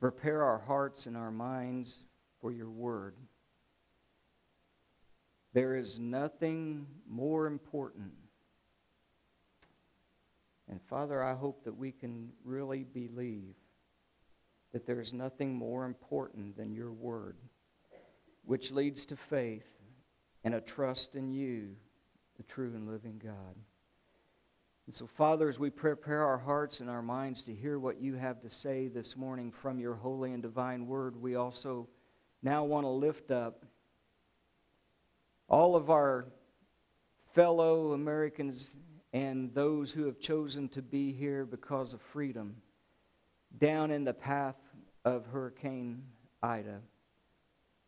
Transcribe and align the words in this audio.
prepare 0.00 0.44
our 0.44 0.58
hearts 0.58 1.06
and 1.06 1.16
our 1.16 1.30
minds 1.30 2.02
for 2.40 2.52
your 2.52 2.70
word. 2.70 3.14
There 5.54 5.76
is 5.76 5.98
nothing 5.98 6.86
more 7.08 7.46
important. 7.46 8.12
And 10.68 10.80
Father, 10.82 11.22
I 11.22 11.34
hope 11.34 11.64
that 11.64 11.76
we 11.76 11.92
can 11.92 12.30
really 12.44 12.84
believe 12.84 13.54
that 14.72 14.86
there 14.86 15.00
is 15.00 15.12
nothing 15.12 15.54
more 15.54 15.86
important 15.86 16.56
than 16.56 16.74
your 16.74 16.92
word, 16.92 17.36
which 18.44 18.70
leads 18.70 19.06
to 19.06 19.16
faith 19.16 19.66
and 20.44 20.54
a 20.54 20.60
trust 20.60 21.14
in 21.14 21.32
you, 21.32 21.74
the 22.36 22.42
true 22.42 22.72
and 22.74 22.86
living 22.86 23.20
God. 23.22 23.56
And 24.88 24.94
so, 24.94 25.06
Father, 25.06 25.50
as 25.50 25.58
we 25.58 25.68
prepare 25.68 26.24
our 26.24 26.38
hearts 26.38 26.80
and 26.80 26.88
our 26.88 27.02
minds 27.02 27.44
to 27.44 27.54
hear 27.54 27.78
what 27.78 28.00
you 28.00 28.14
have 28.14 28.40
to 28.40 28.48
say 28.48 28.88
this 28.88 29.18
morning 29.18 29.52
from 29.52 29.78
your 29.78 29.92
holy 29.92 30.32
and 30.32 30.42
divine 30.42 30.86
word, 30.86 31.14
we 31.20 31.34
also 31.34 31.86
now 32.42 32.64
want 32.64 32.84
to 32.86 32.88
lift 32.88 33.30
up 33.30 33.66
all 35.46 35.76
of 35.76 35.90
our 35.90 36.28
fellow 37.34 37.92
Americans 37.92 38.78
and 39.12 39.52
those 39.52 39.92
who 39.92 40.06
have 40.06 40.20
chosen 40.20 40.70
to 40.70 40.80
be 40.80 41.12
here 41.12 41.44
because 41.44 41.92
of 41.92 42.00
freedom 42.00 42.56
down 43.58 43.90
in 43.90 44.04
the 44.04 44.14
path 44.14 44.56
of 45.04 45.26
Hurricane 45.26 46.02
Ida. 46.42 46.80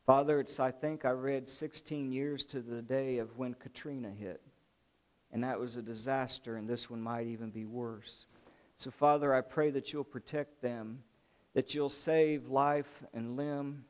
Father, 0.04 0.38
it's, 0.38 0.60
I 0.60 0.70
think 0.70 1.06
I 1.06 1.12
read 1.12 1.48
16 1.48 2.12
years 2.12 2.45
to 2.45 2.60
the 2.60 2.82
day 2.82 3.16
of 3.16 3.38
when 3.38 3.54
Katrina 3.54 4.10
hit. 4.10 4.42
And 5.32 5.44
that 5.44 5.60
was 5.60 5.76
a 5.76 5.82
disaster, 5.82 6.56
and 6.56 6.68
this 6.68 6.90
one 6.90 7.00
might 7.00 7.26
even 7.26 7.50
be 7.50 7.64
worse. 7.64 8.26
So, 8.76 8.90
Father, 8.90 9.32
I 9.32 9.42
pray 9.42 9.70
that 9.70 9.92
you'll 9.92 10.04
protect 10.04 10.60
them, 10.60 11.02
that 11.54 11.74
you'll 11.74 11.88
save 11.88 12.48
life 12.48 13.02
and 13.14 13.36
limb, 13.36 13.84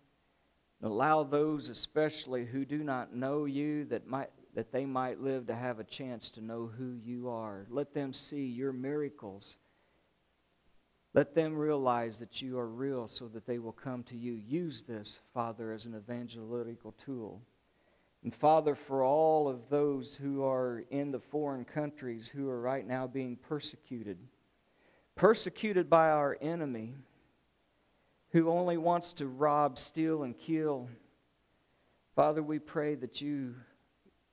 and 0.82 0.90
allow 0.90 1.22
those, 1.22 1.69
especially 1.69 2.44
who 2.44 2.64
do 2.64 2.82
not 2.82 3.14
know 3.14 3.44
you, 3.44 3.84
that, 3.86 4.06
might, 4.06 4.30
that 4.55 4.72
they 4.72 4.84
might 4.84 5.20
live 5.20 5.47
to 5.47 5.55
have 5.55 5.78
a 5.78 5.84
chance 5.84 6.30
to 6.30 6.44
know 6.44 6.70
who 6.77 6.98
you 7.05 7.28
are. 7.28 7.66
Let 7.70 7.94
them 7.94 8.12
see 8.12 8.47
your 8.47 8.72
miracles. 8.72 9.56
Let 11.14 11.34
them 11.34 11.56
realize 11.56 12.19
that 12.19 12.41
you 12.41 12.58
are 12.58 12.69
real 12.69 13.08
so 13.08 13.28
that 13.28 13.47
they 13.47 13.58
will 13.58 13.72
come 13.72 14.02
to 14.04 14.16
you. 14.16 14.32
Use 14.32 14.82
this, 14.82 15.20
Father, 15.34 15.72
as 15.72 15.86
an 15.86 15.97
evangelical 15.97 16.92
tool. 16.92 17.42
And 18.22 18.34
Father, 18.34 18.74
for 18.74 19.02
all 19.02 19.48
of 19.48 19.68
those 19.70 20.14
who 20.14 20.44
are 20.44 20.84
in 20.90 21.10
the 21.10 21.20
foreign 21.20 21.64
countries 21.64 22.28
who 22.28 22.48
are 22.48 22.60
right 22.60 22.86
now 22.86 23.06
being 23.06 23.36
persecuted, 23.36 24.18
persecuted 25.14 25.88
by 25.88 26.10
our 26.10 26.36
enemy, 26.42 26.94
who 28.32 28.50
only 28.50 28.76
wants 28.76 29.12
to 29.14 29.26
rob, 29.26 29.78
steal, 29.78 30.22
and 30.22 30.38
kill. 30.38 30.88
Father, 32.14 32.42
we 32.42 32.58
pray 32.58 32.94
that 32.94 33.20
you 33.20 33.54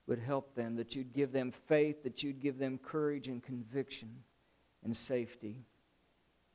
would 0.05 0.19
help 0.19 0.53
them, 0.53 0.75
that 0.75 0.95
you'd 0.95 1.13
give 1.13 1.31
them 1.31 1.51
faith, 1.51 2.03
that 2.03 2.23
you'd 2.23 2.39
give 2.39 2.59
them 2.59 2.77
courage 2.77 3.27
and 3.27 3.41
conviction 3.41 4.09
and 4.83 4.95
safety. 4.95 5.63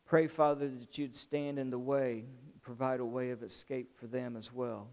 Pray, 0.06 0.26
Father, 0.26 0.68
that 0.68 0.98
you'd 0.98 1.16
stand 1.16 1.58
in 1.58 1.70
the 1.70 1.78
way, 1.78 2.24
provide 2.60 3.00
a 3.00 3.04
way 3.04 3.30
of 3.30 3.42
escape 3.42 3.90
for 3.98 4.06
them 4.06 4.36
as 4.36 4.52
well. 4.52 4.88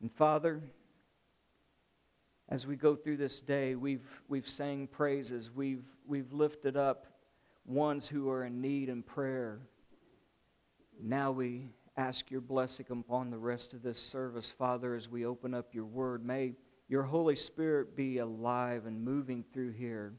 And 0.00 0.12
Father, 0.12 0.60
as 2.48 2.66
we 2.66 2.76
go 2.76 2.96
through 2.96 3.18
this 3.18 3.40
day, 3.40 3.74
we've, 3.74 4.08
we've 4.28 4.48
sang 4.48 4.86
praises, 4.86 5.50
we've, 5.54 5.84
we've 6.06 6.32
lifted 6.32 6.76
up 6.76 7.06
ones 7.66 8.08
who 8.08 8.30
are 8.30 8.44
in 8.44 8.60
need 8.60 8.88
in 8.88 9.02
prayer. 9.02 9.60
Now 11.00 11.30
we 11.30 11.70
ask 11.96 12.30
your 12.30 12.40
blessing 12.40 12.86
upon 12.90 13.30
the 13.30 13.38
rest 13.38 13.74
of 13.74 13.82
this 13.82 14.00
service, 14.00 14.50
Father, 14.50 14.94
as 14.94 15.08
we 15.08 15.26
open 15.26 15.52
up 15.52 15.74
your 15.74 15.84
word. 15.84 16.24
May 16.24 16.54
your 16.88 17.02
Holy 17.02 17.36
Spirit 17.36 17.94
be 17.94 18.18
alive 18.18 18.86
and 18.86 19.04
moving 19.04 19.44
through 19.52 19.72
here, 19.72 20.14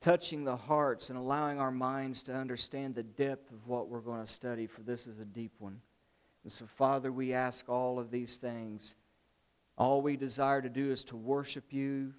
touching 0.00 0.44
the 0.44 0.56
hearts 0.56 1.10
and 1.10 1.18
allowing 1.18 1.58
our 1.58 1.72
minds 1.72 2.22
to 2.24 2.34
understand 2.34 2.94
the 2.94 3.02
depth 3.02 3.50
of 3.50 3.66
what 3.66 3.88
we're 3.88 4.00
going 4.00 4.24
to 4.24 4.32
study, 4.32 4.66
for 4.66 4.82
this 4.82 5.08
is 5.08 5.18
a 5.18 5.24
deep 5.24 5.52
one. 5.58 5.80
And 6.44 6.52
so, 6.52 6.66
Father, 6.66 7.10
we 7.10 7.32
ask 7.32 7.68
all 7.68 7.98
of 7.98 8.12
these 8.12 8.36
things. 8.36 8.94
All 9.78 10.02
we 10.02 10.16
desire 10.16 10.60
to 10.60 10.68
do 10.68 10.90
is 10.90 11.04
to 11.04 11.16
worship 11.16 11.72
you, 11.72 12.12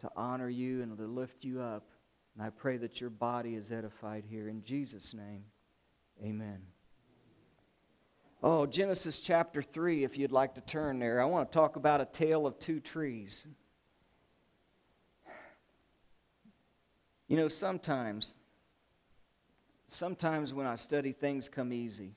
to 0.00 0.10
honor 0.16 0.48
you, 0.48 0.82
and 0.82 0.96
to 0.96 1.04
lift 1.04 1.44
you 1.44 1.60
up. 1.60 1.84
And 2.34 2.42
I 2.42 2.48
pray 2.48 2.78
that 2.78 2.98
your 2.98 3.10
body 3.10 3.54
is 3.54 3.70
edified 3.70 4.24
here. 4.28 4.48
In 4.48 4.64
Jesus' 4.64 5.12
name, 5.12 5.44
amen. 6.24 6.62
Oh, 8.42 8.64
Genesis 8.66 9.20
chapter 9.20 9.62
3, 9.62 10.04
if 10.04 10.16
you'd 10.16 10.32
like 10.32 10.54
to 10.54 10.62
turn 10.62 10.98
there. 10.98 11.20
I 11.20 11.26
want 11.26 11.50
to 11.50 11.54
talk 11.54 11.76
about 11.76 12.00
a 12.00 12.06
tale 12.06 12.46
of 12.46 12.58
two 12.58 12.80
trees. 12.80 13.46
You 17.28 17.36
know, 17.36 17.48
sometimes, 17.48 18.34
sometimes 19.88 20.54
when 20.54 20.66
I 20.66 20.76
study, 20.76 21.12
things 21.12 21.48
come 21.50 21.72
easy, 21.72 22.12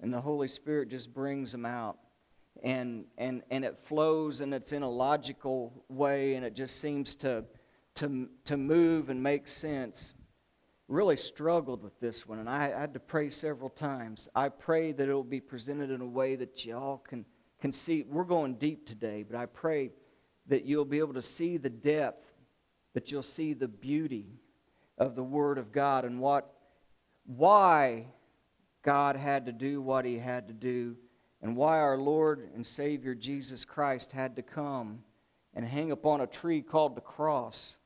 and 0.00 0.12
the 0.12 0.20
Holy 0.20 0.48
Spirit 0.48 0.90
just 0.90 1.12
brings 1.14 1.52
them 1.52 1.66
out. 1.66 1.98
And, 2.62 3.06
and, 3.18 3.42
and 3.50 3.64
it 3.64 3.78
flows 3.84 4.40
and 4.40 4.52
it's 4.54 4.72
in 4.72 4.82
a 4.82 4.90
logical 4.90 5.84
way, 5.88 6.34
and 6.34 6.44
it 6.44 6.54
just 6.54 6.80
seems 6.80 7.14
to, 7.16 7.44
to, 7.96 8.28
to 8.44 8.56
move 8.56 9.08
and 9.10 9.22
make 9.22 9.48
sense 9.48 10.14
really 10.92 11.16
struggled 11.16 11.82
with 11.82 11.98
this 12.00 12.26
one, 12.26 12.38
and 12.38 12.48
I, 12.48 12.68
had 12.68 12.92
to 12.94 13.00
pray 13.00 13.30
several 13.30 13.70
times. 13.70 14.28
I 14.34 14.50
pray 14.50 14.92
that 14.92 15.08
it 15.08 15.12
will 15.12 15.24
be 15.24 15.40
presented 15.40 15.90
in 15.90 16.02
a 16.02 16.06
way 16.06 16.36
that 16.36 16.66
y'all 16.66 16.98
can, 16.98 17.24
can 17.60 17.72
see. 17.72 18.02
We're 18.02 18.24
going 18.24 18.54
deep 18.56 18.86
today, 18.86 19.22
but 19.22 19.36
I 19.36 19.46
pray 19.46 19.90
that 20.48 20.66
you'll 20.66 20.84
be 20.84 20.98
able 20.98 21.14
to 21.14 21.22
see 21.22 21.56
the 21.56 21.70
depth, 21.70 22.30
that 22.92 23.10
you'll 23.10 23.22
see 23.22 23.54
the 23.54 23.68
beauty 23.68 24.26
of 24.98 25.14
the 25.14 25.22
Word 25.22 25.56
of 25.56 25.72
God 25.72 26.04
and 26.04 26.20
what, 26.20 26.52
why 27.24 28.06
God 28.82 29.16
had 29.16 29.46
to 29.46 29.52
do 29.52 29.80
what 29.80 30.04
He 30.04 30.18
had 30.18 30.48
to 30.48 30.54
do, 30.54 30.96
and 31.42 31.56
why 31.56 31.80
our 31.80 31.98
Lord 31.98 32.48
and 32.54 32.66
Savior 32.66 33.14
Jesus 33.14 33.64
Christ 33.64 34.12
had 34.12 34.36
to 34.36 34.42
come 34.42 35.00
and 35.54 35.66
hang 35.66 35.90
upon 35.90 36.20
a 36.20 36.26
tree 36.26 36.62
called 36.62 36.94
the 36.94 37.00
cross 37.00 37.76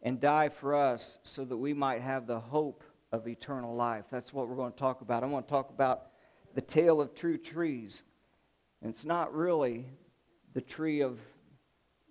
and 0.00 0.20
die 0.20 0.48
for 0.48 0.74
us 0.74 1.18
so 1.24 1.44
that 1.44 1.56
we 1.56 1.74
might 1.74 2.00
have 2.00 2.26
the 2.26 2.38
hope 2.38 2.84
of 3.10 3.26
eternal 3.26 3.74
life. 3.74 4.04
That's 4.10 4.32
what 4.32 4.48
we're 4.48 4.56
going 4.56 4.72
to 4.72 4.78
talk 4.78 5.00
about. 5.00 5.22
I 5.22 5.26
want 5.26 5.48
to 5.48 5.52
talk 5.52 5.70
about 5.70 6.06
the 6.54 6.60
tale 6.60 7.00
of 7.00 7.14
true 7.14 7.36
trees. 7.36 8.02
And 8.80 8.90
it's 8.90 9.04
not 9.04 9.34
really 9.34 9.86
the 10.54 10.60
tree 10.60 11.00
of 11.00 11.18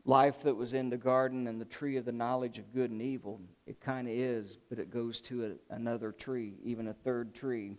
life 0.03 0.41
that 0.43 0.55
was 0.55 0.73
in 0.73 0.89
the 0.89 0.97
garden 0.97 1.47
and 1.47 1.59
the 1.59 1.65
tree 1.65 1.97
of 1.97 2.05
the 2.05 2.11
knowledge 2.11 2.59
of 2.59 2.73
good 2.73 2.91
and 2.91 3.01
evil. 3.01 3.39
It 3.65 3.79
kind 3.79 4.07
of 4.07 4.13
is, 4.13 4.57
but 4.69 4.79
it 4.79 4.91
goes 4.91 5.19
to 5.21 5.45
a, 5.45 5.73
another 5.73 6.11
tree, 6.11 6.55
even 6.63 6.87
a 6.87 6.93
third 6.93 7.33
tree. 7.33 7.77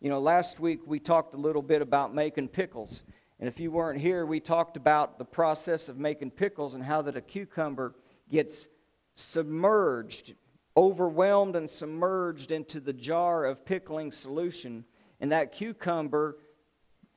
You 0.00 0.10
know, 0.10 0.20
last 0.20 0.60
week 0.60 0.82
we 0.86 1.00
talked 1.00 1.34
a 1.34 1.38
little 1.38 1.60
bit 1.60 1.82
about 1.82 2.14
making 2.14 2.48
pickles. 2.48 3.02
And 3.40 3.48
if 3.48 3.58
you 3.58 3.72
weren't 3.72 4.00
here, 4.00 4.24
we 4.24 4.38
talked 4.38 4.76
about 4.76 5.18
the 5.18 5.24
process 5.24 5.88
of 5.88 5.98
making 5.98 6.30
pickles 6.30 6.74
and 6.74 6.84
how 6.84 7.02
that 7.02 7.16
a 7.16 7.20
cucumber 7.20 7.96
gets 8.30 8.68
submerged, 9.14 10.34
overwhelmed 10.76 11.56
and 11.56 11.68
submerged 11.68 12.52
into 12.52 12.78
the 12.78 12.92
jar 12.92 13.44
of 13.44 13.64
pickling 13.64 14.12
solution, 14.12 14.84
and 15.20 15.32
that 15.32 15.50
cucumber 15.50 16.36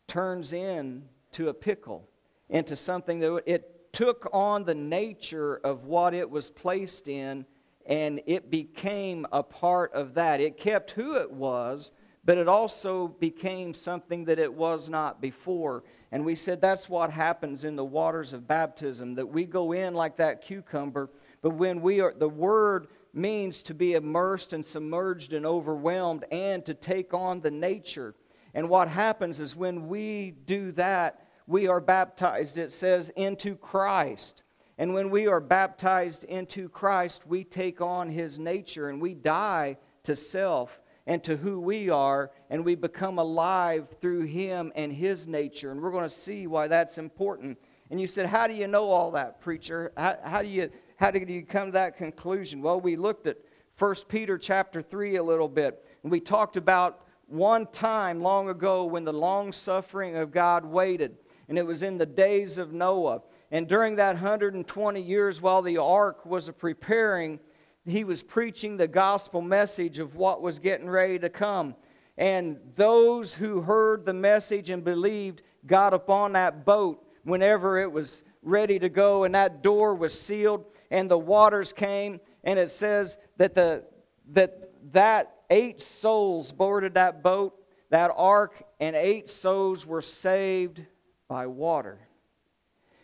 turns 0.08 0.52
into 0.52 1.50
a 1.50 1.53
pickle, 1.53 2.09
into 2.50 2.75
something 2.75 3.19
that 3.19 3.44
it 3.46 3.94
took 3.94 4.28
on 4.34 4.63
the 4.63 4.74
nature 4.74 5.58
of 5.63 5.86
what 5.86 6.16
it 6.16 6.28
was 6.28 6.50
placed 6.50 7.08
in, 7.08 7.46
and 7.86 8.22
it 8.25 8.50
became 8.50 9.28
a 9.31 9.44
part 9.44 9.94
of 9.94 10.16
that. 10.16 10.42
It 10.42 10.58
kept 10.58 10.92
who 10.92 11.16
it 11.18 11.31
was, 11.31 11.92
but 12.23 12.37
it 12.37 12.47
also 12.47 13.07
became 13.07 13.73
something 13.73 14.25
that 14.25 14.39
it 14.39 14.53
was 14.53 14.89
not 14.89 15.21
before. 15.21 15.83
And 16.12 16.25
we 16.25 16.35
said 16.35 16.62
that's 16.62 16.89
what 16.89 17.09
happens 17.09 17.63
in 17.65 17.75
the 17.75 17.85
waters 17.85 18.33
of 18.33 18.47
baptism, 18.47 19.15
that 19.15 19.27
we 19.27 19.45
go 19.45 19.71
in 19.71 19.94
like 19.94 20.18
that 20.18 20.41
cucumber 20.41 21.09
but 21.41 21.51
when 21.51 21.81
we 21.81 22.01
are, 22.01 22.13
the 22.13 22.29
word 22.29 22.88
means 23.13 23.62
to 23.63 23.73
be 23.73 23.94
immersed 23.94 24.53
and 24.53 24.65
submerged 24.65 25.33
and 25.33 25.45
overwhelmed 25.45 26.25
and 26.31 26.65
to 26.65 26.73
take 26.73 27.13
on 27.13 27.41
the 27.41 27.51
nature. 27.51 28.15
And 28.53 28.69
what 28.69 28.88
happens 28.88 29.39
is 29.39 29.56
when 29.56 29.88
we 29.88 30.35
do 30.45 30.71
that, 30.74 31.27
we 31.47 31.67
are 31.67 31.81
baptized, 31.81 32.57
it 32.57 32.71
says, 32.71 33.09
into 33.15 33.56
Christ. 33.56 34.44
And 34.77 34.94
when 34.94 35.09
we 35.09 35.27
are 35.27 35.39
baptized 35.39 36.24
into 36.25 36.69
Christ, 36.69 37.27
we 37.27 37.44
take 37.44 37.81
on 37.81 38.09
his 38.09 38.39
nature 38.39 38.89
and 38.89 39.01
we 39.01 39.13
die 39.13 39.77
to 40.03 40.15
self 40.15 40.79
and 41.12 41.22
to 41.22 41.36
who 41.36 41.60
we 41.60 41.90
are, 41.90 42.31
and 42.50 42.63
we 42.63 42.74
become 42.74 43.19
alive 43.19 43.86
through 44.00 44.22
him 44.22 44.72
and 44.75 44.94
his 44.94 45.28
nature. 45.28 45.72
And 45.72 45.81
we're 45.81 45.92
going 45.92 46.08
to 46.08 46.10
see 46.10 46.48
why 46.48 46.69
that's 46.69 46.98
important. 46.98 47.58
And 47.90 48.00
you 48.00 48.08
said, 48.08 48.28
How 48.28 48.48
do 48.48 48.54
you 48.54 48.66
know 48.66 48.90
all 48.90 49.12
that, 49.12 49.42
preacher? 49.42 49.92
How, 49.98 50.18
how 50.24 50.42
do 50.42 50.48
you 50.48 50.72
how 50.96 51.12
did 51.12 51.30
you 51.30 51.44
come 51.44 51.68
to 51.68 51.72
that 51.74 51.98
conclusion? 51.98 52.62
Well, 52.62 52.80
we 52.80 52.96
looked 52.96 53.28
at 53.28 53.40
1 53.78 53.96
Peter 54.08 54.38
chapter 54.38 54.81
3 54.81 55.18
a 55.18 55.24
little 55.24 55.50
bit, 55.50 55.86
and 56.04 56.10
we 56.10 56.22
talked 56.22 56.56
about 56.56 57.06
one 57.28 57.68
time 57.74 58.22
long 58.22 58.48
ago 58.48 58.86
when 58.86 59.04
the 59.04 59.12
long 59.12 59.52
suffering 59.52 60.16
of 60.16 60.31
God 60.31 60.63
waited, 60.63 61.18
and 61.50 61.58
it 61.58 61.66
was 61.66 61.84
in 61.84 61.98
the 61.98 62.06
days 62.06 62.58
of 62.58 62.72
Noah. 62.72 63.22
And 63.52 63.68
during 63.68 63.98
that 63.98 64.13
120 64.13 65.02
years 65.02 65.42
while 65.42 65.62
the 65.62 65.78
ark 65.78 66.25
was 66.25 66.50
preparing, 66.52 67.42
he 67.86 68.04
was 68.04 68.22
preaching 68.22 68.78
the 68.78 68.88
gospel 68.88 69.42
message 69.42 70.00
of 70.00 70.16
what 70.16 70.42
was 70.42 70.60
getting 70.60 70.89
ready 70.89 71.18
to 71.19 71.30
come. 71.30 71.75
And 72.18 72.60
those 72.75 73.33
who 73.33 73.62
heard 73.62 74.06
the 74.06 74.13
message 74.13 74.69
and 74.69 74.83
believed 74.83 75.42
got 75.66 75.94
upon 75.94 76.33
that 76.33 76.66
boat 76.66 77.04
whenever 77.24 77.80
it 77.80 77.92
was 77.92 78.24
ready 78.44 78.80
to 78.80 78.89
go, 78.89 79.24
and 79.24 79.33
that 79.36 79.63
door 79.63 79.95
was 79.95 80.19
sealed, 80.19 80.66
and 80.89 81.10
the 81.10 81.18
waters 81.18 81.74
came, 81.74 82.19
and 82.44 82.57
it 82.60 82.72
says 82.72 83.18
that 83.38 83.56
the 83.56 83.84
that 84.31 84.72
that 84.92 85.36
eight 85.50 85.81
souls 85.81 86.51
boarded 86.51 86.95
that 86.95 87.22
boat, 87.22 87.56
that 87.89 88.12
ark, 88.16 88.63
and 88.80 88.95
eight 88.95 89.30
souls 89.30 89.86
were 89.86 90.01
saved 90.01 90.81
by 91.27 91.45
water. 91.48 92.00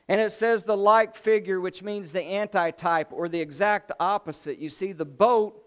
And 0.09 0.21
it 0.21 0.31
says 0.31 0.63
the 0.63 0.77
like 0.77 1.15
figure, 1.15 1.59
which 1.59 1.83
means 1.83 2.11
the 2.11 2.23
antitype 2.23 3.11
or 3.11 3.27
the 3.27 3.41
exact 3.41 3.91
opposite. 3.99 4.57
You 4.57 4.69
see, 4.69 4.93
the 4.93 5.05
boat 5.05 5.63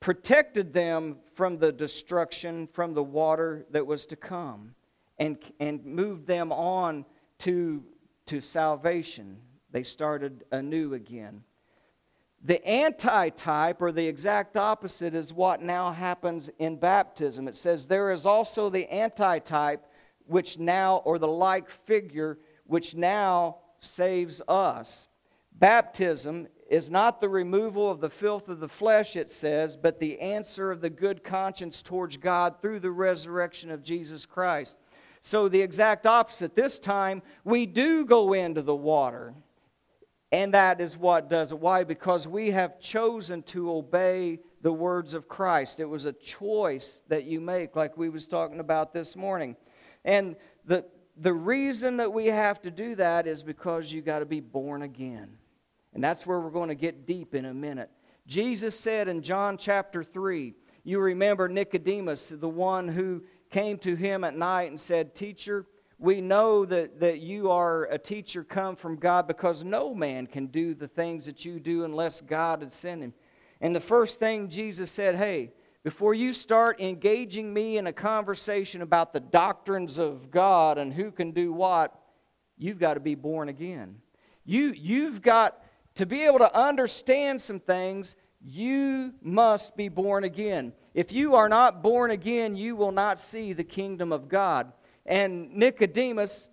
protected 0.00 0.72
them 0.72 1.16
from 1.34 1.58
the 1.58 1.72
destruction, 1.72 2.68
from 2.72 2.92
the 2.92 3.02
water 3.02 3.66
that 3.70 3.86
was 3.86 4.04
to 4.06 4.16
come, 4.16 4.74
and, 5.18 5.38
and 5.58 5.84
moved 5.84 6.26
them 6.26 6.52
on 6.52 7.04
to, 7.38 7.82
to 8.26 8.40
salvation. 8.40 9.38
They 9.70 9.82
started 9.82 10.44
anew 10.52 10.94
again. 10.94 11.42
The 12.44 12.64
antitype, 12.68 13.82
or 13.82 13.90
the 13.90 14.06
exact 14.06 14.56
opposite, 14.56 15.14
is 15.14 15.32
what 15.32 15.60
now 15.60 15.90
happens 15.90 16.50
in 16.58 16.76
baptism. 16.76 17.48
It 17.48 17.56
says, 17.56 17.86
There 17.86 18.12
is 18.12 18.26
also 18.26 18.68
the 18.68 18.88
antitype, 18.92 19.84
which 20.26 20.58
now, 20.58 20.98
or 21.04 21.18
the 21.18 21.26
like 21.26 21.68
figure, 21.68 22.38
which 22.64 22.94
now 22.94 23.56
saves 23.80 24.42
us. 24.48 25.08
Baptism 25.52 26.48
is 26.68 26.90
not 26.90 27.20
the 27.20 27.28
removal 27.28 27.90
of 27.90 28.00
the 28.00 28.10
filth 28.10 28.48
of 28.48 28.60
the 28.60 28.68
flesh, 28.68 29.16
it 29.16 29.30
says, 29.30 29.76
but 29.76 29.98
the 29.98 30.20
answer 30.20 30.70
of 30.70 30.80
the 30.80 30.90
good 30.90 31.24
conscience 31.24 31.82
towards 31.82 32.16
God 32.16 32.60
through 32.60 32.80
the 32.80 32.90
resurrection 32.90 33.70
of 33.70 33.82
Jesus 33.82 34.26
Christ. 34.26 34.76
So, 35.20 35.48
the 35.48 35.62
exact 35.62 36.06
opposite. 36.06 36.54
This 36.54 36.78
time, 36.78 37.22
we 37.42 37.66
do 37.66 38.04
go 38.04 38.34
into 38.34 38.62
the 38.62 38.76
water. 38.76 39.34
And 40.30 40.52
that 40.54 40.80
is 40.80 40.96
what 40.96 41.30
does 41.30 41.52
it. 41.52 41.58
Why? 41.58 41.84
Because 41.84 42.28
we 42.28 42.50
have 42.50 42.78
chosen 42.80 43.42
to 43.44 43.72
obey 43.72 44.40
the 44.60 44.72
words 44.72 45.14
of 45.14 45.26
Christ. 45.26 45.80
It 45.80 45.86
was 45.86 46.04
a 46.04 46.12
choice 46.12 47.02
that 47.08 47.24
you 47.24 47.40
make, 47.40 47.76
like 47.76 47.96
we 47.96 48.10
was 48.10 48.26
talking 48.26 48.60
about 48.60 48.92
this 48.92 49.16
morning. 49.16 49.56
And 50.04 50.36
the, 50.66 50.84
the 51.20 51.34
reason 51.34 51.96
that 51.98 52.12
we 52.12 52.26
have 52.26 52.60
to 52.62 52.70
do 52.70 52.94
that 52.96 53.26
is 53.26 53.42
because 53.42 53.92
you 53.92 54.02
got 54.02 54.20
to 54.20 54.26
be 54.26 54.40
born 54.40 54.82
again. 54.82 55.36
And 55.94 56.02
that's 56.02 56.26
where 56.26 56.40
we're 56.40 56.50
going 56.50 56.68
to 56.68 56.74
get 56.74 57.06
deep 57.06 57.34
in 57.34 57.44
a 57.46 57.54
minute. 57.54 57.90
Jesus 58.26 58.78
said 58.78 59.08
in 59.08 59.22
John 59.22 59.56
chapter 59.56 60.04
3, 60.04 60.54
you 60.84 61.00
remember 61.00 61.48
Nicodemus, 61.48 62.28
the 62.28 62.48
one 62.48 62.88
who 62.88 63.22
came 63.50 63.78
to 63.78 63.94
him 63.94 64.24
at 64.24 64.36
night 64.36 64.70
and 64.70 64.80
said, 64.80 65.14
Teacher, 65.14 65.66
we 65.98 66.20
know 66.20 66.64
that, 66.64 67.00
that 67.00 67.20
you 67.20 67.50
are 67.50 67.84
a 67.84 67.98
teacher 67.98 68.44
come 68.44 68.76
from 68.76 68.96
God 68.96 69.26
because 69.26 69.64
no 69.64 69.94
man 69.94 70.26
can 70.26 70.46
do 70.46 70.74
the 70.74 70.86
things 70.86 71.24
that 71.26 71.44
you 71.44 71.58
do 71.58 71.84
unless 71.84 72.20
God 72.20 72.62
had 72.62 72.72
sent 72.72 73.02
him. 73.02 73.14
And 73.60 73.74
the 73.74 73.80
first 73.80 74.20
thing 74.20 74.48
Jesus 74.48 74.90
said, 74.90 75.16
Hey, 75.16 75.52
before 75.84 76.14
you 76.14 76.32
start 76.32 76.80
engaging 76.80 77.52
me 77.52 77.78
in 77.78 77.86
a 77.86 77.92
conversation 77.92 78.82
about 78.82 79.12
the 79.12 79.20
doctrines 79.20 79.98
of 79.98 80.30
God 80.30 80.76
and 80.78 80.92
who 80.92 81.10
can 81.10 81.30
do 81.30 81.52
what, 81.52 81.98
you've 82.56 82.78
got 82.78 82.94
to 82.94 83.00
be 83.00 83.14
born 83.14 83.48
again. 83.48 83.96
You, 84.44 84.72
you've 84.76 85.22
got 85.22 85.64
to 85.94 86.06
be 86.06 86.24
able 86.24 86.38
to 86.38 86.56
understand 86.56 87.40
some 87.40 87.60
things, 87.60 88.16
you 88.40 89.12
must 89.22 89.76
be 89.76 89.88
born 89.88 90.24
again. 90.24 90.72
If 90.94 91.12
you 91.12 91.34
are 91.34 91.48
not 91.48 91.82
born 91.82 92.10
again, 92.10 92.56
you 92.56 92.76
will 92.76 92.92
not 92.92 93.20
see 93.20 93.52
the 93.52 93.64
kingdom 93.64 94.12
of 94.12 94.28
God. 94.28 94.72
And 95.06 95.52
Nicodemus, 95.54 96.48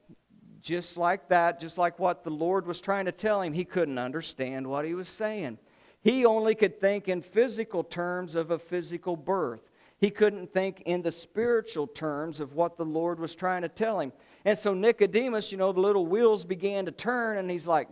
just 0.62 0.98
like 0.98 1.30
that, 1.30 1.60
just 1.60 1.78
like 1.78 2.00
what 2.00 2.24
the 2.24 2.32
Lord 2.32 2.66
was 2.66 2.82
trying 2.82 3.06
to 3.06 3.12
tell 3.12 3.42
him, 3.42 3.54
he 3.54 3.66
couldn't 3.66 4.00
understand 4.00 4.66
what 4.66 4.86
he 4.86 4.94
was 4.94 5.10
saying. 5.10 5.58
He 6.06 6.24
only 6.24 6.54
could 6.54 6.80
think 6.80 7.08
in 7.08 7.24
physical 7.24 7.84
terms 7.84 8.36
of 8.36 8.52
a 8.52 8.60
physical 8.60 9.18
birth. 9.18 9.64
He 9.98 10.12
couldn't 10.12 10.54
think 10.54 10.84
in 10.86 11.02
the 11.02 11.12
spiritual 11.12 11.88
terms 11.88 12.40
of 12.40 12.54
what 12.54 12.78
the 12.78 12.86
Lord 12.86 13.20
was 13.20 13.34
trying 13.34 13.64
to 13.64 13.70
tell 13.70 14.00
him. 14.00 14.14
And 14.46 14.56
so 14.56 14.76
Nicodemus, 14.76 15.52
you 15.52 15.58
know, 15.58 15.72
the 15.72 15.80
little 15.80 16.06
wheels 16.06 16.46
began 16.46 16.86
to 16.86 16.92
turn, 16.92 17.40
and 17.40 17.50
he's 17.50 17.66
like, 17.66 17.88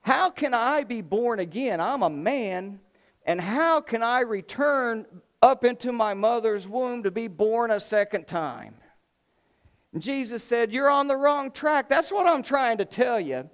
How 0.00 0.30
can 0.30 0.54
I 0.54 0.84
be 0.84 1.02
born 1.02 1.38
again? 1.38 1.82
I'm 1.82 2.02
a 2.02 2.08
man, 2.08 2.80
and 3.26 3.42
how 3.42 3.82
can 3.82 4.02
I 4.02 4.20
return 4.20 5.04
up 5.42 5.66
into 5.66 5.92
my 5.92 6.14
mother's 6.14 6.66
womb 6.66 7.02
to 7.02 7.10
be 7.10 7.28
born 7.28 7.70
a 7.70 7.78
second 7.78 8.26
time? 8.26 8.74
And 9.92 10.00
Jesus 10.00 10.42
said, 10.42 10.72
You're 10.72 10.88
on 10.88 11.08
the 11.08 11.16
wrong 11.18 11.50
track. 11.50 11.90
That's 11.90 12.10
what 12.10 12.26
I'm 12.26 12.42
trying 12.42 12.78
to 12.78 12.86
tell 12.86 13.20
you. 13.20 13.50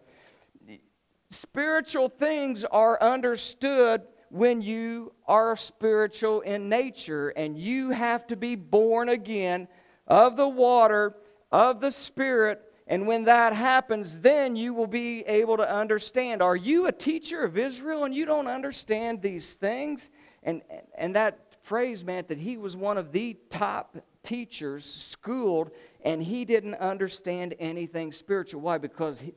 Spiritual 1.35 2.09
things 2.09 2.65
are 2.65 3.01
understood 3.03 4.03
when 4.31 4.63
you 4.63 5.13
are 5.27 5.57
spiritual 5.57 6.41
in 6.43 6.69
nature, 6.69 7.31
and 7.31 7.59
you 7.59 7.91
have 7.91 8.27
to 8.29 8.37
be 8.37 8.55
born 8.55 9.09
again 9.09 9.67
of 10.07 10.37
the 10.37 10.49
water, 10.49 11.17
of 11.51 11.81
the 11.81 11.91
Spirit. 11.91 12.63
And 12.87 13.07
when 13.07 13.25
that 13.25 13.53
happens, 13.53 14.21
then 14.21 14.55
you 14.55 14.75
will 14.75 14.87
be 14.87 15.23
able 15.23 15.57
to 15.57 15.69
understand. 15.69 16.43
Are 16.43 16.57
you 16.57 16.87
a 16.87 16.93
teacher 16.93 17.43
of 17.43 17.59
Israel 17.59 18.05
and 18.05 18.15
you 18.15 18.27
don't 18.27 18.47
understand 18.47 19.23
these 19.23 19.55
things? 19.55 20.11
And, 20.43 20.63
and 20.97 21.17
that 21.17 21.39
phrase 21.63 22.05
meant 22.05 22.29
that 22.29 22.39
he 22.39 22.57
was 22.57 22.77
one 22.77 22.99
of 22.99 23.11
the 23.11 23.37
top 23.51 23.97
teachers, 24.23 24.85
schooled 24.85 25.71
and 26.05 26.23
he 26.23 26.45
didn't 26.45 26.75
understand 26.75 27.55
anything 27.59 28.13
spiritual. 28.13 28.61
Why? 28.61 28.79
Because 28.79 29.21
he, 29.21 29.35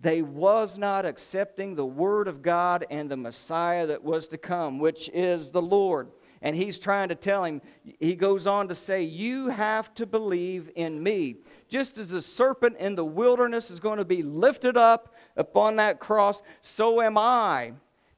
they 0.00 0.22
was 0.22 0.78
not 0.78 1.04
accepting 1.04 1.74
the 1.74 1.86
word 1.86 2.28
of 2.28 2.42
God 2.42 2.86
and 2.90 3.10
the 3.10 3.16
Messiah 3.16 3.86
that 3.86 4.04
was 4.04 4.28
to 4.28 4.38
come, 4.38 4.78
which 4.78 5.10
is 5.12 5.50
the 5.50 5.62
Lord. 5.62 6.08
And 6.40 6.54
he's 6.54 6.78
trying 6.78 7.08
to 7.08 7.16
tell 7.16 7.42
him, 7.42 7.60
he 7.98 8.14
goes 8.14 8.46
on 8.46 8.68
to 8.68 8.74
say, 8.74 9.02
You 9.02 9.48
have 9.48 9.92
to 9.94 10.06
believe 10.06 10.70
in 10.76 11.02
me. 11.02 11.36
Just 11.68 11.98
as 11.98 12.10
the 12.10 12.22
serpent 12.22 12.76
in 12.78 12.94
the 12.94 13.04
wilderness 13.04 13.72
is 13.72 13.80
going 13.80 13.98
to 13.98 14.04
be 14.04 14.22
lifted 14.22 14.76
up 14.76 15.14
upon 15.36 15.76
that 15.76 15.98
cross, 15.98 16.42
so 16.62 17.02
am 17.02 17.18
I 17.18 17.72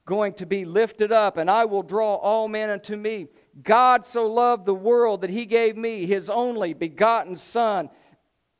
going 0.05 0.33
to 0.33 0.45
be 0.45 0.65
lifted 0.65 1.11
up, 1.11 1.37
and 1.37 1.49
I 1.49 1.65
will 1.65 1.83
draw 1.83 2.15
all 2.15 2.47
men 2.47 2.69
unto 2.69 2.95
me. 2.95 3.27
God 3.63 4.05
so 4.05 4.27
loved 4.27 4.65
the 4.65 4.73
world 4.73 5.21
that 5.21 5.29
he 5.29 5.45
gave 5.45 5.75
me 5.77 6.05
his 6.05 6.29
only 6.29 6.73
begotten 6.73 7.35
Son, 7.35 7.89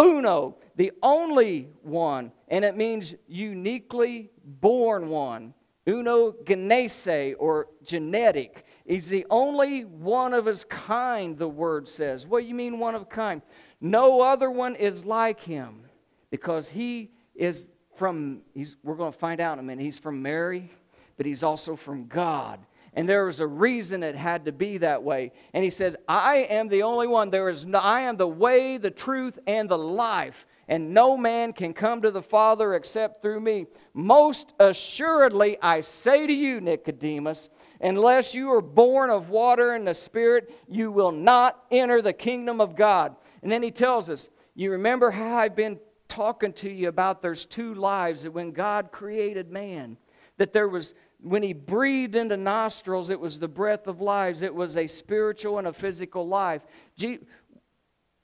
uno, 0.01 0.57
the 0.75 0.91
only 1.03 1.69
one, 1.81 2.31
and 2.47 2.63
it 2.63 2.75
means 2.75 3.15
uniquely 3.27 4.31
born 4.43 5.09
one. 5.09 5.53
Uno 5.87 6.35
genese, 6.45 7.35
or 7.39 7.67
genetic. 7.83 8.65
He's 8.85 9.09
the 9.09 9.25
only 9.29 9.85
one 9.85 10.33
of 10.33 10.45
his 10.45 10.63
kind, 10.65 11.37
the 11.37 11.47
word 11.47 11.87
says. 11.87 12.27
What 12.27 12.41
do 12.41 12.47
you 12.47 12.53
mean, 12.53 12.79
one 12.79 12.95
of 12.95 13.01
a 13.01 13.05
kind? 13.05 13.41
No 13.79 14.21
other 14.21 14.51
one 14.51 14.75
is 14.75 15.05
like 15.05 15.41
him 15.41 15.85
because 16.29 16.69
he 16.69 17.11
is 17.35 17.67
from, 17.95 18.41
he's, 18.53 18.77
we're 18.83 18.95
going 18.95 19.11
to 19.11 19.17
find 19.17 19.41
out 19.41 19.53
in 19.53 19.59
a 19.59 19.63
minute, 19.63 19.83
he's 19.83 19.99
from 19.99 20.21
Mary, 20.21 20.71
but 21.17 21.25
he's 21.25 21.43
also 21.43 21.75
from 21.75 22.07
God. 22.07 22.59
And 22.93 23.07
there 23.07 23.25
was 23.25 23.39
a 23.39 23.47
reason 23.47 24.03
it 24.03 24.15
had 24.15 24.45
to 24.45 24.51
be 24.51 24.77
that 24.79 25.01
way. 25.01 25.31
And 25.53 25.63
he 25.63 25.69
said, 25.69 25.95
I 26.07 26.37
am 26.49 26.67
the 26.67 26.83
only 26.83 27.07
one. 27.07 27.29
There 27.29 27.49
is 27.49 27.65
no, 27.65 27.79
I 27.79 28.01
am 28.01 28.17
the 28.17 28.27
way, 28.27 28.77
the 28.77 28.91
truth, 28.91 29.39
and 29.47 29.69
the 29.69 29.77
life. 29.77 30.45
And 30.71 30.93
no 30.93 31.17
man 31.17 31.51
can 31.51 31.73
come 31.73 32.01
to 32.01 32.11
the 32.11 32.21
Father 32.21 32.75
except 32.75 33.21
through 33.21 33.41
me. 33.41 33.65
Most 33.93 34.53
assuredly, 34.57 35.57
I 35.61 35.81
say 35.81 36.25
to 36.25 36.33
you, 36.33 36.61
Nicodemus, 36.61 37.49
unless 37.81 38.33
you 38.33 38.49
are 38.53 38.61
born 38.61 39.09
of 39.09 39.29
water 39.29 39.73
and 39.73 39.85
the 39.85 39.93
Spirit, 39.93 40.49
you 40.69 40.89
will 40.89 41.11
not 41.11 41.61
enter 41.71 42.01
the 42.01 42.13
kingdom 42.13 42.61
of 42.61 42.77
God. 42.77 43.17
And 43.43 43.51
then 43.51 43.61
he 43.61 43.69
tells 43.69 44.09
us, 44.09 44.29
You 44.55 44.71
remember 44.71 45.11
how 45.11 45.39
I've 45.39 45.57
been 45.57 45.77
talking 46.07 46.53
to 46.53 46.69
you 46.69 46.87
about 46.87 47.21
there's 47.21 47.45
two 47.45 47.73
lives 47.73 48.23
that 48.23 48.31
when 48.31 48.53
God 48.53 48.93
created 48.93 49.51
man, 49.51 49.97
that 50.37 50.53
there 50.53 50.69
was 50.69 50.93
when 51.23 51.43
he 51.43 51.53
breathed 51.53 52.15
into 52.15 52.35
nostrils, 52.35 53.09
it 53.09 53.19
was 53.19 53.39
the 53.39 53.47
breath 53.47 53.87
of 53.87 54.01
lives. 54.01 54.41
It 54.41 54.53
was 54.53 54.75
a 54.75 54.87
spiritual 54.87 55.59
and 55.59 55.67
a 55.67 55.73
physical 55.73 56.27
life. 56.27 56.63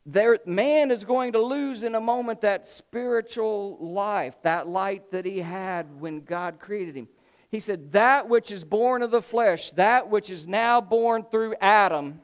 There, 0.07 0.39
man 0.45 0.89
is 0.89 1.03
going 1.03 1.33
to 1.33 1.41
lose 1.41 1.83
in 1.83 1.93
a 1.93 1.99
moment 1.99 2.39
that 2.41 2.65
spiritual 2.65 3.77
life, 3.79 4.35
that 4.43 4.65
light 4.67 5.11
that 5.11 5.25
he 5.25 5.39
had 5.39 5.99
when 5.99 6.21
God 6.21 6.59
created 6.59 6.95
him. 6.95 7.09
He 7.51 7.59
said, 7.59 7.91
That 7.91 8.29
which 8.29 8.49
is 8.49 8.63
born 8.63 9.03
of 9.03 9.11
the 9.11 9.21
flesh, 9.21 9.71
that 9.71 10.09
which 10.09 10.29
is 10.29 10.47
now 10.47 10.79
born 10.79 11.25
through 11.29 11.55
Adam, 11.59 12.21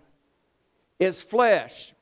is 0.98 1.22
flesh. 1.22 1.94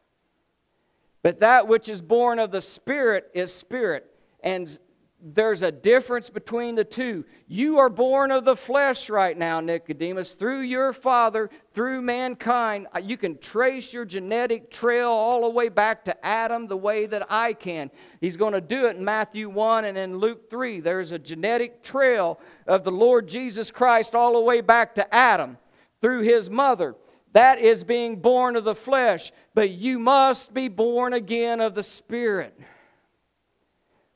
But 1.24 1.40
that 1.40 1.68
which 1.68 1.90
is 1.90 2.02
born 2.02 2.38
of 2.38 2.52
the 2.52 2.62
Spirit 2.62 3.32
is 3.34 3.52
spirit. 3.52 4.06
And 4.44 4.78
there's 5.24 5.62
a 5.62 5.72
difference 5.72 6.30
between 6.30 6.76
the 6.76 6.84
two. 6.84 7.26
You 7.48 7.78
are 7.78 7.90
born 7.90 8.32
of 8.32 8.44
the 8.44 8.56
flesh 8.56 9.10
right 9.10 9.38
now, 9.38 9.60
Nicodemus, 9.60 10.34
through 10.34 10.62
your 10.62 10.94
father, 10.94 11.50
through 11.74 12.02
mankind. 12.02 12.88
Uh, 12.96 13.00
you 13.00 13.18
can 13.18 13.38
trace 13.38 13.94
your 13.94 14.06
genetic 14.06 14.72
trail 14.72 15.10
all 15.10 15.42
the 15.42 15.50
way 15.50 15.70
back 15.70 16.04
to 16.06 16.26
Adam 16.26 16.68
the 16.68 16.78
way 16.78 17.06
that 17.06 17.28
I 17.30 17.54
can. 17.54 17.92
He's 18.20 18.38
going 18.38 18.54
to 18.54 18.62
do 18.62 18.88
it 18.88 18.96
in 18.96 19.06
Matthew 19.06 19.50
1 19.50 19.86
and 19.86 19.98
in 19.98 20.18
Luke 20.18 20.50
3. 20.50 20.80
There's 20.80 21.12
a 21.12 21.20
genetic 21.20 21.84
trail 21.84 22.40
of 22.66 22.84
the 22.84 22.92
Lord 22.92 23.28
Jesus 23.28 23.70
Christ 23.70 24.16
all 24.16 24.34
the 24.34 24.42
way 24.42 24.62
back 24.62 24.96
to 24.96 25.14
Adam 25.14 25.58
through 26.02 26.22
his 26.22 26.50
mother. 26.50 26.96
That 27.34 27.60
is 27.60 27.84
being 27.84 28.18
born 28.18 28.56
of 28.56 28.66
the 28.66 28.76
flesh, 28.76 29.32
but 29.54 29.70
you 29.70 30.00
must 30.00 30.54
be 30.54 30.68
born 30.68 31.14
again 31.14 31.62
of 31.62 31.76
the 31.76 31.84
Spirit, 31.84 32.60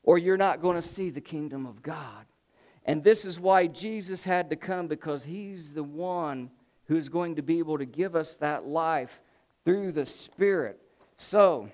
or 0.06 0.16
you're 0.16 0.38
not 0.38 0.62
going 0.62 0.76
to 0.76 0.82
see 0.82 1.10
the 1.10 1.20
kingdom 1.20 1.66
of 1.66 1.82
God. 1.82 2.24
And 2.86 3.02
this 3.02 3.24
is 3.24 3.38
why 3.38 3.66
Jesus 3.66 4.24
had 4.24 4.48
to 4.50 4.56
come, 4.56 4.86
because 4.86 5.24
He's 5.24 5.74
the 5.74 5.82
one 5.82 6.50
who's 6.86 7.08
going 7.08 7.34
to 7.36 7.42
be 7.42 7.58
able 7.58 7.76
to 7.76 7.84
give 7.84 8.16
us 8.16 8.36
that 8.36 8.66
life 8.66 9.20
through 9.64 9.92
the 9.92 10.06
Spirit. 10.06 10.80
So, 11.18 11.68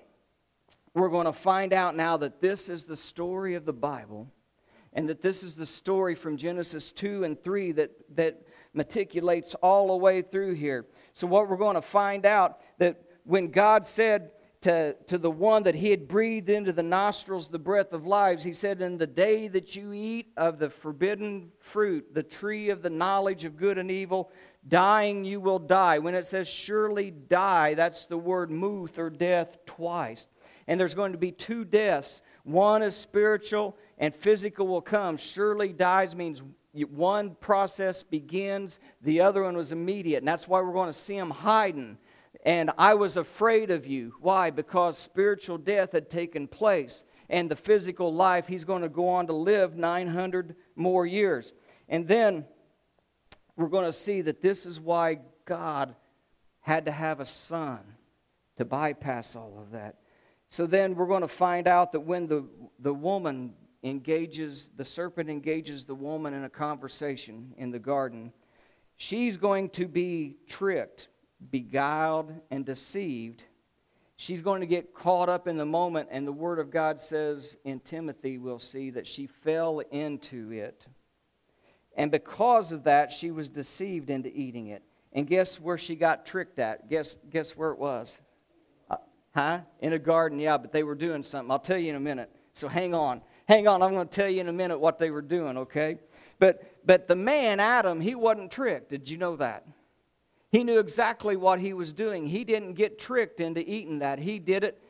we're 0.94 1.10
going 1.10 1.26
to 1.26 1.32
find 1.32 1.72
out 1.72 1.94
now 1.94 2.16
that 2.16 2.40
this 2.40 2.68
is 2.68 2.84
the 2.84 2.96
story 2.96 3.54
of 3.54 3.64
the 3.64 3.72
Bible 3.72 4.28
and 4.94 5.08
that 5.08 5.22
this 5.22 5.42
is 5.42 5.54
the 5.54 5.66
story 5.66 6.14
from 6.14 6.36
Genesis 6.36 6.92
2 6.92 7.24
and 7.24 7.42
3 7.42 7.72
that, 7.72 7.90
that 8.16 8.42
meticulates 8.76 9.54
all 9.62 9.88
the 9.88 9.96
way 9.96 10.22
through 10.22 10.54
here. 10.54 10.86
So, 11.12 11.26
what 11.26 11.48
we're 11.48 11.56
going 11.56 11.76
to 11.76 11.82
find 11.82 12.24
out 12.24 12.60
that 12.78 13.02
when 13.24 13.50
God 13.50 13.84
said 13.84 14.30
to, 14.62 14.94
to 15.08 15.18
the 15.18 15.30
one 15.30 15.64
that 15.64 15.74
he 15.74 15.90
had 15.90 16.08
breathed 16.08 16.48
into 16.48 16.72
the 16.72 16.82
nostrils 16.82 17.48
the 17.48 17.58
breath 17.58 17.92
of 17.92 18.06
lives, 18.06 18.44
he 18.44 18.52
said, 18.52 18.80
In 18.80 18.96
the 18.96 19.06
day 19.06 19.48
that 19.48 19.76
you 19.76 19.92
eat 19.92 20.32
of 20.36 20.58
the 20.58 20.70
forbidden 20.70 21.50
fruit, 21.58 22.14
the 22.14 22.22
tree 22.22 22.70
of 22.70 22.82
the 22.82 22.90
knowledge 22.90 23.44
of 23.44 23.56
good 23.56 23.76
and 23.76 23.90
evil, 23.90 24.30
dying 24.68 25.24
you 25.24 25.40
will 25.40 25.58
die. 25.58 25.98
When 25.98 26.14
it 26.14 26.26
says 26.26 26.48
surely 26.48 27.10
die, 27.10 27.74
that's 27.74 28.06
the 28.06 28.16
word 28.16 28.50
muth 28.50 28.98
or 28.98 29.10
death 29.10 29.58
twice. 29.66 30.28
And 30.68 30.78
there's 30.78 30.94
going 30.94 31.12
to 31.12 31.18
be 31.18 31.32
two 31.32 31.64
deaths. 31.64 32.22
One 32.44 32.82
is 32.82 32.94
spiritual 32.94 33.76
and 33.98 34.14
physical 34.14 34.68
will 34.68 34.80
come. 34.80 35.16
Surely 35.16 35.72
dies 35.72 36.14
means 36.14 36.42
one 36.72 37.34
process 37.34 38.02
begins, 38.02 38.78
the 39.02 39.20
other 39.20 39.42
one 39.42 39.56
was 39.56 39.72
immediate. 39.72 40.18
And 40.18 40.28
that's 40.28 40.46
why 40.46 40.60
we're 40.60 40.72
going 40.72 40.86
to 40.86 40.92
see 40.92 41.16
him 41.16 41.30
hiding. 41.30 41.98
And 42.44 42.70
I 42.76 42.94
was 42.94 43.16
afraid 43.16 43.70
of 43.70 43.86
you. 43.86 44.14
Why? 44.20 44.50
Because 44.50 44.98
spiritual 44.98 45.58
death 45.58 45.92
had 45.92 46.10
taken 46.10 46.48
place. 46.48 47.04
And 47.28 47.50
the 47.50 47.56
physical 47.56 48.12
life, 48.12 48.46
he's 48.46 48.64
going 48.64 48.82
to 48.82 48.88
go 48.88 49.08
on 49.08 49.26
to 49.28 49.32
live 49.32 49.76
900 49.76 50.56
more 50.76 51.06
years. 51.06 51.52
And 51.88 52.06
then 52.06 52.44
we're 53.56 53.68
going 53.68 53.86
to 53.86 53.92
see 53.92 54.22
that 54.22 54.42
this 54.42 54.66
is 54.66 54.80
why 54.80 55.20
God 55.44 55.94
had 56.60 56.86
to 56.86 56.92
have 56.92 57.20
a 57.20 57.26
son 57.26 57.80
to 58.56 58.64
bypass 58.64 59.36
all 59.36 59.58
of 59.60 59.72
that. 59.72 59.96
So 60.48 60.66
then 60.66 60.94
we're 60.94 61.06
going 61.06 61.22
to 61.22 61.28
find 61.28 61.66
out 61.66 61.92
that 61.92 62.00
when 62.00 62.26
the, 62.26 62.44
the 62.78 62.92
woman 62.92 63.54
engages, 63.82 64.70
the 64.76 64.84
serpent 64.84 65.30
engages 65.30 65.84
the 65.84 65.94
woman 65.94 66.34
in 66.34 66.44
a 66.44 66.50
conversation 66.50 67.54
in 67.56 67.70
the 67.70 67.78
garden, 67.78 68.32
she's 68.96 69.36
going 69.36 69.70
to 69.70 69.88
be 69.88 70.36
tricked, 70.46 71.08
beguiled, 71.50 72.32
and 72.50 72.64
deceived. 72.64 73.44
She's 74.16 74.42
going 74.42 74.60
to 74.60 74.66
get 74.66 74.94
caught 74.94 75.28
up 75.28 75.48
in 75.48 75.56
the 75.56 75.66
moment, 75.66 76.08
and 76.12 76.26
the 76.26 76.32
Word 76.32 76.58
of 76.58 76.70
God 76.70 77.00
says 77.00 77.56
in 77.64 77.80
Timothy, 77.80 78.38
we'll 78.38 78.58
see 78.58 78.90
that 78.90 79.06
she 79.06 79.26
fell 79.26 79.80
into 79.90 80.52
it. 80.52 80.86
And 81.96 82.10
because 82.10 82.72
of 82.72 82.84
that, 82.84 83.12
she 83.12 83.30
was 83.30 83.48
deceived 83.48 84.10
into 84.10 84.34
eating 84.34 84.68
it. 84.68 84.82
And 85.12 85.26
guess 85.26 85.60
where 85.60 85.76
she 85.76 85.94
got 85.94 86.24
tricked 86.24 86.58
at? 86.58 86.88
Guess, 86.88 87.16
guess 87.30 87.56
where 87.56 87.70
it 87.70 87.78
was? 87.78 88.18
Uh, 88.90 88.96
huh? 89.34 89.60
In 89.80 89.92
a 89.92 89.98
garden, 89.98 90.38
yeah, 90.38 90.56
but 90.56 90.72
they 90.72 90.84
were 90.84 90.94
doing 90.94 91.22
something. 91.22 91.50
I'll 91.50 91.58
tell 91.58 91.76
you 91.76 91.90
in 91.90 91.96
a 91.96 92.00
minute. 92.00 92.30
So 92.52 92.68
hang 92.68 92.94
on. 92.94 93.20
Hang 93.48 93.66
on, 93.66 93.82
I'm 93.82 93.92
going 93.92 94.08
to 94.08 94.14
tell 94.14 94.30
you 94.30 94.40
in 94.40 94.48
a 94.48 94.52
minute 94.52 94.78
what 94.78 94.98
they 94.98 95.10
were 95.10 95.20
doing, 95.20 95.58
okay? 95.58 95.98
But, 96.38 96.86
but 96.86 97.08
the 97.08 97.16
man, 97.16 97.60
Adam, 97.60 98.00
he 98.00 98.14
wasn't 98.14 98.50
tricked. 98.50 98.88
Did 98.90 99.08
you 99.08 99.18
know 99.18 99.36
that? 99.36 99.66
He 100.52 100.64
knew 100.64 100.78
exactly 100.78 101.34
what 101.36 101.58
he 101.58 101.72
was 101.72 101.92
doing. 101.92 102.26
He 102.26 102.44
didn't 102.44 102.74
get 102.74 102.98
tricked 102.98 103.40
into 103.40 103.68
eating 103.68 103.98
that. 104.00 104.18
He 104.18 104.38
did 104.38 104.62
it 104.62 104.80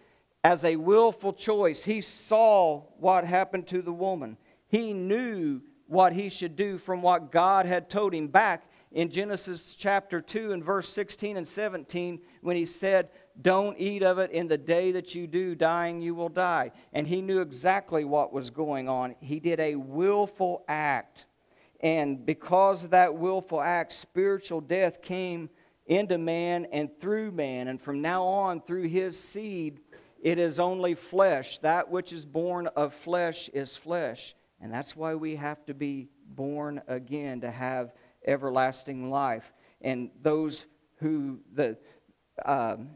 as 0.42 0.64
a 0.64 0.76
willful 0.76 1.32
choice. 1.32 1.84
He 1.84 2.00
saw 2.00 2.80
what 2.98 3.24
happened 3.24 3.68
to 3.68 3.80
the 3.80 3.92
woman. 3.92 4.36
He 4.66 4.92
knew 4.92 5.60
what 5.86 6.12
he 6.12 6.28
should 6.28 6.56
do 6.56 6.78
from 6.78 7.00
what 7.00 7.30
God 7.30 7.64
had 7.64 7.88
told 7.88 8.12
him 8.12 8.26
back 8.26 8.68
in 8.90 9.08
Genesis 9.08 9.76
chapter 9.76 10.20
2 10.20 10.52
and 10.52 10.64
verse 10.64 10.88
16 10.88 11.36
and 11.36 11.46
17 11.46 12.20
when 12.40 12.56
he 12.56 12.66
said, 12.66 13.08
don't 13.40 13.78
eat 13.78 14.02
of 14.02 14.18
it. 14.18 14.30
In 14.32 14.48
the 14.48 14.58
day 14.58 14.92
that 14.92 15.14
you 15.14 15.26
do, 15.26 15.54
dying, 15.54 16.02
you 16.02 16.14
will 16.14 16.28
die. 16.28 16.72
And 16.92 17.06
he 17.06 17.22
knew 17.22 17.40
exactly 17.40 18.04
what 18.04 18.32
was 18.32 18.50
going 18.50 18.88
on. 18.88 19.14
He 19.20 19.40
did 19.40 19.60
a 19.60 19.76
willful 19.76 20.64
act. 20.68 21.26
And 21.82 22.24
because 22.24 22.84
of 22.84 22.90
that 22.90 23.14
willful 23.14 23.60
act, 23.60 23.92
spiritual 23.92 24.60
death 24.60 25.02
came 25.02 25.50
into 25.86 26.16
man 26.16 26.66
and 26.72 26.88
through 27.00 27.32
man. 27.32 27.68
And 27.68 27.80
from 27.80 28.00
now 28.00 28.24
on, 28.24 28.60
through 28.60 28.88
his 28.88 29.18
seed, 29.18 29.80
it 30.20 30.38
is 30.38 30.60
only 30.60 30.94
flesh. 30.94 31.58
That 31.58 31.90
which 31.90 32.12
is 32.12 32.24
born 32.24 32.68
of 32.68 32.94
flesh 32.94 33.48
is 33.48 33.76
flesh. 33.76 34.34
And 34.60 34.72
that's 34.72 34.94
why 34.94 35.16
we 35.16 35.34
have 35.36 35.64
to 35.66 35.74
be 35.74 36.08
born 36.28 36.80
again 36.86 37.40
to 37.40 37.50
have 37.50 37.92
everlasting 38.24 39.10
life. 39.10 39.52
And 39.80 40.10
those 40.22 40.66
who, 40.98 41.40
the, 41.52 41.76
um, 42.44 42.90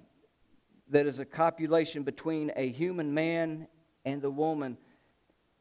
that 0.88 1.06
is 1.06 1.18
a 1.18 1.24
copulation 1.24 2.04
between 2.04 2.52
a 2.54 2.68
human 2.68 3.12
man 3.12 3.66
and 4.04 4.22
the 4.22 4.30
woman. 4.30 4.78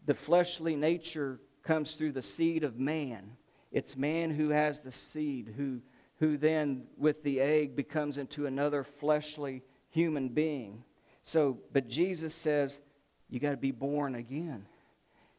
The 0.05 0.13
fleshly 0.13 0.75
nature 0.75 1.39
comes 1.65 1.93
through 1.93 2.13
the 2.13 2.21
seed 2.21 2.63
of 2.63 2.79
man. 2.79 3.31
It's 3.71 3.97
man 3.97 4.31
who 4.31 4.49
has 4.49 4.79
the 4.79 4.91
seed, 4.91 5.53
who, 5.57 5.81
who 6.19 6.37
then, 6.37 6.85
with 6.97 7.23
the 7.23 7.41
egg, 7.41 7.75
becomes 7.75 8.17
into 8.17 8.45
another 8.45 8.83
fleshly 8.83 9.63
human 9.89 10.29
being. 10.29 10.83
So, 11.23 11.57
but 11.73 11.89
Jesus 11.89 12.33
says, 12.33 12.79
you 13.29 13.39
got 13.39 13.51
to 13.51 13.57
be 13.57 13.71
born 13.71 14.15
again. 14.15 14.65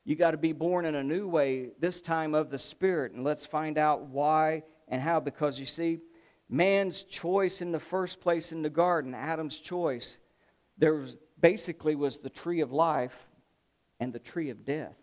You 0.05 0.17
got 0.17 0.33
to 0.33 0.37
be 0.37 0.53
born 0.53 0.85
in 0.85 0.97
a 0.97 1.03
new 1.03 1.29
way, 1.29 1.71
this 1.81 2.01
time 2.01 2.35
of 2.35 2.51
the 2.51 2.59
Spirit. 2.59 3.13
And 3.13 3.25
let's 3.25 3.47
find 3.47 3.79
out 3.79 4.03
why 4.03 4.65
and 4.89 5.01
how. 5.01 5.21
Because 5.21 5.59
you 5.59 5.67
see, 5.67 6.01
man's 6.49 7.05
choice 7.05 7.63
in 7.63 7.73
the 7.73 7.81
first 7.81 8.21
place 8.21 8.53
in 8.53 8.63
the 8.63 8.71
garden, 8.71 9.15
Adam's 9.15 9.59
choice, 9.59 10.19
there 10.77 10.95
was, 10.95 11.17
basically 11.41 11.95
was 11.95 12.19
the 12.19 12.31
tree 12.31 12.61
of 12.61 12.73
life 12.73 13.17
and 14.01 14.13
the 14.13 14.19
tree 14.19 14.51
of 14.51 14.65
death. 14.65 14.97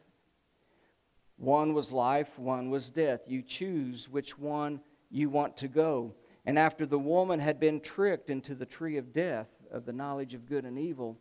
One 1.43 1.73
was 1.73 1.91
life, 1.91 2.39
one 2.39 2.69
was 2.69 2.89
death. 2.89 3.23
You 3.27 3.41
choose 3.41 4.07
which 4.07 4.39
one 4.39 4.79
you 5.12 5.29
want 5.29 5.57
to 5.57 5.67
go. 5.67 6.15
And 6.45 6.57
after 6.57 6.85
the 6.85 6.97
woman 6.97 7.41
had 7.41 7.59
been 7.59 7.81
tricked 7.81 8.29
into 8.29 8.55
the 8.55 8.65
tree 8.65 8.95
of 8.95 9.12
death, 9.12 9.50
of 9.69 9.85
the 9.85 9.91
knowledge 9.91 10.33
of 10.33 10.47
good 10.47 10.63
and 10.63 10.79
evil, 10.79 11.17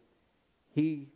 he 0.71 1.09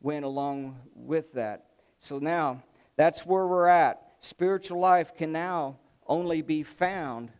went 0.00 0.24
along 0.24 0.78
with 0.94 1.34
that. 1.34 1.66
So 1.98 2.18
now, 2.18 2.62
that's 2.96 3.26
where 3.26 3.46
we're 3.46 3.66
at. 3.66 4.00
Spiritual 4.20 4.80
life 4.80 5.14
can 5.14 5.30
now 5.30 5.76
only 6.06 6.40
be 6.40 6.62
found 6.62 7.32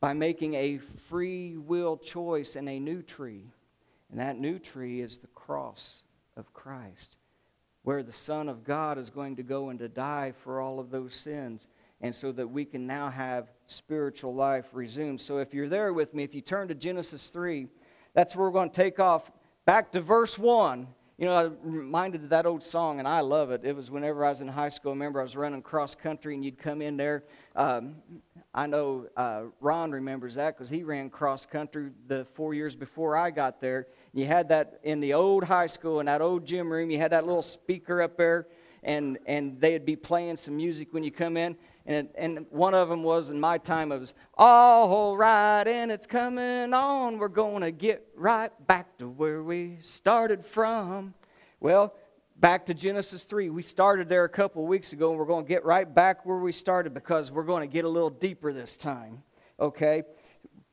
by 0.00 0.14
making 0.14 0.54
a 0.54 0.78
free 0.78 1.58
will 1.58 1.96
choice 1.96 2.56
in 2.56 2.66
a 2.66 2.80
new 2.80 3.02
tree. 3.02 3.52
And 4.10 4.18
that 4.18 4.36
new 4.36 4.58
tree 4.58 5.00
is 5.00 5.18
the 5.18 5.28
cross 5.28 6.02
of 6.36 6.52
Christ, 6.52 7.18
where 7.84 8.02
the 8.02 8.12
Son 8.12 8.48
of 8.48 8.64
God 8.64 8.98
is 8.98 9.10
going 9.10 9.36
to 9.36 9.42
go 9.42 9.70
and 9.70 9.78
to 9.80 9.88
die 9.88 10.32
for 10.42 10.60
all 10.60 10.78
of 10.78 10.90
those 10.90 11.14
sins. 11.14 11.66
And 12.00 12.14
so 12.14 12.32
that 12.32 12.48
we 12.48 12.64
can 12.64 12.86
now 12.86 13.10
have 13.10 13.52
spiritual 13.66 14.34
life 14.34 14.66
resumed. 14.72 15.20
So 15.20 15.38
if 15.38 15.54
you're 15.54 15.68
there 15.68 15.92
with 15.92 16.14
me, 16.14 16.24
if 16.24 16.34
you 16.34 16.40
turn 16.40 16.68
to 16.68 16.74
Genesis 16.74 17.30
3, 17.30 17.68
that's 18.14 18.34
where 18.34 18.46
we're 18.46 18.52
going 18.52 18.70
to 18.70 18.74
take 18.74 18.98
off 18.98 19.30
back 19.66 19.92
to 19.92 20.00
verse 20.00 20.38
1. 20.38 20.86
You 21.18 21.26
know, 21.26 21.36
I'm 21.36 21.56
reminded 21.62 22.24
of 22.24 22.30
that 22.30 22.46
old 22.46 22.64
song, 22.64 22.98
and 22.98 23.06
I 23.06 23.20
love 23.20 23.52
it. 23.52 23.60
It 23.64 23.76
was 23.76 23.90
whenever 23.90 24.24
I 24.24 24.30
was 24.30 24.40
in 24.40 24.48
high 24.48 24.70
school. 24.70 24.90
I 24.90 24.94
remember 24.94 25.20
I 25.20 25.22
was 25.22 25.36
running 25.36 25.62
cross 25.62 25.94
country, 25.94 26.34
and 26.34 26.44
you'd 26.44 26.58
come 26.58 26.82
in 26.82 26.96
there. 26.96 27.22
Um, 27.54 27.96
I 28.52 28.66
know 28.66 29.06
uh, 29.16 29.42
Ron 29.60 29.92
remembers 29.92 30.34
that 30.34 30.56
because 30.56 30.68
he 30.68 30.82
ran 30.82 31.10
cross 31.10 31.46
country 31.46 31.90
the 32.08 32.26
four 32.34 32.54
years 32.54 32.74
before 32.74 33.16
I 33.16 33.30
got 33.30 33.60
there. 33.60 33.86
You 34.14 34.26
had 34.26 34.48
that 34.50 34.78
in 34.82 35.00
the 35.00 35.14
old 35.14 35.44
high 35.44 35.66
school, 35.66 36.00
in 36.00 36.06
that 36.06 36.20
old 36.20 36.44
gym 36.44 36.70
room. 36.70 36.90
You 36.90 36.98
had 36.98 37.12
that 37.12 37.26
little 37.26 37.42
speaker 37.42 38.02
up 38.02 38.16
there, 38.16 38.46
and, 38.82 39.18
and 39.26 39.58
they'd 39.58 39.86
be 39.86 39.96
playing 39.96 40.36
some 40.36 40.56
music 40.56 40.92
when 40.92 41.02
you 41.02 41.10
come 41.10 41.36
in. 41.36 41.56
And, 41.86 42.08
and 42.14 42.46
one 42.50 42.74
of 42.74 42.88
them 42.88 43.02
was 43.02 43.30
in 43.30 43.40
my 43.40 43.58
time, 43.58 43.90
it 43.90 43.98
was 43.98 44.14
all 44.36 45.16
right, 45.16 45.66
and 45.66 45.90
it's 45.90 46.06
coming 46.06 46.72
on. 46.72 47.18
We're 47.18 47.28
going 47.28 47.62
to 47.62 47.72
get 47.72 48.06
right 48.14 48.52
back 48.66 48.98
to 48.98 49.08
where 49.08 49.42
we 49.42 49.78
started 49.80 50.44
from. 50.46 51.14
Well, 51.58 51.94
back 52.38 52.66
to 52.66 52.74
Genesis 52.74 53.24
3. 53.24 53.50
We 53.50 53.62
started 53.62 54.08
there 54.08 54.24
a 54.24 54.28
couple 54.28 54.64
weeks 54.64 54.92
ago, 54.92 55.10
and 55.10 55.18
we're 55.18 55.24
going 55.24 55.44
to 55.44 55.48
get 55.48 55.64
right 55.64 55.92
back 55.92 56.24
where 56.24 56.36
we 56.36 56.52
started 56.52 56.94
because 56.94 57.32
we're 57.32 57.42
going 57.42 57.68
to 57.68 57.72
get 57.72 57.84
a 57.84 57.88
little 57.88 58.10
deeper 58.10 58.52
this 58.52 58.76
time. 58.76 59.22
Okay? 59.58 60.04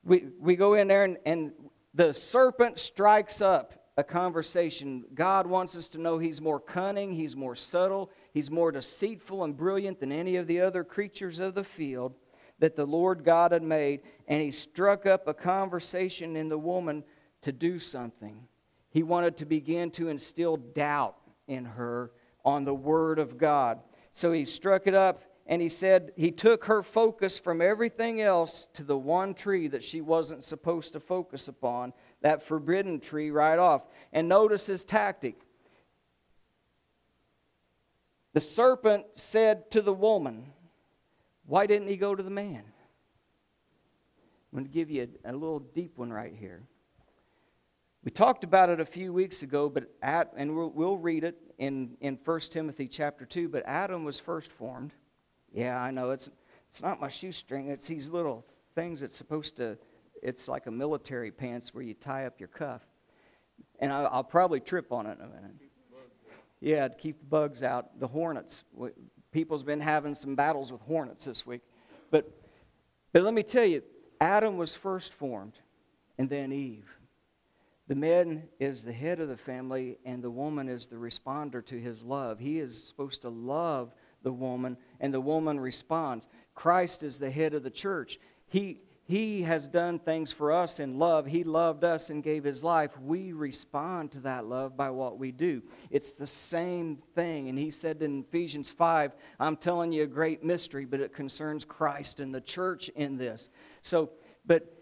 We, 0.04 0.28
we 0.40 0.56
go 0.56 0.76
in 0.76 0.88
there, 0.88 1.06
and, 1.06 1.18
and 1.26 1.52
the 1.94 2.14
serpent 2.14 2.80
strikes 2.80 3.42
up 3.42 3.74
a 3.98 4.04
conversation. 4.04 5.04
God 5.14 5.46
wants 5.46 5.76
us 5.76 5.90
to 5.90 5.98
know 5.98 6.18
He's 6.18 6.40
more 6.40 6.60
cunning, 6.60 7.12
He's 7.12 7.36
more 7.36 7.56
subtle, 7.56 8.12
He's 8.34 8.50
more 8.50 8.72
deceitful 8.72 9.44
and 9.44 9.58
brilliant 9.58 10.00
than 10.00 10.12
any 10.12 10.38
of 10.38 10.48
the 10.48 10.62
other 10.62 10.84
creatures 10.84 11.40
of 11.40 11.54
the 11.54 11.64
field 11.64 12.16
that 12.60 12.76
the 12.76 12.86
Lord 12.86 13.24
God 13.24 13.52
had 13.52 13.64
made. 13.64 14.02
And 14.28 14.42
He 14.42 14.52
struck 14.52 15.06
up 15.06 15.28
a 15.28 15.34
conversation 15.34 16.36
in 16.36 16.48
the 16.48 16.58
woman 16.58 17.04
to 17.42 17.52
do 17.52 17.80
something. 17.80 18.48
He 18.90 19.04
wanted 19.04 19.38
to 19.38 19.46
begin 19.46 19.92
to 19.92 20.08
instill 20.10 20.58
doubt 20.58 21.18
in 21.48 21.66
her 21.66 22.12
on 22.46 22.64
the 22.64 22.74
Word 22.74 23.20
of 23.20 23.38
God. 23.38 23.80
So 24.14 24.32
He 24.32 24.46
struck 24.46 24.88
it 24.88 24.96
up 24.96 25.22
and 25.50 25.64
he 25.64 25.68
said 25.68 26.12
he 26.16 26.30
took 26.30 26.66
her 26.66 26.84
focus 26.84 27.40
from 27.40 27.60
everything 27.60 28.22
else 28.22 28.68
to 28.76 28.84
the 28.84 28.98
one 28.98 29.34
tree 29.34 29.68
that 29.68 29.84
she 29.84 30.00
wasn't 30.00 30.44
supposed 30.44 30.94
to 30.94 31.00
focus 31.00 31.48
upon 31.48 31.92
that 32.22 32.44
forbidden 32.44 33.00
tree 33.00 33.32
right 33.32 33.58
off. 33.58 33.82
And 34.14 34.30
notice 34.30 34.68
his 34.68 34.84
tactic. 34.84 35.42
The 38.34 38.40
serpent 38.40 39.08
said 39.16 39.72
to 39.72 39.82
the 39.82 39.92
woman, 39.92 40.54
Why 41.48 41.66
didn't 41.66 41.88
he 41.88 41.98
go 41.98 42.14
to 42.14 42.22
the 42.22 42.30
man? 42.30 42.64
I'm 44.52 44.60
going 44.60 44.66
to 44.66 44.72
give 44.72 44.92
you 44.92 45.08
a, 45.26 45.32
a 45.32 45.34
little 45.34 45.60
deep 45.60 45.98
one 45.98 46.14
right 46.14 46.34
here. 46.40 46.62
We 48.04 48.12
talked 48.12 48.44
about 48.44 48.70
it 48.70 48.80
a 48.80 48.86
few 48.86 49.12
weeks 49.12 49.42
ago, 49.42 49.68
but 49.68 49.86
at, 50.04 50.32
and 50.38 50.56
we'll, 50.56 50.70
we'll 50.70 50.98
read 50.98 51.24
it 51.24 51.38
in, 51.58 51.98
in 52.02 52.20
1 52.24 52.40
Timothy 52.42 52.88
chapter 52.88 53.26
2. 53.26 53.50
But 53.50 53.64
Adam 53.66 54.04
was 54.04 54.20
first 54.20 54.52
formed. 54.52 54.94
Yeah, 55.52 55.82
I 55.82 55.92
know. 55.92 56.12
It's, 56.12 56.30
it's 56.70 56.82
not 56.82 57.00
my 57.00 57.10
shoestring, 57.10 57.70
it's 57.70 57.88
these 57.88 58.10
little 58.10 58.46
things 58.76 59.02
that's 59.02 59.18
supposed 59.18 59.58
to 59.58 59.78
it's 60.22 60.48
like 60.48 60.68
a 60.68 60.72
military 60.72 61.32
pants 61.32 61.74
where 61.74 61.84
you 61.84 61.94
tie 61.94 62.26
up 62.26 62.40
your 62.40 62.50
cuff. 62.50 62.82
And 63.80 63.92
I, 63.92 64.16
will 64.16 64.24
probably 64.24 64.60
trip 64.60 64.92
on 64.92 65.06
it 65.06 65.18
in 65.20 65.26
a 65.26 65.28
minute. 65.28 65.56
Yeah, 66.62 66.88
to 66.88 66.96
keep 66.96 67.20
the 67.20 67.26
bugs 67.26 67.64
out. 67.64 68.00
The 68.00 68.08
hornets. 68.08 68.64
People's 69.32 69.64
been 69.64 69.80
having 69.80 70.16
some 70.16 70.36
battles 70.36 70.72
with 70.72 70.82
hornets 70.82 71.26
this 71.26 71.46
week. 71.46 71.62
But, 72.12 72.30
but 73.14 73.24
let 73.24 73.34
me 73.34 73.44
tell 73.44 73.66
you, 73.66 73.84
Adam 74.20 74.58
was 74.58 74.76
first 74.76 75.14
formed, 75.14 75.60
and 76.18 76.30
then 76.30 76.52
Eve. 76.52 76.90
The 77.88 77.96
man 77.96 78.50
is 78.60 78.84
the 78.84 78.92
head 78.92 79.20
of 79.20 79.30
the 79.30 79.38
family, 79.38 79.98
and 80.06 80.22
the 80.22 80.30
woman 80.30 80.68
is 80.68 80.88
the 80.88 80.98
responder 80.98 81.66
to 81.66 81.80
his 81.80 82.04
love. 82.04 82.40
He 82.40 82.60
is 82.60 82.84
supposed 82.84 83.22
to 83.22 83.30
love 83.30 83.94
the 84.24 84.32
woman, 84.32 84.78
and 85.00 85.14
the 85.14 85.22
woman 85.22 85.60
responds. 85.60 86.28
Christ 86.56 87.04
is 87.04 87.20
the 87.20 87.32
head 87.32 87.54
of 87.54 87.64
the 87.64 87.70
church. 87.70 88.20
He, 88.48 88.82
he 89.06 89.42
has 89.42 89.68
done 89.68 89.98
things 89.98 90.32
for 90.32 90.52
us 90.52 90.80
in 90.80 91.00
love. 91.00 91.26
He 91.26 91.44
loved 91.44 91.84
us 91.84 92.10
and 92.10 92.22
gave 92.22 92.44
His 92.44 92.64
life. 92.64 92.92
We 93.00 93.34
respond 93.34 94.12
to 94.12 94.20
that 94.20 94.46
love 94.46 94.78
by 94.78 94.90
what 94.92 95.18
we 95.18 95.32
do. 95.32 95.64
It's 95.90 96.12
the 96.12 96.28
same 96.28 96.98
thing. 97.16 97.50
And 97.50 97.58
He 97.58 97.72
said 97.72 98.02
in 98.02 98.26
Ephesians 98.28 98.70
5, 98.70 99.14
I'm 99.40 99.56
telling 99.56 99.92
you 99.92 100.04
a 100.04 100.08
great 100.08 100.44
mystery, 100.44 100.86
but 100.86 101.00
it 101.00 101.14
concerns 101.14 101.66
Christ 101.66 102.20
and 102.20 102.34
the 102.34 102.42
church 102.42 102.90
in 102.90 103.18
this. 103.18 103.50
So, 103.82 104.12
but 104.46 104.80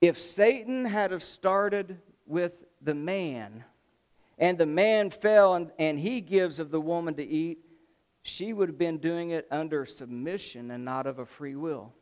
if 0.00 0.18
Satan 0.18 0.84
had 0.84 1.10
have 1.10 1.22
started 1.22 1.98
with 2.26 2.52
the 2.82 2.94
man, 2.94 3.64
and 4.38 4.58
the 4.58 4.66
man 4.66 5.10
fell 5.10 5.54
and, 5.54 5.70
and 5.78 5.98
he 5.98 6.20
gives 6.20 6.58
of 6.58 6.70
the 6.70 6.80
woman 6.80 7.14
to 7.14 7.24
eat, 7.26 7.58
she 8.24 8.54
would 8.54 8.70
have 8.70 8.78
been 8.78 8.96
doing 8.98 9.30
it 9.30 9.46
under 9.50 9.84
submission 9.84 10.70
and 10.70 10.82
not 10.82 11.06
of 11.06 11.18
a 11.18 11.26
free 11.26 11.56
will. 11.56 11.92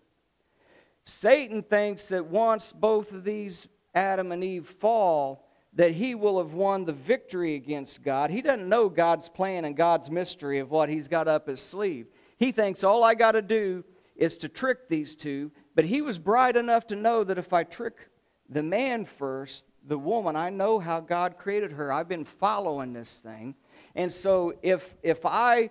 Satan 1.03 1.65
thinks 1.65 2.09
that 2.09 2.25
once 2.25 2.73
both 2.73 3.11
of 3.11 3.25
these, 3.25 3.67
Adam 3.93 4.31
and 4.31 4.45
Eve, 4.45 4.67
fall, 4.67 5.49
that 5.73 5.91
he 5.91 6.15
will 6.15 6.39
have 6.39 6.53
won 6.53 6.85
the 6.85 6.93
victory 6.93 7.57
against 7.57 8.05
God. 8.05 8.31
He 8.31 8.41
doesn't 8.41 8.69
know 8.69 8.89
God's 8.89 9.29
plan 9.29 9.65
and 9.65 9.77
God's 9.77 10.13
mystery 10.13 10.61
of 10.61 10.71
what 10.71 10.89
he's 10.89 11.09
got 11.09 11.27
up 11.27 11.49
his 11.49 11.61
sleeve. 11.61 12.07
He 12.39 12.53
thinks 12.53 12.85
all 12.85 13.03
I 13.03 13.15
got 13.15 13.33
to 13.33 13.43
do 13.43 13.85
is 14.15 14.39
to 14.39 14.49
trick 14.49 14.89
these 14.89 15.17
two, 15.17 15.51
but 15.75 15.85
he 15.85 16.03
was 16.03 16.21
bright 16.21 16.57
enough 16.57 16.87
to 16.89 16.95
know 16.95 17.25
that 17.25 17.39
if 17.39 17.53
I 17.53 17.65
trick 17.65 18.11
the 18.49 18.63
man 18.63 19.07
first, 19.07 19.65
the 19.89 19.99
woman, 19.99 20.37
I 20.37 20.51
know 20.51 20.79
how 20.79 21.01
God 21.01 21.37
created 21.37 21.73
her. 21.73 21.93
I've 21.93 22.09
been 22.09 22.25
following 22.25 22.93
this 22.93 23.19
thing. 23.19 23.57
And 23.97 24.13
so 24.13 24.55
if 24.63 24.95
if 25.03 25.21
I 25.25 25.71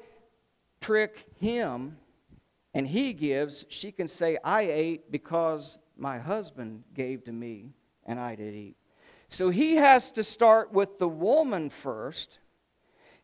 trick 0.81 1.25
him, 1.39 1.97
and 2.73 2.87
he 2.87 3.13
gives, 3.13 3.65
she 3.69 3.91
can 3.91 4.07
say, 4.07 4.37
I 4.43 4.63
ate 4.63 5.11
because 5.11 5.77
my 5.95 6.17
husband 6.17 6.83
gave 6.93 7.23
to 7.25 7.31
me 7.31 7.73
and 8.05 8.19
I 8.19 8.35
did 8.35 8.55
eat. 8.55 8.75
So 9.29 9.49
he 9.49 9.75
has 9.75 10.11
to 10.11 10.23
start 10.23 10.73
with 10.73 10.97
the 10.99 11.07
woman 11.07 11.69
first. 11.69 12.39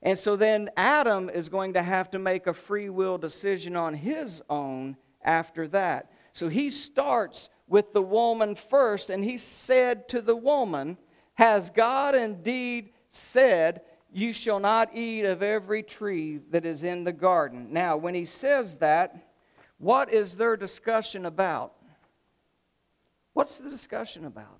And 0.01 0.17
so 0.17 0.35
then 0.35 0.69
Adam 0.77 1.29
is 1.29 1.49
going 1.49 1.73
to 1.73 1.81
have 1.81 2.11
to 2.11 2.19
make 2.19 2.47
a 2.47 2.53
free 2.53 2.89
will 2.89 3.17
decision 3.17 3.75
on 3.75 3.93
his 3.93 4.41
own 4.49 4.95
after 5.23 5.67
that. 5.69 6.11
So 6.33 6.49
he 6.49 6.69
starts 6.69 7.49
with 7.67 7.93
the 7.93 8.01
woman 8.01 8.55
first, 8.55 9.09
and 9.09 9.23
he 9.23 9.37
said 9.37 10.07
to 10.09 10.21
the 10.21 10.35
woman, 10.35 10.97
Has 11.33 11.69
God 11.69 12.15
indeed 12.15 12.91
said, 13.09 13.81
You 14.11 14.33
shall 14.33 14.59
not 14.59 14.95
eat 14.95 15.25
of 15.25 15.43
every 15.43 15.83
tree 15.83 16.39
that 16.51 16.65
is 16.65 16.83
in 16.83 17.03
the 17.03 17.13
garden? 17.13 17.67
Now, 17.71 17.97
when 17.97 18.15
he 18.15 18.25
says 18.25 18.77
that, 18.77 19.33
what 19.77 20.11
is 20.11 20.35
their 20.35 20.57
discussion 20.57 21.25
about? 21.25 21.73
What's 23.33 23.57
the 23.57 23.69
discussion 23.69 24.25
about? 24.25 24.59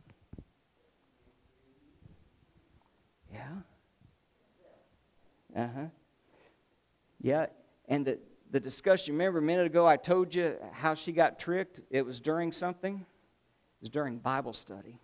Yeah. 3.33 3.47
Uh 5.55 5.67
huh. 5.73 5.85
Yeah, 7.19 7.47
and 7.87 8.05
the, 8.05 8.19
the 8.51 8.59
discussion, 8.59 9.15
remember 9.15 9.39
a 9.39 9.41
minute 9.41 9.65
ago 9.65 9.87
I 9.87 9.97
told 9.97 10.35
you 10.35 10.55
how 10.71 10.93
she 10.93 11.11
got 11.11 11.39
tricked? 11.39 11.81
It 11.89 12.05
was 12.05 12.19
during 12.19 12.51
something? 12.51 12.95
It 12.95 13.81
was 13.81 13.89
during 13.89 14.19
Bible 14.19 14.53
study. 14.53 14.99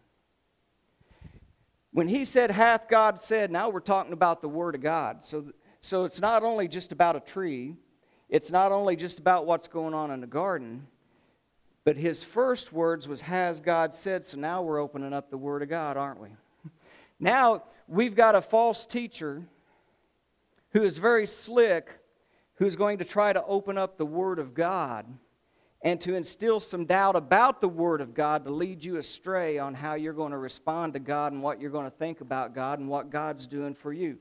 When 1.94 2.08
he 2.08 2.26
said, 2.26 2.50
Hath 2.50 2.88
God 2.90 3.20
said, 3.20 3.52
now 3.52 3.70
we're 3.70 3.80
talking 3.80 4.14
about 4.14 4.42
the 4.42 4.50
Word 4.50 4.74
of 4.76 4.82
God. 4.82 5.24
So, 5.24 5.46
so 5.80 6.06
it's 6.06 6.20
not 6.20 6.44
only 6.44 6.68
just 6.68 6.92
about 6.92 7.16
a 7.16 7.20
tree, 7.20 7.76
it's 8.30 8.50
not 8.50 8.72
only 8.72 8.96
just 8.96 9.20
about 9.20 9.46
what's 9.46 9.68
going 9.68 9.94
on 9.94 10.10
in 10.10 10.20
the 10.20 10.28
garden, 10.28 10.88
but 11.86 11.96
his 11.96 12.24
first 12.24 12.74
words 12.74 13.08
was, 13.08 13.22
Has 13.22 13.60
God 13.60 13.94
said? 13.94 14.26
So 14.26 14.40
now 14.40 14.64
we're 14.64 14.80
opening 14.80 15.14
up 15.14 15.30
the 15.30 15.38
Word 15.38 15.62
of 15.62 15.70
God, 15.70 15.96
aren't 15.96 16.20
we? 16.20 16.30
Now 17.20 17.64
we've 17.88 18.16
got 18.16 18.36
a 18.36 18.42
false 18.42 18.86
teacher 18.86 19.44
who 20.72 20.84
is 20.84 20.98
very 20.98 21.28
slick, 21.28 22.00
who's 22.56 22.76
going 22.76 22.98
to 22.98 23.06
try 23.06 23.32
to 23.32 23.46
open 23.46 23.78
up 23.78 23.98
the 23.98 24.06
Word 24.06 24.40
of 24.40 24.54
God 24.54 25.06
and 25.84 26.00
to 26.00 26.16
instill 26.16 26.62
some 26.62 26.86
doubt 26.86 27.16
about 27.16 27.60
the 27.60 27.68
Word 27.68 28.00
of 28.00 28.14
God 28.14 28.46
to 28.46 28.52
lead 28.52 28.84
you 28.84 28.98
astray 28.98 29.60
on 29.60 29.74
how 29.74 29.96
you're 29.96 30.14
going 30.14 30.32
to 30.32 30.38
respond 30.38 30.94
to 30.94 31.00
God 31.00 31.34
and 31.34 31.44
what 31.44 31.60
you're 31.60 31.70
going 31.70 31.90
to 31.90 31.98
think 31.98 32.22
about 32.22 32.56
God 32.56 32.80
and 32.80 32.88
what 32.88 33.10
God's 33.10 33.46
doing 33.46 33.76
for 33.76 33.92
you. 33.92 34.18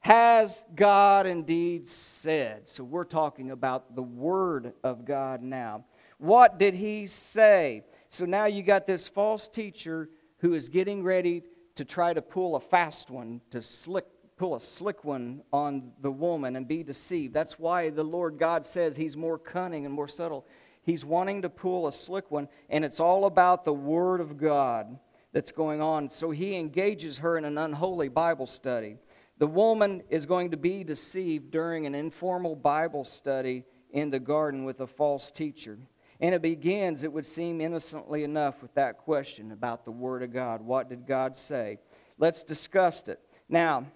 Has 0.00 0.64
God 0.74 1.26
indeed 1.26 1.86
said? 1.86 2.68
So 2.68 2.82
we're 2.82 3.04
talking 3.04 3.50
about 3.50 3.94
the 3.94 4.02
Word 4.02 4.72
of 4.82 5.04
God 5.04 5.42
now. 5.42 5.84
What 6.18 6.58
did 6.58 6.74
He 6.74 7.06
say? 7.06 7.84
So 8.08 8.24
now 8.24 8.46
you 8.46 8.62
got 8.62 8.86
this 8.86 9.06
false 9.06 9.48
teacher 9.48 10.08
who 10.38 10.54
is 10.54 10.68
getting 10.68 11.04
ready 11.04 11.44
to 11.76 11.84
try 11.84 12.14
to 12.14 12.22
pull 12.22 12.56
a 12.56 12.60
fast 12.60 13.10
one, 13.10 13.40
to 13.50 13.62
slick, 13.62 14.06
pull 14.36 14.54
a 14.54 14.60
slick 14.60 15.04
one 15.04 15.42
on 15.52 15.92
the 16.00 16.10
woman 16.10 16.56
and 16.56 16.66
be 16.66 16.82
deceived. 16.82 17.32
That's 17.32 17.58
why 17.58 17.90
the 17.90 18.02
Lord 18.02 18.38
God 18.38 18.64
says 18.64 18.96
He's 18.96 19.16
more 19.16 19.38
cunning 19.38 19.84
and 19.86 19.94
more 19.94 20.08
subtle. 20.08 20.46
He's 20.84 21.04
wanting 21.04 21.42
to 21.42 21.48
pull 21.48 21.86
a 21.86 21.92
slick 21.92 22.30
one, 22.30 22.48
and 22.68 22.84
it's 22.84 23.00
all 23.00 23.26
about 23.26 23.64
the 23.64 23.72
Word 23.72 24.20
of 24.20 24.36
God 24.36 24.98
that's 25.32 25.52
going 25.52 25.80
on. 25.80 26.08
So 26.08 26.30
he 26.30 26.56
engages 26.56 27.18
her 27.18 27.38
in 27.38 27.44
an 27.44 27.56
unholy 27.56 28.08
Bible 28.08 28.46
study. 28.46 28.96
The 29.38 29.46
woman 29.46 30.02
is 30.10 30.26
going 30.26 30.50
to 30.50 30.56
be 30.56 30.84
deceived 30.84 31.50
during 31.50 31.86
an 31.86 31.94
informal 31.94 32.56
Bible 32.56 33.04
study 33.04 33.64
in 33.90 34.10
the 34.10 34.20
garden 34.20 34.64
with 34.64 34.80
a 34.80 34.86
false 34.86 35.30
teacher. 35.30 35.78
And 36.20 36.34
it 36.34 36.42
begins, 36.42 37.02
it 37.02 37.12
would 37.12 37.26
seem 37.26 37.60
innocently 37.60 38.24
enough, 38.24 38.62
with 38.62 38.74
that 38.74 38.98
question 38.98 39.52
about 39.52 39.84
the 39.84 39.90
Word 39.90 40.22
of 40.22 40.32
God. 40.32 40.62
What 40.62 40.88
did 40.88 41.06
God 41.06 41.36
say? 41.36 41.78
Let's 42.18 42.44
discuss 42.44 43.08
it. 43.08 43.20
Now, 43.48 43.86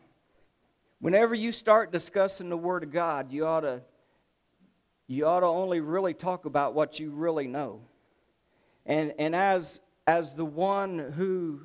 whenever 1.01 1.35
you 1.35 1.53
start 1.53 1.92
discussing 1.92 2.49
the 2.49 2.57
Word 2.57 2.83
of 2.83 2.90
God, 2.90 3.31
you 3.31 3.46
ought 3.46 3.61
to 3.61 3.83
you 5.07 5.27
ought 5.27 5.40
to 5.40 5.47
only 5.47 5.81
really 5.81 6.14
talk 6.14 6.45
about 6.45 6.75
what 6.75 6.99
you 6.99 7.11
really 7.11 7.47
know. 7.47 7.81
And, 8.85 9.14
and 9.19 9.35
as, 9.35 9.81
as 10.07 10.35
the 10.35 10.45
one 10.45 10.99
who 10.99 11.61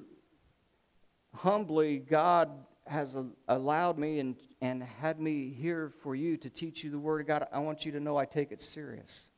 humbly 1.33 1.97
God 1.99 2.49
has 2.87 3.15
allowed 3.47 3.97
me 3.97 4.19
and, 4.19 4.35
and 4.59 4.83
had 4.83 5.19
me 5.19 5.49
here 5.49 5.91
for 6.01 6.15
you 6.15 6.37
to 6.37 6.49
teach 6.49 6.83
you 6.83 6.91
the 6.91 6.99
Word 6.99 7.21
of 7.21 7.27
God, 7.27 7.47
I 7.51 7.59
want 7.59 7.85
you 7.85 7.91
to 7.93 7.99
know 7.99 8.17
I 8.17 8.25
take 8.25 8.51
it 8.51 8.61
serious. 8.61 9.29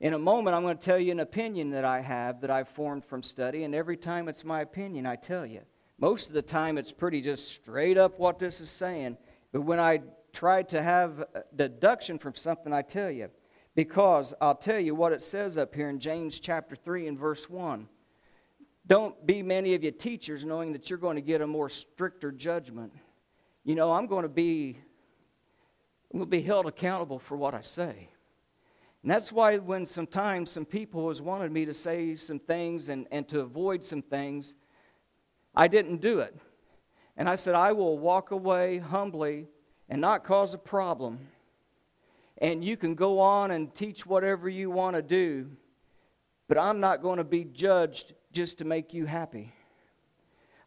In 0.00 0.14
a 0.14 0.18
moment, 0.18 0.56
I'm 0.56 0.62
going 0.62 0.76
to 0.76 0.84
tell 0.84 0.98
you 0.98 1.12
an 1.12 1.20
opinion 1.20 1.70
that 1.70 1.84
I 1.84 2.00
have 2.00 2.40
that 2.40 2.50
I've 2.50 2.68
formed 2.68 3.04
from 3.04 3.22
study, 3.22 3.64
and 3.64 3.74
every 3.74 3.96
time 3.96 4.28
it's 4.28 4.44
my 4.44 4.60
opinion, 4.60 5.06
I 5.06 5.16
tell 5.16 5.46
you. 5.46 5.60
Most 5.98 6.28
of 6.28 6.34
the 6.34 6.42
time, 6.42 6.76
it's 6.76 6.92
pretty 6.92 7.20
just 7.20 7.52
straight 7.52 7.96
up 7.96 8.18
what 8.18 8.38
this 8.38 8.60
is 8.60 8.70
saying. 8.70 9.16
But 9.52 9.62
when 9.62 9.78
I 9.78 10.02
try 10.32 10.62
to 10.62 10.82
have 10.82 11.24
deduction 11.54 12.18
from 12.18 12.34
something, 12.34 12.72
I 12.72 12.82
tell 12.82 13.10
you. 13.10 13.28
Because 13.74 14.34
I'll 14.40 14.54
tell 14.54 14.78
you 14.78 14.94
what 14.94 15.12
it 15.12 15.22
says 15.22 15.56
up 15.56 15.74
here 15.74 15.88
in 15.88 15.98
James 15.98 16.38
chapter 16.38 16.76
3 16.76 17.08
and 17.08 17.18
verse 17.18 17.48
1. 17.48 17.88
Don't 18.86 19.26
be 19.26 19.42
many 19.42 19.74
of 19.74 19.82
you 19.82 19.90
teachers 19.90 20.44
knowing 20.44 20.72
that 20.72 20.90
you're 20.90 20.98
going 20.98 21.16
to 21.16 21.22
get 21.22 21.40
a 21.40 21.46
more 21.46 21.68
stricter 21.68 22.32
judgment. 22.32 22.92
You 23.64 23.74
know, 23.74 23.92
I'm 23.92 24.06
going 24.06 24.24
to 24.24 24.28
be 24.28 24.78
I'm 26.12 26.18
going 26.18 26.30
to 26.30 26.36
be 26.36 26.42
held 26.42 26.66
accountable 26.66 27.18
for 27.18 27.36
what 27.38 27.54
I 27.54 27.62
say. 27.62 28.10
And 29.02 29.10
that's 29.10 29.32
why 29.32 29.56
when 29.56 29.86
sometimes 29.86 30.50
some 30.50 30.66
people 30.66 31.08
has 31.08 31.22
wanted 31.22 31.50
me 31.50 31.64
to 31.64 31.72
say 31.72 32.14
some 32.14 32.38
things 32.38 32.90
and, 32.90 33.06
and 33.10 33.26
to 33.30 33.40
avoid 33.40 33.82
some 33.82 34.02
things, 34.02 34.54
I 35.54 35.68
didn't 35.68 36.02
do 36.02 36.20
it. 36.20 36.36
And 37.16 37.30
I 37.30 37.36
said, 37.36 37.54
I 37.54 37.72
will 37.72 37.98
walk 37.98 38.30
away 38.30 38.78
humbly 38.78 39.46
and 39.92 40.00
not 40.00 40.24
cause 40.24 40.54
a 40.54 40.58
problem. 40.58 41.18
And 42.38 42.64
you 42.64 42.78
can 42.78 42.94
go 42.94 43.20
on 43.20 43.50
and 43.50 43.74
teach 43.74 44.06
whatever 44.06 44.48
you 44.48 44.70
want 44.70 44.96
to 44.96 45.02
do, 45.02 45.50
but 46.48 46.56
I'm 46.56 46.80
not 46.80 47.02
going 47.02 47.18
to 47.18 47.24
be 47.24 47.44
judged 47.44 48.14
just 48.32 48.56
to 48.58 48.64
make 48.64 48.94
you 48.94 49.04
happy. 49.04 49.52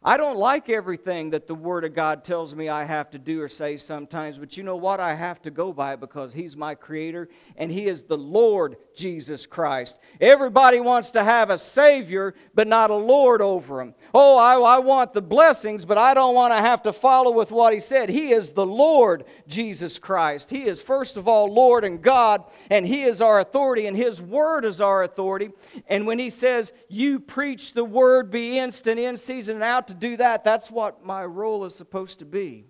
I 0.00 0.16
don't 0.16 0.36
like 0.36 0.70
everything 0.70 1.30
that 1.30 1.48
the 1.48 1.56
Word 1.56 1.84
of 1.84 1.92
God 1.92 2.22
tells 2.22 2.54
me 2.54 2.68
I 2.68 2.84
have 2.84 3.10
to 3.10 3.18
do 3.18 3.42
or 3.42 3.48
say 3.48 3.76
sometimes, 3.78 4.38
but 4.38 4.56
you 4.56 4.62
know 4.62 4.76
what? 4.76 5.00
I 5.00 5.16
have 5.16 5.42
to 5.42 5.50
go 5.50 5.72
by 5.72 5.94
it 5.94 6.00
because 6.00 6.32
He's 6.32 6.56
my 6.56 6.76
Creator 6.76 7.28
and 7.56 7.72
He 7.72 7.86
is 7.86 8.02
the 8.02 8.16
Lord 8.16 8.76
Jesus 8.96 9.46
Christ. 9.46 9.98
Everybody 10.20 10.80
wants 10.80 11.12
to 11.12 11.22
have 11.22 11.50
a 11.50 11.58
Savior, 11.58 12.34
but 12.54 12.66
not 12.66 12.90
a 12.90 12.94
Lord 12.94 13.42
over 13.42 13.78
them. 13.78 13.94
Oh, 14.14 14.38
I, 14.38 14.58
I 14.58 14.78
want 14.78 15.12
the 15.12 15.22
blessings, 15.22 15.84
but 15.84 15.98
I 15.98 16.14
don't 16.14 16.34
want 16.34 16.52
to 16.52 16.60
have 16.60 16.82
to 16.84 16.92
follow 16.92 17.30
with 17.30 17.52
what 17.52 17.72
He 17.72 17.80
said. 17.80 18.08
He 18.08 18.32
is 18.32 18.50
the 18.50 18.66
Lord 18.66 19.24
Jesus 19.46 19.98
Christ. 19.98 20.50
He 20.50 20.64
is, 20.64 20.82
first 20.82 21.16
of 21.16 21.28
all, 21.28 21.52
Lord 21.52 21.84
and 21.84 22.02
God, 22.02 22.44
and 22.70 22.86
He 22.86 23.02
is 23.02 23.20
our 23.20 23.40
authority, 23.40 23.86
and 23.86 23.96
His 23.96 24.20
Word 24.20 24.64
is 24.64 24.80
our 24.80 25.02
authority. 25.02 25.50
And 25.86 26.06
when 26.06 26.18
He 26.18 26.30
says, 26.30 26.72
You 26.88 27.20
preach 27.20 27.74
the 27.74 27.84
Word, 27.84 28.30
be 28.30 28.58
instant, 28.58 28.98
in 28.98 29.16
season, 29.16 29.56
and 29.56 29.64
out 29.64 29.88
to 29.88 29.94
do 29.94 30.16
that, 30.16 30.42
that's 30.42 30.70
what 30.70 31.04
my 31.04 31.24
role 31.24 31.64
is 31.64 31.74
supposed 31.74 32.18
to 32.20 32.24
be. 32.24 32.64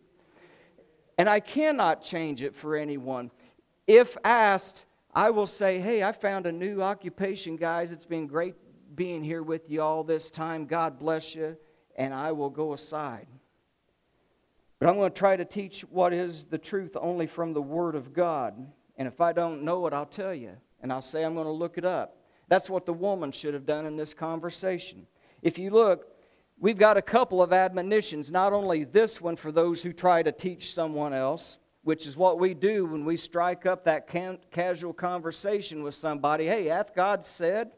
And 1.19 1.29
I 1.29 1.41
cannot 1.41 2.03
change 2.03 2.43
it 2.43 2.55
for 2.55 2.77
anyone. 2.77 3.31
If 3.87 4.17
asked, 4.25 4.85
I 5.17 5.31
will 5.31 5.47
say, 5.47 5.79
Hey, 5.79 6.03
I 6.05 6.13
found 6.13 6.45
a 6.45 6.53
new 6.53 6.83
occupation, 6.83 7.57
guys. 7.57 7.91
It's 7.91 8.05
been 8.05 8.27
great 8.27 8.55
being 8.95 9.25
here 9.25 9.43
with 9.43 9.71
you 9.71 9.81
all 9.81 10.05
this 10.05 10.31
time. 10.31 10.67
God 10.67 10.99
bless 10.99 11.35
you. 11.35 11.57
And 11.97 12.13
I 12.13 12.33
will 12.33 12.51
go 12.51 12.75
aside. 12.75 13.27
But 14.79 14.91
I'm 14.91 14.97
going 14.97 15.11
to 15.11 15.19
try 15.19 15.35
to 15.35 15.47
teach 15.47 15.81
what 15.81 16.13
is 16.13 16.45
the 16.45 16.59
truth 16.59 16.99
only 17.01 17.27
from 17.27 17.55
the 17.55 17.63
Word 17.63 17.95
of 17.95 18.13
God. 18.13 18.55
And 18.99 19.09
if 19.09 19.23
I 19.23 19.33
don't 19.33 19.63
know 19.63 19.87
it, 19.87 19.95
I'll 19.95 20.05
tell 20.05 20.35
you. 20.35 20.53
And 20.83 20.93
I'll 20.93 21.01
say 21.01 21.25
I'm 21.25 21.33
going 21.33 21.47
to 21.47 21.51
look 21.51 21.79
it 21.79 21.87
up. 21.87 22.19
That's 22.49 22.69
what 22.69 22.85
the 22.85 22.93
woman 22.93 23.33
should 23.33 23.55
have 23.55 23.65
done 23.65 23.87
in 23.87 23.97
this 23.97 24.13
conversation. 24.13 25.07
If 25.41 25.59
you 25.59 25.71
look, 25.71 26.09
we've 26.61 26.77
got 26.77 26.99
a 26.99 27.03
couple 27.03 27.41
of 27.41 27.55
admonitions, 27.55 28.31
not 28.31 28.53
only 28.53 28.85
this 28.85 29.19
one 29.19 29.37
for 29.37 29.51
those 29.51 29.83
who 29.83 29.95
try 29.95 30.23
to 30.23 30.31
teach 30.31 30.75
someone 30.75 31.15
else, 31.15 31.57
which 31.87 32.05
is 32.05 32.17
what 32.17 32.41
we 32.41 32.53
do 32.53 32.85
when 32.85 33.05
we 33.05 33.17
strike 33.17 33.65
up 33.65 33.85
that 33.85 34.09
casual 34.51 34.93
conversation 34.93 35.85
with 35.85 35.95
somebody. 35.95 36.45
Hey, 36.45 36.65
hath 36.65 36.97
God 36.97 37.25
said? 37.25 37.71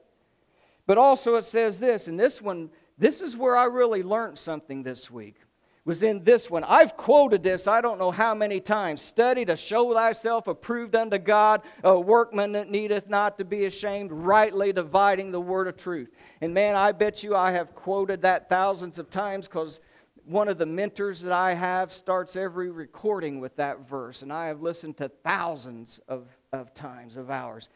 But 0.86 0.96
also 0.96 1.34
it 1.34 1.44
says 1.44 1.78
this, 1.78 2.08
and 2.08 2.18
this 2.18 2.40
one, 2.40 2.70
this 2.96 3.20
is 3.20 3.36
where 3.36 3.54
I 3.54 3.64
really 3.64 4.02
learned 4.02 4.38
something 4.38 4.82
this 4.82 5.10
week 5.10 5.36
was 5.84 6.02
in 6.02 6.24
this 6.24 6.50
one. 6.50 6.64
I've 6.64 6.96
quoted 6.96 7.42
this 7.42 7.66
I 7.66 7.82
don't 7.82 7.98
know 7.98 8.10
how 8.10 8.34
many 8.34 8.60
times. 8.60 9.02
Study 9.02 9.44
to 9.44 9.56
show 9.56 9.92
thyself 9.92 10.46
approved 10.46 10.96
unto 10.96 11.18
God, 11.18 11.60
a 11.84 12.00
workman 12.00 12.52
that 12.52 12.70
needeth 12.70 13.10
not 13.10 13.36
to 13.36 13.44
be 13.44 13.66
ashamed, 13.66 14.10
rightly 14.10 14.72
dividing 14.72 15.32
the 15.32 15.40
word 15.40 15.68
of 15.68 15.76
truth. 15.76 16.10
And 16.40 16.54
man, 16.54 16.76
I 16.76 16.92
bet 16.92 17.22
you 17.22 17.36
I 17.36 17.52
have 17.52 17.74
quoted 17.74 18.22
that 18.22 18.48
thousands 18.48 18.98
of 18.98 19.10
times 19.10 19.48
because 19.48 19.80
one 20.28 20.48
of 20.48 20.58
the 20.58 20.66
mentors 20.66 21.22
that 21.22 21.32
I 21.32 21.54
have 21.54 21.92
starts 21.92 22.36
every 22.36 22.70
recording 22.70 23.40
with 23.40 23.56
that 23.56 23.88
verse. 23.88 24.22
And 24.22 24.32
I 24.32 24.48
have 24.48 24.60
listened 24.60 24.98
to 24.98 25.08
thousands 25.08 26.00
of, 26.06 26.28
of 26.52 26.74
times, 26.74 27.16
of 27.16 27.30
hours. 27.30 27.70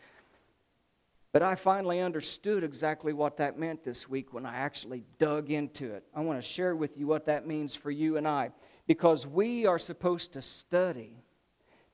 But 1.32 1.42
I 1.42 1.54
finally 1.54 2.00
understood 2.00 2.62
exactly 2.62 3.14
what 3.14 3.38
that 3.38 3.58
meant 3.58 3.82
this 3.82 4.06
week 4.06 4.34
when 4.34 4.44
I 4.44 4.56
actually 4.56 5.04
dug 5.18 5.50
into 5.50 5.90
it. 5.94 6.04
I 6.14 6.20
want 6.20 6.42
to 6.42 6.46
share 6.46 6.76
with 6.76 6.98
you 6.98 7.06
what 7.06 7.24
that 7.24 7.46
means 7.46 7.74
for 7.74 7.90
you 7.90 8.18
and 8.18 8.28
I. 8.28 8.50
Because 8.86 9.26
we 9.26 9.64
are 9.64 9.78
supposed 9.78 10.34
to 10.34 10.42
study 10.42 11.22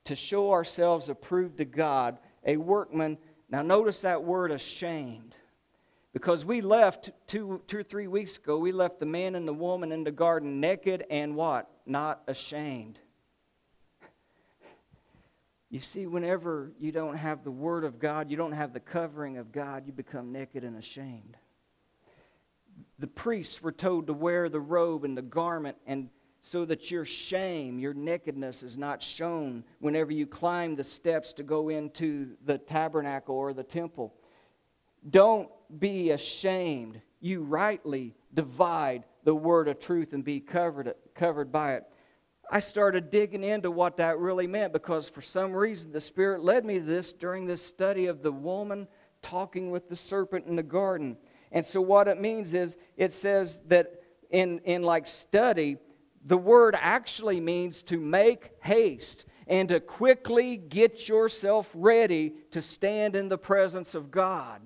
to 0.05 0.15
show 0.15 0.51
ourselves 0.51 1.07
approved 1.07 1.57
to 1.57 1.65
God, 1.65 2.17
a 2.45 2.57
workman. 2.57 3.17
Now, 3.49 3.61
notice 3.61 4.01
that 4.01 4.23
word 4.23 4.51
ashamed. 4.51 5.28
Because 6.19 6.43
we 6.43 6.59
left 6.59 7.11
two, 7.27 7.61
two 7.65 7.77
or 7.77 7.83
three 7.83 8.09
weeks 8.09 8.35
ago, 8.35 8.57
we 8.57 8.73
left 8.73 8.99
the 8.99 9.05
man 9.05 9.35
and 9.35 9.47
the 9.47 9.53
woman 9.53 9.93
in 9.93 10.03
the 10.03 10.11
garden 10.11 10.59
naked 10.59 11.05
and 11.09 11.33
what? 11.33 11.71
Not 11.85 12.21
ashamed. 12.27 12.99
You 15.71 15.79
see, 15.79 16.07
whenever 16.07 16.71
you 16.79 16.91
don't 16.91 17.15
have 17.15 17.43
the 17.43 17.51
Word 17.51 17.85
of 17.85 17.99
God, 17.99 18.31
you 18.31 18.35
don't 18.35 18.53
have 18.53 18.73
the 18.73 18.79
covering 18.79 19.37
of 19.37 19.51
God, 19.51 19.83
you 19.85 19.93
become 19.93 20.31
naked 20.31 20.63
and 20.63 20.75
ashamed. 20.75 21.37
The 22.97 23.07
priests 23.07 23.61
were 23.61 23.71
told 23.71 24.07
to 24.07 24.13
wear 24.13 24.49
the 24.49 24.59
robe 24.59 25.05
and 25.05 25.15
the 25.15 25.21
garment, 25.21 25.77
and 25.85 26.09
so 26.41 26.65
that 26.65 26.89
your 26.89 27.05
shame, 27.05 27.77
your 27.77 27.93
nakedness, 27.93 28.63
is 28.63 28.77
not 28.77 29.03
shown 29.03 29.63
whenever 29.79 30.11
you 30.11 30.25
climb 30.25 30.75
the 30.75 30.83
steps 30.83 31.33
to 31.33 31.43
go 31.43 31.69
into 31.69 32.31
the 32.45 32.57
tabernacle 32.57 33.35
or 33.35 33.53
the 33.53 33.63
temple. 33.63 34.15
Don't 35.07 35.49
be 35.79 36.11
ashamed. 36.11 37.01
You 37.19 37.43
rightly 37.43 38.15
divide 38.33 39.03
the 39.23 39.35
word 39.35 39.67
of 39.67 39.79
truth 39.79 40.13
and 40.13 40.23
be 40.23 40.39
covered, 40.39 40.93
covered 41.15 41.51
by 41.51 41.75
it. 41.75 41.83
I 42.51 42.59
started 42.59 43.11
digging 43.11 43.43
into 43.43 43.69
what 43.69 43.97
that 43.97 44.17
really 44.17 44.47
meant 44.47 44.73
because 44.73 45.07
for 45.07 45.21
some 45.21 45.53
reason 45.53 45.91
the 45.91 46.01
Spirit 46.01 46.43
led 46.43 46.65
me 46.65 46.79
to 46.79 46.85
this 46.85 47.13
during 47.13 47.45
this 47.45 47.61
study 47.61 48.07
of 48.07 48.23
the 48.23 48.31
woman 48.31 48.87
talking 49.21 49.69
with 49.69 49.87
the 49.89 49.95
serpent 49.95 50.47
in 50.47 50.55
the 50.55 50.63
garden. 50.63 51.17
And 51.51 51.65
so 51.65 51.81
what 51.81 52.07
it 52.07 52.19
means 52.19 52.53
is 52.53 52.77
it 52.97 53.13
says 53.13 53.61
that 53.67 54.01
in, 54.31 54.59
in 54.59 54.81
like 54.81 55.05
study, 55.05 55.77
the 56.25 56.37
word 56.37 56.75
actually 56.79 57.39
means 57.39 57.83
to 57.83 57.99
make 57.99 58.51
haste 58.61 59.25
and 59.47 59.69
to 59.69 59.79
quickly 59.79 60.57
get 60.57 61.07
yourself 61.07 61.69
ready 61.73 62.33
to 62.51 62.61
stand 62.61 63.15
in 63.15 63.29
the 63.29 63.37
presence 63.37 63.95
of 63.95 64.11
God. 64.11 64.61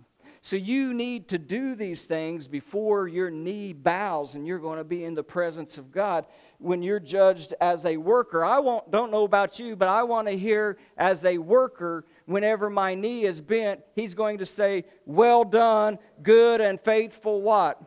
So 0.45 0.57
you 0.57 0.93
need 0.93 1.29
to 1.29 1.37
do 1.37 1.73
these 1.73 2.05
things 2.05 2.49
before 2.49 3.07
your 3.07 3.29
knee 3.29 3.71
bows 3.71 4.35
and 4.35 4.45
you're 4.45 4.59
going 4.59 4.77
to 4.77 4.83
be 4.83 5.05
in 5.05 5.15
the 5.15 5.23
presence 5.23 5.77
of 5.77 5.89
God 5.89 6.25
when 6.59 6.83
you're 6.83 6.99
judged 6.99 7.53
as 7.61 7.85
a 7.85 7.95
worker. 7.95 8.43
I 8.43 8.59
won't, 8.59 8.91
don't 8.91 9.09
know 9.09 9.23
about 9.23 9.57
you, 9.57 9.77
but 9.77 9.87
I 9.87 10.03
want 10.03 10.27
to 10.27 10.37
hear 10.37 10.77
as 10.97 11.23
a 11.23 11.37
worker, 11.37 12.03
whenever 12.25 12.69
my 12.69 12.93
knee 12.93 13.23
is 13.23 13.39
bent, 13.39 13.79
he's 13.95 14.13
going 14.15 14.39
to 14.39 14.45
say, 14.45 14.83
Well 15.05 15.45
done, 15.45 15.97
good 16.21 16.59
and 16.59 16.77
faithful 16.81 17.41
what? 17.41 17.81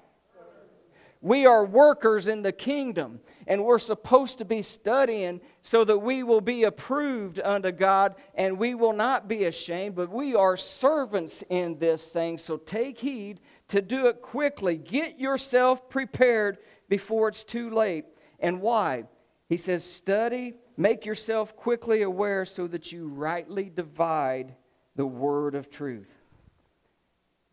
We 1.20 1.44
are 1.44 1.62
workers 1.62 2.26
in 2.26 2.40
the 2.40 2.52
kingdom, 2.52 3.20
and 3.46 3.64
we're 3.64 3.78
supposed 3.78 4.38
to 4.38 4.44
be 4.44 4.62
studying 4.62 5.40
so 5.62 5.84
that 5.84 5.98
we 5.98 6.22
will 6.22 6.40
be 6.40 6.64
approved 6.64 7.38
unto 7.40 7.70
God 7.70 8.16
and 8.34 8.58
we 8.58 8.74
will 8.74 8.92
not 8.92 9.28
be 9.28 9.44
ashamed, 9.44 9.94
but 9.94 10.10
we 10.10 10.34
are 10.34 10.56
servants 10.56 11.44
in 11.48 11.78
this 11.78 12.06
thing. 12.06 12.38
So 12.38 12.56
take 12.56 12.98
heed 12.98 13.40
to 13.68 13.80
do 13.80 14.06
it 14.06 14.20
quickly. 14.22 14.76
Get 14.76 15.18
yourself 15.18 15.88
prepared 15.88 16.58
before 16.88 17.28
it's 17.28 17.44
too 17.44 17.70
late. 17.70 18.04
And 18.40 18.60
why? 18.60 19.04
He 19.48 19.56
says, 19.56 19.84
Study, 19.84 20.54
make 20.76 21.06
yourself 21.06 21.56
quickly 21.56 22.02
aware 22.02 22.44
so 22.44 22.66
that 22.66 22.90
you 22.90 23.08
rightly 23.08 23.70
divide 23.74 24.54
the 24.96 25.06
word 25.06 25.54
of 25.54 25.70
truth. 25.70 26.10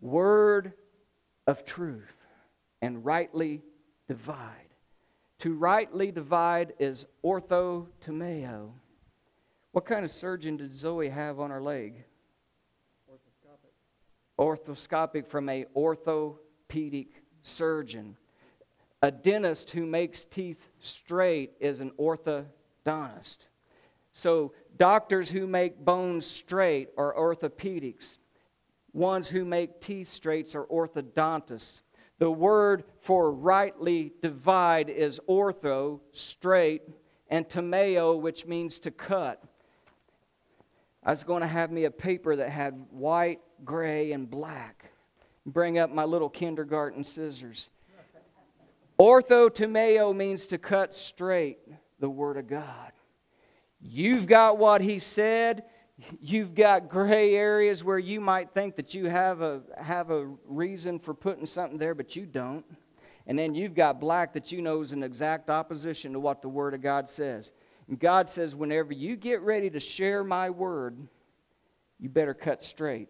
Word 0.02 0.74
of 1.46 1.66
truth 1.66 2.16
and 2.82 3.06
rightly 3.06 3.62
divide. 4.08 4.63
To 5.44 5.54
rightly 5.54 6.10
divide 6.10 6.72
is 6.80 7.06
orthotomeo. 7.22 8.72
What 9.74 9.86
kind 9.86 10.06
of 10.06 10.12
surgeon 10.12 10.56
did 10.56 10.74
Zoe 10.74 11.10
have 11.10 11.38
on 11.38 11.50
her 11.50 11.62
leg? 11.62 12.06
orthoscopic 13.12 13.74
Orthoscopic 14.40 15.28
from 15.28 15.50
a 15.50 15.66
orthopedic 15.76 17.22
surgeon. 17.42 18.16
A 19.02 19.12
dentist 19.12 19.72
who 19.72 19.86
makes 19.86 20.24
teeth 20.24 20.70
straight 20.80 21.52
is 21.60 21.82
an 21.82 21.92
orthodontist. 22.00 23.48
So, 24.14 24.54
doctors 24.78 25.28
who 25.28 25.46
make 25.46 25.78
bones 25.78 26.26
straight 26.26 26.88
are 26.98 27.14
orthopedics. 27.14 28.18
Ones 28.94 29.28
who 29.28 29.44
make 29.44 29.82
teeth 29.82 30.08
straight 30.08 30.56
are 30.56 30.68
orthodontists. 30.68 31.82
The 32.20 32.32
word 32.32 32.84
for 33.02 33.32
rightly 33.32 34.14
divide 34.22 34.90
is 34.90 35.20
ortho, 35.28 36.00
straight, 36.12 36.84
and 37.30 37.48
tomeo, 37.48 38.20
which 38.20 38.46
means 38.46 38.80
to 38.80 38.92
cut. 38.92 39.44
I 41.04 41.10
was 41.10 41.24
going 41.24 41.42
to 41.42 41.48
have 41.48 41.72
me 41.72 41.86
a 41.86 41.92
paper 41.92 42.36
that 42.36 42.50
had 42.50 42.86
white, 42.92 43.42
gray, 43.66 44.12
and 44.12 44.30
black. 44.30 44.86
Bring 45.46 45.78
up 45.78 45.90
my 45.90 46.06
little 46.06 46.30
kindergarten 46.30 47.04
scissors. 47.04 47.70
Ortho 49.00 49.50
tomeo 49.50 50.16
means 50.16 50.46
to 50.48 50.58
cut 50.58 50.96
straight 50.96 51.60
the 52.00 52.10
Word 52.10 52.38
of 52.38 52.48
God. 52.48 52.92
You've 53.82 54.28
got 54.28 54.58
what 54.58 54.82
He 54.82 55.00
said. 55.00 55.64
You've 56.22 56.56
got 56.56 56.90
gray 56.90 57.36
areas 57.36 57.84
where 57.84 58.00
you 58.00 58.20
might 58.20 58.52
think 58.54 58.76
that 58.76 58.94
you 58.94 59.06
have 59.06 59.42
a, 59.42 59.62
have 59.78 60.12
a 60.12 60.26
reason 60.46 61.00
for 61.00 61.14
putting 61.14 61.46
something 61.46 61.78
there, 61.78 61.96
but 61.96 62.16
you 62.16 62.26
don't. 62.26 62.66
And 63.28 63.40
then 63.40 63.56
you've 63.56 63.74
got 63.74 64.00
black 64.00 64.34
that 64.34 64.52
you 64.52 64.62
know 64.62 64.82
is 64.82 64.92
an 64.92 65.04
exact 65.04 65.50
opposition 65.50 66.14
to 66.14 66.20
what 66.20 66.42
the 66.42 66.50
Word 66.50 66.74
of 66.74 66.82
God 66.82 67.10
says. 67.10 67.52
And 67.88 68.00
God 68.00 68.28
says, 68.28 68.56
whenever 68.56 68.94
you 68.94 69.16
get 69.16 69.42
ready 69.42 69.70
to 69.70 69.80
share 69.80 70.24
my 70.24 70.50
Word, 70.50 70.98
you 72.00 72.10
better 72.10 72.34
cut 72.34 72.64
straight. 72.64 73.10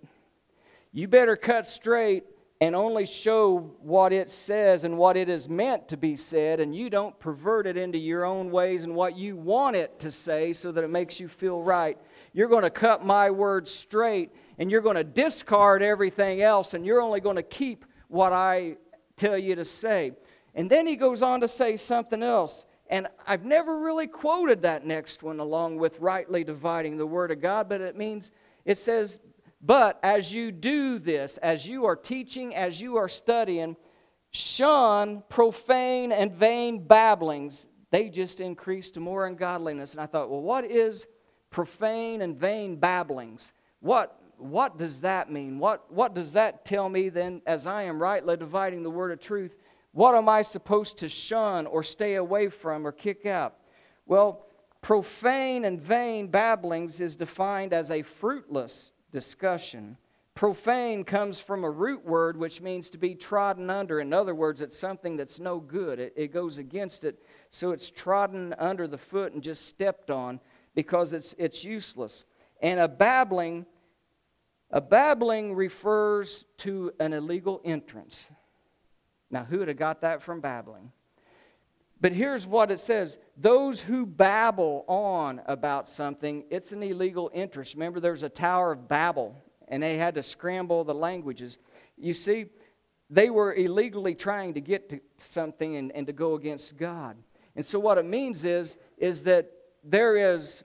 You 0.91 1.07
better 1.07 1.35
cut 1.35 1.65
straight 1.65 2.25
and 2.61 2.75
only 2.75 3.05
show 3.05 3.57
what 3.81 4.13
it 4.13 4.29
says 4.29 4.83
and 4.83 4.97
what 4.97 5.17
it 5.17 5.27
is 5.27 5.49
meant 5.49 5.89
to 5.89 5.97
be 5.97 6.15
said, 6.15 6.59
and 6.59 6.73
you 6.73 6.89
don't 6.89 7.19
pervert 7.19 7.67
it 7.67 7.75
into 7.75 7.97
your 7.97 8.23
own 8.23 8.51
ways 8.51 8.83
and 8.83 8.95
what 8.95 9.17
you 9.17 9.35
want 9.35 9.75
it 9.75 9.99
to 9.99 10.11
say 10.11 10.53
so 10.53 10.71
that 10.71 10.83
it 10.83 10.89
makes 10.89 11.19
you 11.19 11.27
feel 11.27 11.61
right. 11.61 11.97
You're 12.33 12.49
going 12.49 12.63
to 12.63 12.69
cut 12.69 13.05
my 13.05 13.29
word 13.29 13.67
straight, 13.67 14.31
and 14.57 14.69
you're 14.69 14.81
going 14.81 14.95
to 14.95 15.03
discard 15.03 15.81
everything 15.81 16.41
else, 16.41 16.73
and 16.73 16.85
you're 16.85 17.01
only 17.01 17.19
going 17.19 17.35
to 17.35 17.43
keep 17.43 17.85
what 18.07 18.33
I 18.33 18.77
tell 19.17 19.37
you 19.37 19.55
to 19.55 19.65
say. 19.65 20.13
And 20.55 20.69
then 20.69 20.85
he 20.85 20.95
goes 20.95 21.21
on 21.21 21.41
to 21.41 21.47
say 21.47 21.77
something 21.77 22.21
else. 22.21 22.65
And 22.89 23.07
I've 23.25 23.45
never 23.45 23.79
really 23.79 24.07
quoted 24.07 24.63
that 24.63 24.85
next 24.85 25.23
one 25.23 25.39
along 25.39 25.77
with 25.77 25.99
rightly 25.99 26.43
dividing 26.43 26.97
the 26.97 27.07
word 27.07 27.31
of 27.31 27.41
God, 27.41 27.69
but 27.69 27.81
it 27.81 27.95
means, 27.95 28.31
it 28.65 28.77
says, 28.77 29.19
but 29.61 29.97
as 30.03 30.33
you 30.33 30.51
do 30.51 30.99
this, 30.99 31.37
as 31.37 31.65
you 31.65 31.85
are 31.85 31.95
teaching, 31.95 32.53
as 32.53 32.81
you 32.81 32.97
are 32.97 33.07
studying, 33.07 33.77
shun 34.31 35.23
profane 35.29 36.11
and 36.11 36.33
vain 36.33 36.85
babblings. 36.85 37.67
They 37.89 38.09
just 38.09 38.41
increase 38.41 38.91
to 38.91 38.99
more 38.99 39.25
ungodliness. 39.25 39.93
And 39.93 40.01
I 40.01 40.05
thought, 40.05 40.29
well, 40.29 40.41
what 40.41 40.65
is 40.65 41.07
profane 41.53 42.21
and 42.21 42.35
vain 42.35 42.75
babblings? 42.75 43.53
What, 43.79 44.19
what 44.37 44.77
does 44.77 45.01
that 45.01 45.31
mean? 45.31 45.59
What, 45.59 45.89
what 45.89 46.13
does 46.13 46.33
that 46.33 46.65
tell 46.65 46.89
me 46.89 47.07
then 47.07 47.41
as 47.45 47.65
I 47.65 47.83
am 47.83 48.01
rightly 48.01 48.35
dividing 48.35 48.83
the 48.83 48.89
word 48.89 49.11
of 49.11 49.21
truth? 49.21 49.55
What 49.93 50.15
am 50.15 50.27
I 50.27 50.41
supposed 50.41 50.97
to 50.97 51.07
shun 51.07 51.67
or 51.67 51.83
stay 51.83 52.15
away 52.15 52.49
from 52.49 52.85
or 52.85 52.91
kick 52.91 53.25
out? 53.25 53.55
Well, 54.05 54.47
profane 54.81 55.63
and 55.63 55.79
vain 55.79 56.27
babblings 56.27 56.99
is 56.99 57.15
defined 57.15 57.71
as 57.71 57.91
a 57.91 58.01
fruitless 58.01 58.91
discussion. 59.11 59.97
Profane 60.33 61.03
comes 61.03 61.39
from 61.39 61.63
a 61.63 61.69
root 61.69 62.03
word 62.03 62.35
which 62.35 62.59
means 62.59 62.89
to 62.89 62.97
be 62.97 63.13
trodden 63.13 63.69
under. 63.69 63.99
In 63.99 64.11
other 64.11 64.33
words, 64.33 64.61
it's 64.61 64.77
something 64.77 65.15
that's 65.15 65.39
no 65.39 65.59
good, 65.59 65.99
it, 65.99 66.13
it 66.15 66.33
goes 66.33 66.57
against 66.57 67.03
it. 67.03 67.19
So 67.51 67.71
it's 67.71 67.91
trodden 67.91 68.55
under 68.57 68.87
the 68.87 68.97
foot 68.97 69.33
and 69.33 69.43
just 69.43 69.67
stepped 69.67 70.09
on 70.09 70.39
because 70.75 71.13
it's, 71.13 71.35
it's 71.37 71.63
useless. 71.63 72.25
And 72.61 72.79
a 72.79 72.87
babbling, 72.87 73.65
a 74.71 74.81
babbling 74.81 75.53
refers 75.55 76.45
to 76.59 76.93
an 76.99 77.13
illegal 77.13 77.61
entrance. 77.63 78.31
Now, 79.29 79.43
who 79.43 79.59
would 79.59 79.67
have 79.67 79.77
got 79.77 80.01
that 80.01 80.21
from 80.21 80.41
babbling? 80.41 80.91
But 82.03 82.11
here's 82.11 82.45
what 82.45 82.69
it 82.69 82.79
says 82.79 83.17
those 83.37 83.79
who 83.79 84.05
babble 84.05 84.83
on 84.87 85.41
about 85.45 85.87
something, 85.87 86.43
it's 86.49 86.71
an 86.71 86.83
illegal 86.83 87.31
interest. 87.33 87.75
Remember, 87.75 87.99
there's 87.99 88.23
a 88.23 88.29
Tower 88.29 88.73
of 88.73 88.87
Babel, 88.87 89.41
and 89.69 89.81
they 89.81 89.97
had 89.97 90.15
to 90.15 90.23
scramble 90.23 90.83
the 90.83 90.93
languages. 90.93 91.57
You 91.97 92.13
see, 92.13 92.47
they 93.09 93.29
were 93.29 93.53
illegally 93.53 94.15
trying 94.15 94.53
to 94.55 94.59
get 94.59 94.89
to 94.89 94.99
something 95.17 95.77
and, 95.77 95.91
and 95.93 96.05
to 96.07 96.13
go 96.13 96.35
against 96.35 96.75
God. 96.77 97.15
And 97.55 97.65
so, 97.65 97.79
what 97.79 97.97
it 97.97 98.05
means 98.05 98.43
is, 98.43 98.77
is 98.97 99.23
that 99.23 99.49
there 99.83 100.33
is 100.35 100.63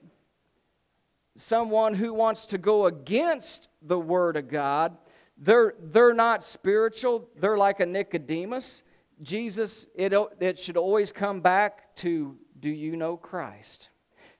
someone 1.35 1.93
who 1.93 2.13
wants 2.13 2.45
to 2.47 2.57
go 2.57 2.85
against 2.85 3.69
the 3.81 3.99
Word 3.99 4.37
of 4.37 4.47
God. 4.47 4.97
They're, 5.37 5.75
they're 5.79 6.13
not 6.13 6.43
spiritual, 6.43 7.29
they're 7.37 7.57
like 7.57 7.79
a 7.79 7.85
Nicodemus 7.85 8.83
Jesus, 9.21 9.85
it, 9.95 10.13
it 10.39 10.57
should 10.57 10.77
always 10.77 11.11
come 11.11 11.41
back 11.41 11.95
to 11.97 12.37
do 12.59 12.69
you 12.69 12.95
know 12.95 13.17
Christ? 13.17 13.89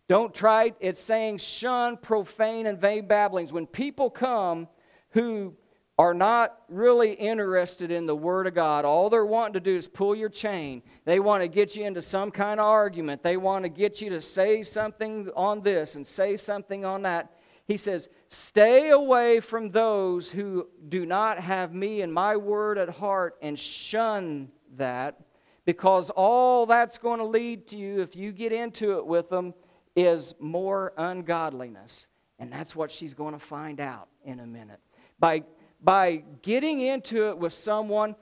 Don't 0.07 0.33
try, 0.33 0.73
it's 0.79 1.01
saying 1.01 1.37
shun 1.37 1.97
profane 1.97 2.65
and 2.65 2.79
vain 2.79 3.07
babblings. 3.07 3.53
When 3.53 3.67
people 3.67 4.09
come 4.09 4.67
who 5.11 5.53
are 5.99 6.13
not 6.13 6.61
really 6.69 7.11
interested 7.11 7.91
in 7.91 8.05
the 8.05 8.15
Word 8.15 8.47
of 8.47 8.55
God, 8.55 8.85
all 8.85 9.09
they're 9.09 9.25
wanting 9.25 9.55
to 9.55 9.59
do 9.59 9.75
is 9.75 9.85
pull 9.85 10.15
your 10.15 10.29
chain. 10.29 10.81
They 11.03 11.19
want 11.19 11.43
to 11.43 11.49
get 11.49 11.75
you 11.75 11.83
into 11.83 12.01
some 12.01 12.31
kind 12.31 12.57
of 12.57 12.65
argument. 12.65 13.21
They 13.21 13.35
want 13.35 13.63
to 13.63 13.69
get 13.69 13.99
you 14.01 14.09
to 14.11 14.21
say 14.21 14.63
something 14.63 15.29
on 15.35 15.61
this 15.61 15.95
and 15.95 16.07
say 16.07 16.37
something 16.37 16.85
on 16.85 17.01
that. 17.01 17.33
He 17.65 17.75
says, 17.75 18.07
Stay 18.29 18.91
away 18.91 19.41
from 19.41 19.71
those 19.71 20.29
who 20.29 20.69
do 20.87 21.05
not 21.05 21.37
have 21.37 21.73
me 21.73 22.01
and 22.01 22.13
my 22.13 22.37
word 22.37 22.77
at 22.77 22.87
heart 22.87 23.35
and 23.41 23.59
shun 23.59 24.47
that 24.77 25.19
because 25.65 26.09
all 26.11 26.65
that's 26.65 26.97
going 26.97 27.19
to 27.19 27.25
lead 27.25 27.67
to 27.67 27.77
you, 27.77 27.99
if 27.99 28.15
you 28.15 28.31
get 28.31 28.53
into 28.53 28.97
it 28.99 29.05
with 29.05 29.29
them, 29.29 29.53
is 29.97 30.33
more 30.39 30.93
ungodliness. 30.95 32.07
And 32.39 32.53
that's 32.53 32.73
what 32.73 32.89
she's 32.89 33.13
going 33.13 33.33
to 33.33 33.39
find 33.39 33.81
out 33.81 34.07
in 34.23 34.39
a 34.39 34.47
minute. 34.47 34.79
By, 35.19 35.43
by 35.81 36.23
getting 36.41 36.81
into 36.81 37.29
it 37.29 37.37
with 37.37 37.53
someone, 37.53 38.15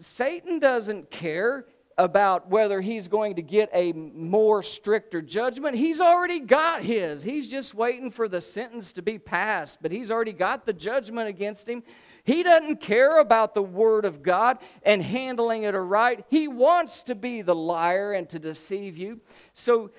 Satan 0.00 0.58
doesn't 0.58 1.10
care 1.10 1.66
about 1.96 2.48
whether 2.48 2.80
he's 2.80 3.08
going 3.08 3.34
to 3.34 3.42
get 3.42 3.68
a 3.72 3.92
more 3.92 4.62
stricter 4.62 5.20
judgment. 5.20 5.76
He's 5.76 6.00
already 6.00 6.38
got 6.38 6.82
his. 6.82 7.24
He's 7.24 7.50
just 7.50 7.74
waiting 7.74 8.12
for 8.12 8.28
the 8.28 8.40
sentence 8.40 8.92
to 8.94 9.02
be 9.02 9.18
passed, 9.18 9.78
but 9.82 9.90
he's 9.90 10.10
already 10.10 10.32
got 10.32 10.64
the 10.64 10.72
judgment 10.72 11.28
against 11.28 11.68
him. 11.68 11.82
He 12.22 12.44
doesn't 12.44 12.80
care 12.80 13.18
about 13.18 13.54
the 13.54 13.62
Word 13.62 14.04
of 14.04 14.22
God 14.22 14.58
and 14.84 15.02
handling 15.02 15.64
it 15.64 15.74
aright. 15.74 16.24
He 16.28 16.46
wants 16.46 17.02
to 17.04 17.16
be 17.16 17.42
the 17.42 17.54
liar 17.54 18.12
and 18.12 18.28
to 18.28 18.38
deceive 18.38 18.96
you. 18.96 19.20
So 19.54 19.90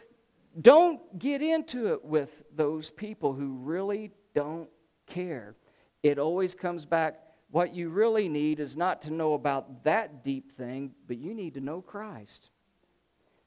don't 0.61 1.19
get 1.19 1.41
into 1.41 1.91
it 1.93 2.05
with 2.05 2.29
those 2.55 2.89
people 2.91 3.33
who 3.33 3.57
really 3.57 4.11
don't 4.33 4.69
care. 5.07 5.55
It 6.03 6.19
always 6.19 6.55
comes 6.55 6.85
back. 6.85 7.19
What 7.51 7.73
you 7.73 7.89
really 7.89 8.29
need 8.29 8.59
is 8.59 8.77
not 8.77 9.01
to 9.03 9.11
know 9.11 9.33
about 9.33 9.83
that 9.83 10.23
deep 10.23 10.55
thing, 10.55 10.91
but 11.07 11.17
you 11.17 11.33
need 11.33 11.55
to 11.55 11.61
know 11.61 11.81
Christ. 11.81 12.51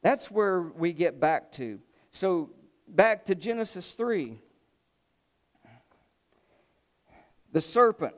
That's 0.02 0.30
where 0.30 0.62
we 0.62 0.92
get 0.92 1.20
back 1.20 1.52
to. 1.52 1.78
So, 2.10 2.50
back 2.88 3.26
to 3.26 3.34
Genesis 3.34 3.92
3. 3.92 4.38
The 7.52 7.60
serpent 7.60 8.14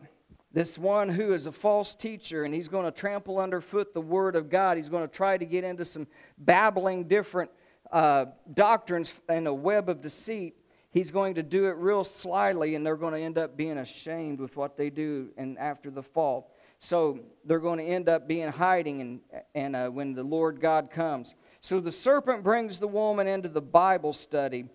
this 0.55 0.79
one 0.79 1.09
who 1.09 1.33
is 1.33 1.49
a 1.49 1.53
false 1.53 1.97
teacher 1.97 2.45
and 2.45 2.55
he's 2.55 2.69
going 2.69 2.85
to 2.85 2.93
trample 2.93 3.41
underfoot 3.41 3.93
the 3.93 4.01
word 4.01 4.37
of 4.37 4.49
God. 4.49 4.77
He's 4.77 4.89
going 4.89 5.03
to 5.03 5.13
try 5.13 5.37
to 5.37 5.45
get 5.45 5.65
into 5.65 5.85
some 5.85 6.07
babbling 6.39 7.09
different 7.09 7.51
uh, 7.91 8.27
doctrines 8.55 9.13
and 9.29 9.49
a 9.49 9.53
web 9.53 9.89
of 9.89 10.01
deceit. 10.01 10.55
He's 10.95 11.11
going 11.11 11.35
to 11.35 11.43
do 11.43 11.67
it 11.67 11.77
real 11.77 12.05
slyly 12.05 12.77
and 12.77 12.87
they're 12.87 12.97
going 12.97 13.15
to 13.15 13.21
end 13.21 13.37
up 13.37 13.57
being 13.57 13.79
ashamed 13.79 14.39
with 14.39 14.57
what 14.57 14.77
they 14.77 14.91
do 14.91 15.31
and 15.37 15.59
after 15.59 15.91
the 15.91 16.05
fall. 16.05 16.53
So 16.79 17.19
they're 17.45 17.59
going 17.59 17.81
to 17.81 17.85
end 17.85 18.09
up 18.09 18.29
being 18.29 18.49
hiding 18.49 19.01
and, 19.01 19.21
and 19.57 19.75
uh, 19.75 19.89
when 19.89 20.15
the 20.15 20.23
Lord 20.23 20.61
God 20.61 20.93
comes. 20.93 21.35
So 21.61 21.81
the 21.81 21.91
serpent 21.91 22.45
brings 22.45 22.79
the 22.79 22.87
woman 22.87 23.27
into 23.27 23.49
the 23.49 23.61
Bible 23.61 24.13
study 24.13 24.67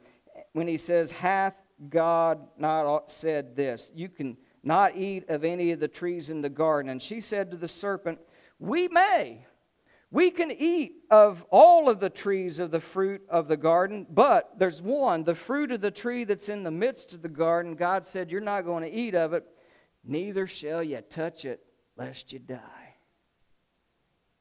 when 0.52 0.68
he 0.68 0.78
says, 0.78 1.10
Hath 1.10 1.56
God 1.88 2.46
not 2.58 3.10
said 3.10 3.56
this? 3.56 3.90
You 3.96 4.10
can 4.10 4.36
not 4.62 4.98
eat 4.98 5.30
of 5.30 5.46
any 5.46 5.72
of 5.72 5.80
the 5.80 5.88
trees 5.88 6.30
in 6.30 6.42
the 6.42 6.50
garden. 6.50 6.92
And 6.92 7.02
she 7.02 7.22
said 7.22 7.50
to 7.52 7.56
the 7.56 7.70
serpent, 7.70 8.20
We 8.60 8.90
may. 8.90 9.46
We 10.12 10.32
can 10.32 10.52
eat 10.52 11.04
of 11.12 11.46
all 11.52 11.90
of 11.90 12.00
the 12.00 12.10
trees 12.10 12.58
of 12.58 12.72
the 12.72 12.80
fruit 12.80 13.22
of 13.30 13.48
the 13.48 13.58
garden, 13.58 14.08
but 14.10 14.58
there's 14.58 14.82
one, 14.82 15.24
the 15.24 15.36
fruit 15.36 15.72
of 15.72 15.82
the 15.82 15.92
tree 15.92 16.24
that's 16.24 16.50
in 16.50 16.64
the 16.64 16.72
midst 16.72 17.14
of 17.14 17.22
the 17.22 17.30
garden. 17.30 17.76
God 17.76 18.06
said, 18.06 18.32
You're 18.32 18.42
not 18.42 18.66
going 18.66 18.84
to 18.84 18.92
eat 18.92 19.14
of 19.14 19.34
it 19.34 19.46
neither 20.04 20.48
shall 20.48 20.84
you 20.84 21.02
touch 21.10 21.46
it 21.46 21.62
lest 21.96 22.34
you 22.34 22.40
die. 22.40 22.96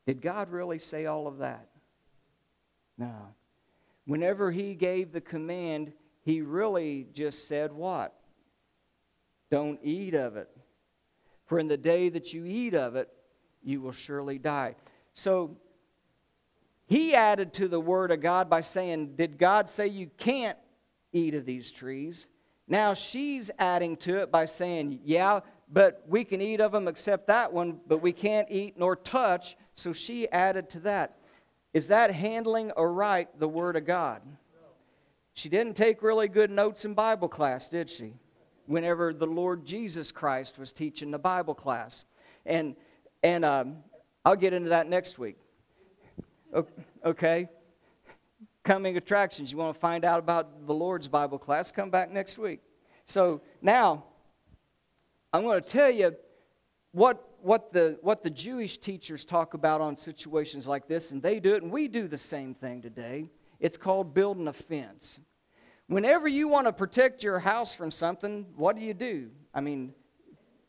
Did 0.07 0.23
God 0.23 0.51
really 0.51 0.79
say 0.79 1.07
all 1.07 1.27
of 1.27 1.39
that? 1.39 1.69
No. 2.97 3.15
Whenever 4.07 4.51
he 4.51 4.75
gave 4.75 5.13
the 5.13 5.21
command, 5.21 5.93
he 6.23 6.41
really 6.41 7.07
just 7.13 7.47
said 7.47 7.73
what? 7.73 8.15
Don't 9.51 9.79
eat 9.83 10.15
of 10.15 10.37
it. 10.37 10.49
For 11.47 11.59
in 11.59 11.69
the 11.69 11.77
day 11.77 12.09
that 12.09 12.33
you 12.33 12.45
eat 12.45 12.75
of 12.75 12.97
it, 12.97 13.09
you 13.63 13.81
will 13.81 13.93
surely 13.93 14.39
die. 14.39 14.77
So 15.19 15.57
he 16.87 17.13
added 17.13 17.53
to 17.55 17.67
the 17.67 17.81
word 17.81 18.13
of 18.13 18.21
God 18.21 18.49
by 18.49 18.61
saying, 18.61 19.17
Did 19.17 19.37
God 19.37 19.69
say 19.69 19.89
you 19.89 20.13
can't 20.17 20.57
eat 21.13 21.35
of 21.35 21.45
these 21.45 21.73
trees? 21.73 22.29
Now 22.69 22.95
she's 22.95 23.51
adding 23.59 23.97
to 23.97 24.19
it 24.19 24.31
by 24.31 24.45
saying, 24.45 25.01
Yeah, 25.03 25.41
but 25.73 26.05
we 26.07 26.23
can 26.23 26.41
eat 26.41 26.61
of 26.61 26.71
them 26.71 26.87
except 26.87 27.27
that 27.27 27.53
one, 27.53 27.81
but 27.89 28.01
we 28.01 28.13
can't 28.13 28.49
eat 28.49 28.79
nor 28.79 28.95
touch. 28.95 29.57
So 29.75 29.93
she 29.93 30.31
added 30.31 30.71
to 30.71 30.81
that. 30.81 31.17
Is 31.75 31.89
that 31.89 32.13
handling 32.13 32.71
aright 32.77 33.41
the 33.41 33.49
Word 33.49 33.75
of 33.75 33.87
God? 33.87 34.23
She 35.35 35.49
didn't 35.49 35.75
take 35.75 36.01
really 36.01 36.29
good 36.29 36.53
notes 36.53 36.85
in 36.85 36.95
Bible 36.95 37.29
class, 37.29 37.69
did 37.69 37.91
she? 37.91 38.15
Whenever 38.67 39.13
the 39.13 39.27
Lord 39.27 39.67
Jesus 39.67 40.13
Christ 40.13 40.61
was 40.61 40.71
teaching 40.71 41.11
the 41.11 41.19
Bible 41.19 41.55
class. 41.55 42.05
And, 42.47 42.77
and 43.25 43.45
um, 43.45 43.79
I'll 44.25 44.37
get 44.37 44.53
into 44.53 44.71
that 44.71 44.89
next 44.89 45.19
week. 45.19 45.37
Okay? 47.05 47.49
Coming 48.65 48.97
attractions. 48.97 49.51
You 49.51 49.59
want 49.59 49.75
to 49.75 49.81
find 49.81 50.05
out 50.05 50.19
about 50.19 50.67
the 50.67 50.75
Lord's 50.75 51.09
Bible 51.09 51.39
class? 51.39 51.71
Come 51.71 51.91
back 51.91 52.11
next 52.11 52.39
week. 52.39 52.61
So 53.07 53.41
now, 53.63 54.05
I'm 55.33 55.43
going 55.43 55.63
to 55.63 55.69
tell 55.69 55.91
you 55.91 56.15
what, 56.93 57.27
what, 57.41 57.73
the, 57.73 57.99
what 58.03 58.23
the 58.23 58.31
Jewish 58.31 58.79
teachers 58.79 59.25
talk 59.25 59.55
about 59.55 59.81
on 59.81 59.97
situations 59.97 60.67
like 60.67 60.89
this, 60.89 61.11
and 61.11 61.23
they 61.23 61.41
do 61.41 61.55
it, 61.55 61.63
and 61.63 61.71
we 61.71 61.89
do 61.89 62.09
the 62.09 62.19
same 62.19 62.55
thing 62.55 62.83
today. 62.83 63.27
It's 63.61 63.77
called 63.77 64.15
building 64.15 64.49
a 64.49 64.53
fence. 64.53 65.21
Whenever 65.87 66.29
you 66.29 66.49
want 66.49 66.67
to 66.67 66.73
protect 66.73 67.23
your 67.23 67.39
house 67.39 67.75
from 67.75 67.91
something, 67.91 68.47
what 68.57 68.77
do 68.77 68.83
you 68.83 68.95
do? 68.95 69.31
I 69.55 69.61
mean, 69.61 69.95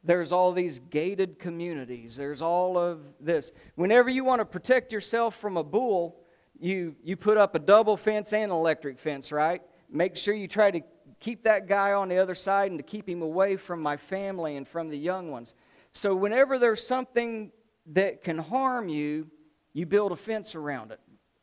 there's 0.04 0.32
all 0.32 0.52
these 0.52 0.80
gated 0.80 1.40
communities, 1.40 2.16
there's 2.16 2.42
all 2.42 2.78
of 2.78 3.02
this. 3.20 3.52
Whenever 3.76 4.10
you 4.10 4.24
want 4.24 4.40
to 4.40 4.46
protect 4.46 4.94
yourself 4.94 5.36
from 5.36 5.58
a 5.58 5.64
bull, 5.64 6.22
you, 6.60 6.96
you 7.04 7.16
put 7.16 7.38
up 7.38 7.56
a 7.56 7.60
double 7.60 7.98
fence 7.98 8.34
and 8.34 8.46
an 8.46 8.52
electric 8.52 9.00
fence, 9.00 9.32
right? 9.32 9.62
Make 9.90 10.16
sure 10.16 10.34
you 10.34 10.48
try 10.48 10.72
to 10.72 10.82
keep 11.20 11.44
that 11.44 11.68
guy 11.68 11.94
on 11.94 12.10
the 12.10 12.18
other 12.18 12.36
side 12.36 12.72
and 12.72 12.80
to 12.80 12.84
keep 12.84 13.08
him 13.08 13.22
away 13.22 13.56
from 13.58 13.82
my 13.82 13.98
family 13.98 14.56
and 14.56 14.68
from 14.68 14.90
the 14.90 14.98
young 14.98 15.32
ones. 15.32 15.56
So, 15.94 16.16
whenever 16.16 16.60
there's 16.60 16.86
something 16.86 17.52
that 17.88 18.24
can 18.24 18.38
harm 18.38 18.90
you, 18.90 19.28
you 19.74 19.86
build 19.86 20.12
a 20.12 20.16
fence 20.16 20.56
around 20.56 20.92
it. 20.92 21.00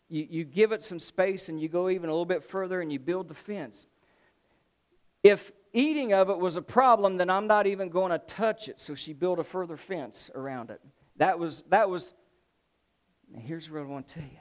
You, 0.09 0.27
you 0.31 0.45
give 0.45 0.73
it 0.73 0.85
some 0.85 1.01
space 1.01 1.49
and 1.49 1.61
you 1.61 1.69
go 1.69 1.88
even 1.88 2.09
a 2.09 2.12
little 2.12 2.25
bit 2.25 2.45
further 2.45 2.81
and 2.81 2.92
you 2.92 2.99
build 2.99 3.29
the 3.29 3.35
fence. 3.35 3.87
If 5.23 5.51
eating 5.77 6.12
of 6.12 6.31
it 6.31 6.39
was 6.39 6.57
a 6.57 6.62
problem, 6.62 7.17
then 7.17 7.29
I'm 7.29 7.47
not 7.47 7.67
even 7.67 7.89
going 7.91 8.11
to 8.11 8.19
touch 8.19 8.69
it. 8.69 8.81
So 8.81 8.95
she 8.95 9.12
built 9.12 9.39
a 9.39 9.45
further 9.45 9.77
fence 9.77 10.31
around 10.35 10.71
it. 10.71 10.81
That 11.19 11.39
was, 11.39 11.65
that 11.69 11.89
was, 11.89 12.15
here's 13.35 13.71
what 13.71 13.81
I 13.81 13.85
want 13.85 14.09
to 14.09 14.15
tell 14.15 14.25
you. 14.25 14.39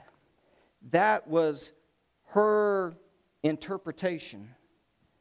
That 0.90 1.28
was 1.28 1.72
her 2.28 2.96
interpretation 3.42 4.48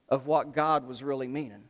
of 0.10 0.26
what 0.26 0.54
God 0.54 0.88
was 0.88 1.04
really 1.04 1.28
meaning. 1.28 1.64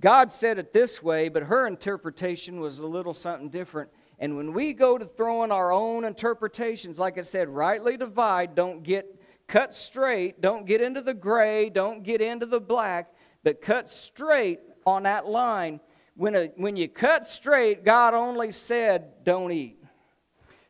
God 0.00 0.32
said 0.32 0.58
it 0.58 0.72
this 0.72 1.02
way, 1.02 1.28
but 1.28 1.42
her 1.44 1.66
interpretation 1.66 2.58
was 2.58 2.78
a 2.78 2.86
little 2.86 3.14
something 3.14 3.50
different. 3.50 3.90
And 4.18 4.36
when 4.36 4.52
we 4.52 4.72
go 4.72 4.98
to 4.98 5.04
throwing 5.04 5.52
our 5.52 5.72
own 5.72 6.04
interpretations, 6.04 6.98
like 6.98 7.18
I 7.18 7.22
said, 7.22 7.48
rightly 7.48 7.96
divide, 7.96 8.54
don't 8.54 8.82
get 8.82 9.06
cut 9.46 9.74
straight, 9.74 10.40
don't 10.40 10.64
get 10.64 10.80
into 10.80 11.02
the 11.02 11.14
gray, 11.14 11.68
don't 11.68 12.02
get 12.02 12.20
into 12.20 12.46
the 12.46 12.60
black, 12.60 13.12
but 13.42 13.60
cut 13.60 13.90
straight 13.90 14.60
on 14.86 15.04
that 15.04 15.26
line. 15.26 15.80
When, 16.16 16.34
a, 16.34 16.46
when 16.56 16.76
you 16.76 16.88
cut 16.88 17.28
straight, 17.28 17.84
God 17.84 18.14
only 18.14 18.52
said, 18.52 19.24
don't 19.24 19.52
eat. 19.52 19.82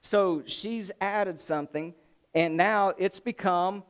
So 0.02 0.42
she's 0.46 0.90
added 1.00 1.40
something, 1.40 1.94
and 2.34 2.56
now 2.56 2.94
it's 2.96 3.20
become 3.20 3.82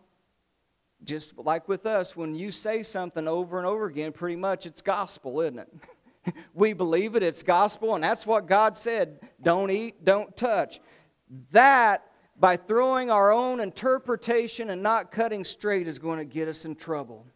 just 1.05 1.37
like 1.39 1.69
with 1.69 1.87
us, 1.87 2.17
when 2.17 2.35
you 2.35 2.51
say 2.51 2.83
something 2.83 3.27
over 3.27 3.59
and 3.59 3.67
over 3.67 3.87
again, 3.87 4.13
pretty 4.13 4.37
much 4.37 4.67
it's 4.67 4.83
gospel, 4.83 5.41
isn't 5.41 5.59
it? 5.59 6.35
we 6.55 6.73
believe 6.73 7.15
it, 7.15 7.23
it's 7.23 7.43
gospel, 7.43 7.95
and 7.95 8.05
that's 8.05 8.27
what 8.27 8.47
God 8.47 8.77
said 8.77 9.21
don't 9.43 9.71
eat, 9.71 10.05
don't 10.05 10.37
touch. 10.37 10.81
That, 11.53 12.07
by 12.39 12.57
throwing 12.57 13.11
our 13.11 13.33
own 13.33 13.61
interpretation 13.61 14.71
and 14.71 14.83
not 14.83 15.13
cutting 15.13 15.45
straight, 15.45 15.87
is 15.89 15.99
going 15.99 16.19
to 16.19 16.25
get 16.25 16.49
us 16.49 16.65
in 16.65 16.75
trouble. 16.75 17.27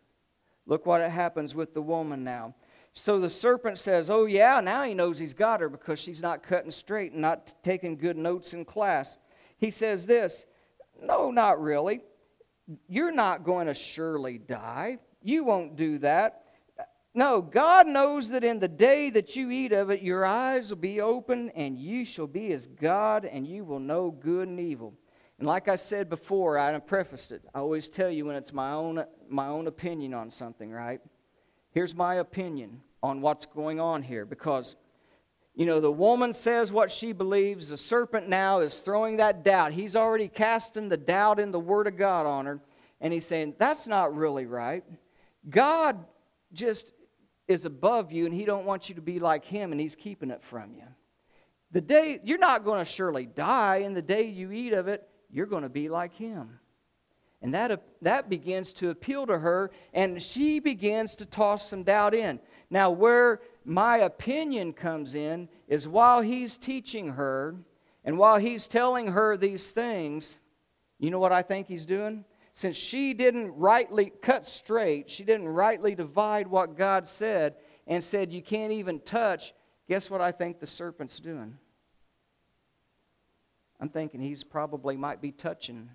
Look 0.66 0.86
what 0.86 1.08
happens 1.10 1.54
with 1.54 1.74
the 1.74 1.82
woman 1.82 2.24
now. 2.24 2.54
So 2.94 3.18
the 3.18 3.28
serpent 3.28 3.78
says, 3.78 4.08
Oh, 4.08 4.26
yeah, 4.26 4.60
now 4.60 4.84
he 4.84 4.94
knows 4.94 5.18
he's 5.18 5.34
got 5.34 5.60
her 5.60 5.68
because 5.68 5.98
she's 5.98 6.22
not 6.22 6.42
cutting 6.42 6.70
straight 6.70 7.12
and 7.12 7.20
not 7.20 7.52
taking 7.62 7.96
good 7.96 8.16
notes 8.16 8.54
in 8.54 8.64
class. 8.64 9.18
He 9.58 9.70
says 9.70 10.06
this 10.06 10.46
No, 11.00 11.30
not 11.30 11.60
really. 11.60 12.02
You're 12.88 13.12
not 13.12 13.44
going 13.44 13.66
to 13.66 13.74
surely 13.74 14.38
die. 14.38 14.98
You 15.22 15.44
won't 15.44 15.76
do 15.76 15.98
that. 15.98 16.44
No, 17.16 17.40
God 17.42 17.86
knows 17.86 18.28
that 18.30 18.42
in 18.42 18.58
the 18.58 18.68
day 18.68 19.10
that 19.10 19.36
you 19.36 19.50
eat 19.50 19.72
of 19.72 19.90
it, 19.90 20.02
your 20.02 20.24
eyes 20.24 20.70
will 20.70 20.78
be 20.78 21.00
open 21.00 21.50
and 21.50 21.78
you 21.78 22.04
shall 22.04 22.26
be 22.26 22.52
as 22.52 22.66
God 22.66 23.24
and 23.24 23.46
you 23.46 23.64
will 23.64 23.78
know 23.78 24.10
good 24.10 24.48
and 24.48 24.58
evil. 24.58 24.94
And 25.44 25.48
like 25.50 25.68
I 25.68 25.76
said 25.76 26.08
before, 26.08 26.58
I 26.58 26.78
prefaced 26.78 27.30
it. 27.30 27.42
I 27.54 27.58
always 27.58 27.86
tell 27.86 28.08
you 28.08 28.24
when 28.24 28.34
it's 28.34 28.54
my 28.54 28.72
own, 28.72 29.04
my 29.28 29.48
own 29.48 29.66
opinion 29.66 30.14
on 30.14 30.30
something, 30.30 30.70
right? 30.70 31.02
Here's 31.70 31.94
my 31.94 32.14
opinion 32.14 32.80
on 33.02 33.20
what's 33.20 33.44
going 33.44 33.78
on 33.78 34.02
here 34.02 34.24
because, 34.24 34.74
you 35.54 35.66
know, 35.66 35.80
the 35.80 35.92
woman 35.92 36.32
says 36.32 36.72
what 36.72 36.90
she 36.90 37.12
believes. 37.12 37.68
The 37.68 37.76
serpent 37.76 38.26
now 38.26 38.60
is 38.60 38.78
throwing 38.78 39.18
that 39.18 39.44
doubt. 39.44 39.72
He's 39.72 39.94
already 39.94 40.28
casting 40.28 40.88
the 40.88 40.96
doubt 40.96 41.38
in 41.38 41.50
the 41.50 41.60
Word 41.60 41.88
of 41.88 41.98
God 41.98 42.24
on 42.24 42.46
her. 42.46 42.62
And 43.02 43.12
he's 43.12 43.26
saying, 43.26 43.56
that's 43.58 43.86
not 43.86 44.16
really 44.16 44.46
right. 44.46 44.82
God 45.50 46.02
just 46.54 46.94
is 47.48 47.66
above 47.66 48.12
you 48.12 48.24
and 48.24 48.34
he 48.34 48.46
don't 48.46 48.64
want 48.64 48.88
you 48.88 48.94
to 48.94 49.02
be 49.02 49.18
like 49.18 49.44
him 49.44 49.72
and 49.72 49.80
he's 49.80 49.94
keeping 49.94 50.30
it 50.30 50.42
from 50.42 50.72
you. 50.72 50.84
The 51.70 51.82
day 51.82 52.18
you're 52.24 52.38
not 52.38 52.64
going 52.64 52.78
to 52.78 52.90
surely 52.90 53.26
die 53.26 53.82
and 53.84 53.94
the 53.94 54.00
day 54.00 54.24
you 54.24 54.50
eat 54.50 54.72
of 54.72 54.88
it, 54.88 55.06
you're 55.34 55.46
going 55.46 55.64
to 55.64 55.68
be 55.68 55.88
like 55.88 56.14
him. 56.14 56.60
And 57.42 57.52
that, 57.52 57.82
that 58.00 58.30
begins 58.30 58.72
to 58.74 58.90
appeal 58.90 59.26
to 59.26 59.36
her, 59.36 59.70
and 59.92 60.22
she 60.22 60.60
begins 60.60 61.16
to 61.16 61.26
toss 61.26 61.68
some 61.68 61.82
doubt 61.82 62.14
in. 62.14 62.38
Now, 62.70 62.90
where 62.90 63.40
my 63.64 63.98
opinion 63.98 64.72
comes 64.72 65.14
in 65.14 65.48
is 65.68 65.88
while 65.88 66.22
he's 66.22 66.56
teaching 66.56 67.08
her 67.08 67.56
and 68.04 68.16
while 68.16 68.38
he's 68.38 68.68
telling 68.68 69.08
her 69.08 69.36
these 69.36 69.72
things, 69.72 70.38
you 70.98 71.10
know 71.10 71.18
what 71.18 71.32
I 71.32 71.42
think 71.42 71.66
he's 71.66 71.84
doing? 71.84 72.24
Since 72.52 72.76
she 72.76 73.12
didn't 73.12 73.50
rightly 73.56 74.12
cut 74.22 74.46
straight, 74.46 75.10
she 75.10 75.24
didn't 75.24 75.48
rightly 75.48 75.96
divide 75.96 76.46
what 76.46 76.78
God 76.78 77.06
said 77.06 77.56
and 77.86 78.02
said, 78.02 78.32
You 78.32 78.40
can't 78.40 78.72
even 78.72 79.00
touch, 79.00 79.52
guess 79.88 80.08
what 80.08 80.20
I 80.20 80.30
think 80.30 80.60
the 80.60 80.66
serpent's 80.66 81.18
doing? 81.18 81.58
I'm 83.84 83.90
thinking 83.90 84.18
he's 84.18 84.42
probably 84.42 84.96
might 84.96 85.20
be 85.20 85.30
touching. 85.30 85.90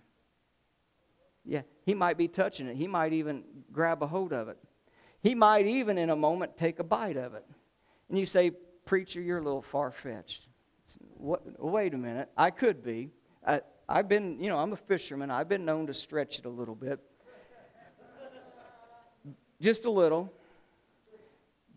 Yeah, 1.43 1.63
he 1.88 1.95
might 1.95 2.19
be 2.19 2.28
touching 2.28 2.67
it. 2.67 2.75
He 2.75 2.86
might 2.86 3.13
even 3.13 3.43
grab 3.71 4.04
a 4.04 4.06
hold 4.06 4.32
of 4.32 4.47
it. 4.47 4.60
He 5.23 5.34
might 5.34 5.65
even, 5.65 5.97
in 5.97 6.12
a 6.12 6.15
moment, 6.15 6.56
take 6.56 6.78
a 6.78 6.84
bite 6.84 7.17
of 7.17 7.34
it. 7.34 7.43
And 8.08 8.19
you 8.19 8.28
say, 8.28 8.52
Preacher, 8.85 9.19
you're 9.19 9.40
a 9.40 9.44
little 9.44 9.63
far 9.63 9.90
fetched. 9.90 10.46
Wait 11.17 11.96
a 11.96 11.98
minute. 11.98 12.29
I 12.37 12.52
could 12.52 12.83
be. 12.83 13.10
I, 13.44 13.62
I've 13.87 14.08
been, 14.08 14.40
you 14.40 14.52
know, 14.52 14.60
I'm 14.60 14.73
a 14.73 14.77
fisherman. 14.77 15.31
I've 15.31 15.50
been 15.50 15.65
known 15.65 15.87
to 15.87 15.94
stretch 15.96 16.37
it 16.37 16.46
a 16.46 16.50
little 16.50 16.75
bit. 16.75 17.00
Just 19.60 19.85
a 19.85 19.90
little. 19.90 20.31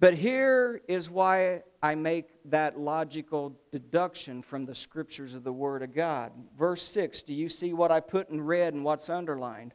But 0.02 0.14
here 0.14 0.82
is 0.88 1.08
why 1.08 1.62
I 1.80 1.94
make 1.94 2.26
that 2.46 2.76
logical 2.76 3.56
deduction 3.70 4.42
from 4.42 4.66
the 4.66 4.74
scriptures 4.74 5.32
of 5.32 5.44
the 5.44 5.52
Word 5.52 5.84
of 5.84 5.94
God. 5.94 6.32
Verse 6.58 6.82
6, 6.82 7.22
do 7.22 7.32
you 7.32 7.48
see 7.48 7.72
what 7.72 7.92
I 7.92 8.00
put 8.00 8.28
in 8.28 8.40
red 8.40 8.74
and 8.74 8.82
what's 8.82 9.08
underlined? 9.08 9.74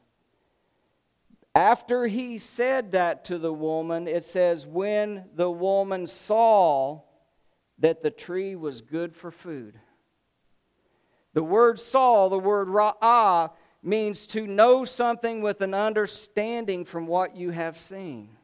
After 1.55 2.07
he 2.07 2.39
said 2.39 2.91
that 2.91 3.23
to 3.23 3.38
the 3.38 3.53
woman, 3.53 4.05
it 4.05 4.25
says, 4.25 4.67
When 4.67 5.30
the 5.34 5.49
woman 5.49 6.07
saw 6.07 7.03
that 7.80 8.03
the 8.03 8.11
tree 8.11 8.57
was 8.57 8.82
good 8.82 9.15
for 9.15 9.32
food. 9.32 9.80
The 11.36 11.43
word 11.43 11.80
saw, 11.80 12.28
the 12.28 12.38
word 12.38 12.67
ra'ah, 12.67 13.51
means 13.82 14.28
to 14.28 14.45
know 14.45 14.84
something 14.84 15.39
with 15.39 15.61
an 15.61 15.73
understanding 15.73 16.84
from 16.84 17.07
what 17.07 17.38
you 17.38 17.51
have 17.51 17.78
seen. 17.78 18.36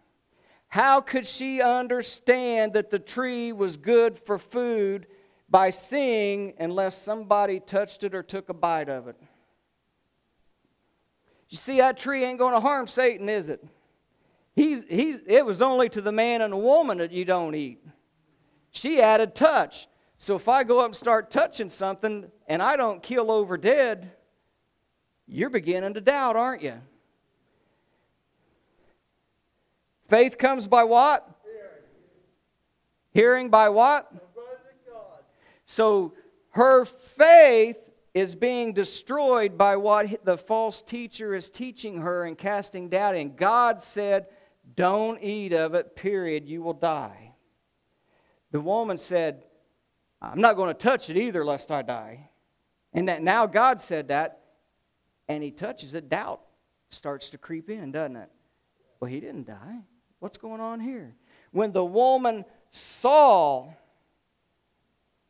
How 0.73 1.01
could 1.01 1.27
she 1.27 1.61
understand 1.61 2.73
that 2.73 2.89
the 2.89 2.97
tree 2.97 3.51
was 3.51 3.77
good 3.77 4.17
for 4.17 4.39
food 4.39 5.05
by 5.47 5.69
seeing 5.69 6.55
unless 6.57 6.99
somebody 6.99 7.59
touched 7.59 8.03
it 8.03 8.15
or 8.15 8.23
took 8.23 8.49
a 8.49 8.55
bite 8.55 8.89
of 8.89 9.07
it? 9.07 9.15
You 11.49 11.57
see, 11.59 11.77
that 11.77 11.97
tree 11.97 12.23
ain't 12.23 12.39
going 12.39 12.55
to 12.55 12.59
harm 12.59 12.87
Satan, 12.87 13.29
is 13.29 13.49
it? 13.49 13.63
He's, 14.55 14.83
he's, 14.89 15.19
it 15.27 15.45
was 15.45 15.61
only 15.61 15.89
to 15.89 16.01
the 16.01 16.11
man 16.11 16.41
and 16.41 16.51
the 16.51 16.57
woman 16.57 16.97
that 16.97 17.11
you 17.11 17.23
don't 17.23 17.53
eat. 17.53 17.85
She 18.71 18.99
added 18.99 19.35
touch. 19.35 19.87
So 20.17 20.35
if 20.35 20.49
I 20.49 20.63
go 20.63 20.79
up 20.79 20.87
and 20.87 20.95
start 20.95 21.29
touching 21.29 21.69
something 21.69 22.31
and 22.47 22.63
I 22.63 22.77
don't 22.77 23.03
kill 23.03 23.29
over 23.29 23.57
dead, 23.57 24.11
you're 25.27 25.51
beginning 25.51 25.93
to 25.93 26.01
doubt, 26.01 26.35
aren't 26.35 26.63
you? 26.63 26.81
Faith 30.13 30.37
comes 30.37 30.67
by 30.67 30.83
what? 30.83 31.27
Hearing 33.15 33.49
by 33.49 33.69
what? 33.69 34.13
So 35.65 36.13
her 36.51 36.85
faith 36.85 37.79
is 38.13 38.35
being 38.35 38.73
destroyed 38.73 39.57
by 39.57 39.75
what 39.75 40.23
the 40.23 40.37
false 40.37 40.83
teacher 40.83 41.33
is 41.33 41.49
teaching 41.49 41.97
her 42.01 42.25
and 42.25 42.37
casting 42.37 42.89
doubt 42.89 43.15
in. 43.15 43.35
God 43.35 43.81
said, 43.81 44.27
Don't 44.75 45.19
eat 45.19 45.51
of 45.51 45.73
it, 45.73 45.95
period. 45.95 46.47
You 46.47 46.61
will 46.61 46.73
die. 46.73 47.33
The 48.51 48.61
woman 48.61 48.99
said, 48.99 49.41
I'm 50.21 50.41
not 50.41 50.57
going 50.57 50.69
to 50.69 50.75
touch 50.75 51.09
it 51.09 51.17
either, 51.17 51.43
lest 51.43 51.71
I 51.71 51.81
die. 51.81 52.29
And 52.93 53.09
that 53.09 53.23
now 53.23 53.47
God 53.47 53.81
said 53.81 54.09
that, 54.09 54.41
and 55.27 55.41
he 55.41 55.49
touches 55.49 55.95
it, 55.95 56.07
doubt 56.07 56.41
starts 56.89 57.31
to 57.31 57.39
creep 57.39 57.67
in, 57.71 57.91
doesn't 57.91 58.15
it? 58.15 58.29
Well, 58.99 59.09
he 59.09 59.19
didn't 59.19 59.47
die. 59.47 59.79
What's 60.23 60.37
going 60.37 60.61
on 60.61 60.79
here? 60.79 61.17
When 61.51 61.73
the 61.73 61.83
woman 61.83 62.45
saw, 62.71 63.73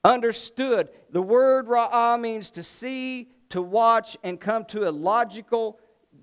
understood, 0.03 0.89
the 1.09 1.19
word 1.19 1.65
ra'ah 1.65 2.21
means 2.21 2.51
to 2.51 2.61
see, 2.61 3.31
to 3.49 3.59
watch, 3.59 4.15
and 4.23 4.39
come 4.39 4.65
to 4.65 4.87
a 4.87 4.91
logical 4.91 5.79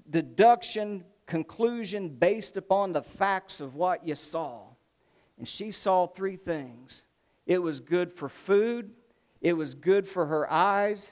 deduction, 0.09 1.03
conclusion 1.27 2.11
based 2.11 2.57
upon 2.57 2.93
the 2.93 3.03
facts 3.03 3.61
of 3.61 3.75
what 3.75 4.07
you 4.07 4.15
saw. 4.15 4.61
And 5.37 5.49
she 5.49 5.73
saw 5.73 6.07
three 6.07 6.37
things 6.37 7.07
it 7.47 7.59
was 7.59 7.81
good 7.81 8.13
for 8.13 8.29
food, 8.29 8.93
it 9.41 9.55
was 9.55 9.75
good 9.75 10.07
for 10.07 10.27
her 10.27 10.49
eyes, 10.49 11.11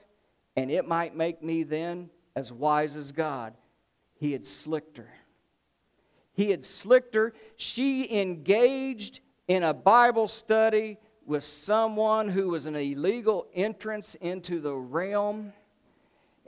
and 0.54 0.70
it 0.70 0.86
might 0.86 1.16
make 1.16 1.42
me 1.42 1.64
then 1.64 2.10
as 2.36 2.52
wise 2.52 2.94
as 2.94 3.10
God. 3.10 3.54
He 4.14 4.30
had 4.30 4.46
slicked 4.46 4.98
her. 4.98 5.10
He 6.38 6.52
had 6.52 6.64
slicked 6.64 7.16
her. 7.16 7.32
She 7.56 8.16
engaged 8.16 9.18
in 9.48 9.64
a 9.64 9.74
Bible 9.74 10.28
study 10.28 10.96
with 11.26 11.42
someone 11.42 12.28
who 12.28 12.50
was 12.50 12.66
an 12.66 12.76
illegal 12.76 13.48
entrance 13.54 14.14
into 14.20 14.60
the 14.60 14.72
realm 14.72 15.52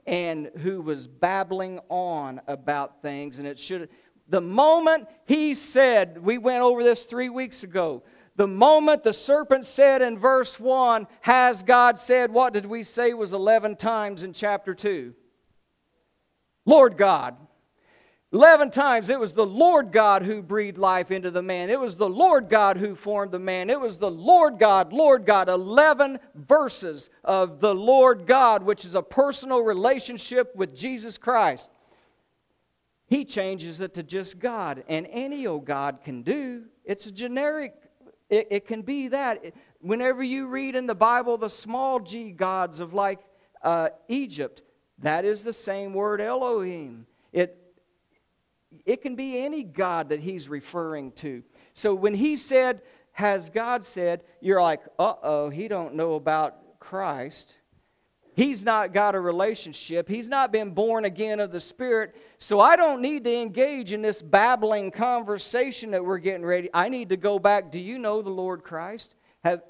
and 0.07 0.49
who 0.59 0.81
was 0.81 1.09
babbling 1.09 1.81
on 1.89 2.41
about 2.47 3.03
things. 3.03 3.41
And 3.41 3.49
it 3.49 3.59
should, 3.59 3.89
the 4.29 4.41
moment 4.41 5.09
he 5.27 5.55
said, 5.55 6.23
we 6.23 6.39
went 6.39 6.63
over 6.63 6.85
this 6.85 7.03
three 7.03 7.29
weeks 7.29 7.65
ago, 7.65 8.05
the 8.37 8.47
moment 8.47 9.03
the 9.03 9.13
serpent 9.13 9.67
said 9.67 10.03
in 10.03 10.21
verse 10.21 10.61
1, 10.61 11.09
Has 11.23 11.65
God 11.65 11.99
said, 11.99 12.31
what 12.31 12.53
did 12.53 12.65
we 12.65 12.85
say 12.85 13.13
was 13.13 13.33
11 13.33 13.75
times 13.75 14.23
in 14.23 14.35
chapter 14.35 14.73
2? 14.73 15.15
Lord 16.65 16.97
God. 16.97 17.37
11 18.33 18.71
times 18.71 19.09
it 19.09 19.19
was 19.19 19.33
the 19.33 19.45
Lord 19.45 19.91
God 19.91 20.23
who 20.23 20.41
breathed 20.41 20.79
life 20.79 21.11
into 21.11 21.33
the 21.33 21.43
man. 21.43 21.69
It 21.69 21.81
was 21.81 21.97
the 21.97 22.09
Lord 22.09 22.49
God 22.49 22.77
who 22.77 22.95
formed 22.95 23.33
the 23.33 23.41
man. 23.41 23.69
It 23.69 23.81
was 23.81 23.99
the 23.99 24.11
Lord 24.11 24.59
God, 24.59 24.93
Lord 24.93 25.27
God. 25.27 25.49
11 25.49 26.21
verses 26.37 27.11
of 27.25 27.59
the 27.59 27.75
Lord 27.75 28.27
God, 28.27 28.63
which 28.63 28.85
is 28.85 28.95
a 28.95 29.03
personal 29.03 29.63
relationship 29.63 30.55
with 30.55 30.77
Jesus 30.77 31.19
Christ. 31.19 31.71
He 33.09 33.25
changes 33.25 33.81
it 33.81 33.95
to 33.95 34.05
just 34.05 34.39
God. 34.39 34.85
And 34.87 35.09
any 35.11 35.49
old 35.49 35.65
God 35.65 35.99
can 36.05 36.23
do. 36.23 36.67
It's 36.85 37.07
a 37.07 37.11
generic, 37.11 37.75
it, 38.29 38.47
it 38.53 38.67
can 38.69 38.83
be 38.83 39.09
that. 39.09 39.45
Whenever 39.81 40.23
you 40.23 40.47
read 40.47 40.77
in 40.77 40.87
the 40.87 40.95
Bible 40.95 41.37
the 41.37 41.51
small 41.51 41.99
g 41.99 42.31
gods 42.31 42.79
of 42.79 42.95
like 42.95 43.19
uh, 43.65 43.89
Egypt, 44.07 44.63
that 45.01 45.25
is 45.25 45.43
the 45.43 45.53
same 45.53 45.95
word 45.95 46.21
Elohim. 46.21 47.07
It, 47.33 47.60
it 48.85 49.03
can 49.03 49.17
be 49.17 49.39
any 49.39 49.63
God 49.63 50.11
that 50.11 50.21
he's 50.21 50.49
referring 50.49 51.13
to. 51.13 51.43
So 51.75 51.95
when 51.95 52.15
he 52.15 52.37
said, 52.37 52.83
has 53.13 53.51
God 53.51 53.85
said, 53.85 54.23
you're 54.41 54.63
like, 54.63 54.81
uh-oh, 54.99 55.51
he 55.51 55.69
don't 55.69 55.95
know 55.95 56.15
about 56.15 56.79
Christ. 56.79 57.57
He's 58.35 58.65
not 58.65 58.95
got 58.95 59.15
a 59.15 59.21
relationship. 59.21 60.09
He's 60.09 60.29
not 60.29 60.53
been 60.53 60.71
born 60.71 61.05
again 61.05 61.41
of 61.41 61.51
the 61.51 61.61
Spirit. 61.61 62.15
So 62.39 62.61
I 62.61 62.77
don't 62.77 63.03
need 63.03 63.25
to 63.25 63.35
engage 63.35 63.93
in 63.93 64.03
this 64.03 64.23
babbling 64.23 64.93
conversation 64.93 65.91
that 65.91 66.05
we're 66.05 66.19
getting 66.19 66.47
ready. 66.47 66.71
I 66.73 66.89
need 66.89 67.09
to 67.11 67.17
go 67.17 67.39
back. 67.39 67.71
Do 67.71 67.79
you 67.79 67.99
know 67.99 68.23
the 68.23 68.31
Lord 68.31 68.63
Christ? 68.63 69.15
Have, 69.43 69.63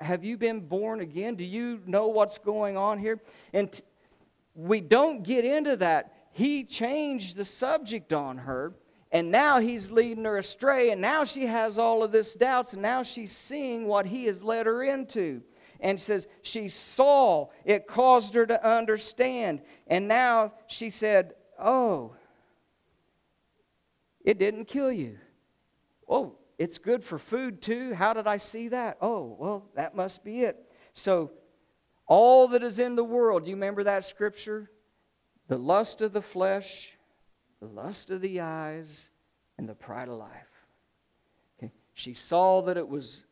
have 0.00 0.24
you 0.24 0.36
been 0.36 0.60
born 0.60 1.00
again? 1.00 1.34
Do 1.34 1.44
you 1.44 1.80
know 1.86 2.08
what's 2.08 2.38
going 2.38 2.76
on 2.76 2.98
here? 2.98 3.20
And 3.52 3.70
t- 3.70 3.82
we 4.54 4.80
don't 4.80 5.22
get 5.22 5.44
into 5.44 5.76
that. 5.76 6.17
He 6.38 6.62
changed 6.62 7.34
the 7.34 7.44
subject 7.44 8.12
on 8.12 8.38
her, 8.38 8.72
and 9.10 9.32
now 9.32 9.58
he's 9.58 9.90
leading 9.90 10.24
her 10.24 10.36
astray, 10.36 10.90
and 10.90 11.00
now 11.00 11.24
she 11.24 11.46
has 11.46 11.80
all 11.80 12.04
of 12.04 12.12
this 12.12 12.34
doubts, 12.34 12.74
and 12.74 12.80
now 12.80 13.02
she's 13.02 13.32
seeing 13.32 13.88
what 13.88 14.06
he 14.06 14.26
has 14.26 14.40
led 14.40 14.66
her 14.66 14.84
into. 14.84 15.42
And 15.80 16.00
says 16.00 16.28
she 16.42 16.68
saw, 16.68 17.48
it 17.64 17.88
caused 17.88 18.34
her 18.34 18.46
to 18.46 18.64
understand. 18.64 19.62
And 19.88 20.06
now 20.06 20.52
she 20.68 20.90
said, 20.90 21.34
Oh, 21.58 22.14
it 24.24 24.38
didn't 24.38 24.66
kill 24.66 24.92
you. 24.92 25.18
Oh, 26.08 26.36
it's 26.56 26.78
good 26.78 27.02
for 27.02 27.18
food 27.18 27.60
too. 27.60 27.94
How 27.94 28.12
did 28.12 28.28
I 28.28 28.36
see 28.36 28.68
that? 28.68 28.98
Oh, 29.00 29.36
well, 29.40 29.64
that 29.74 29.96
must 29.96 30.22
be 30.22 30.42
it. 30.42 30.56
So 30.94 31.32
all 32.06 32.46
that 32.46 32.62
is 32.62 32.78
in 32.78 32.94
the 32.94 33.02
world, 33.02 33.48
you 33.48 33.54
remember 33.54 33.82
that 33.82 34.04
scripture? 34.04 34.70
The 35.48 35.58
lust 35.58 36.00
of 36.00 36.12
the 36.12 36.22
flesh, 36.22 36.92
the 37.60 37.66
lust 37.66 38.10
of 38.10 38.20
the 38.20 38.40
eyes, 38.40 39.10
and 39.56 39.68
the 39.68 39.74
pride 39.74 40.08
of 40.08 40.18
life. 40.18 40.66
Okay. 41.58 41.72
She 41.94 42.14
saw 42.14 42.62
that 42.62 42.76
it 42.76 42.88
was 42.88 43.24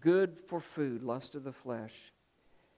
good 0.00 0.38
for 0.46 0.60
food, 0.60 1.02
lust 1.02 1.34
of 1.34 1.44
the 1.44 1.52
flesh. 1.52 2.12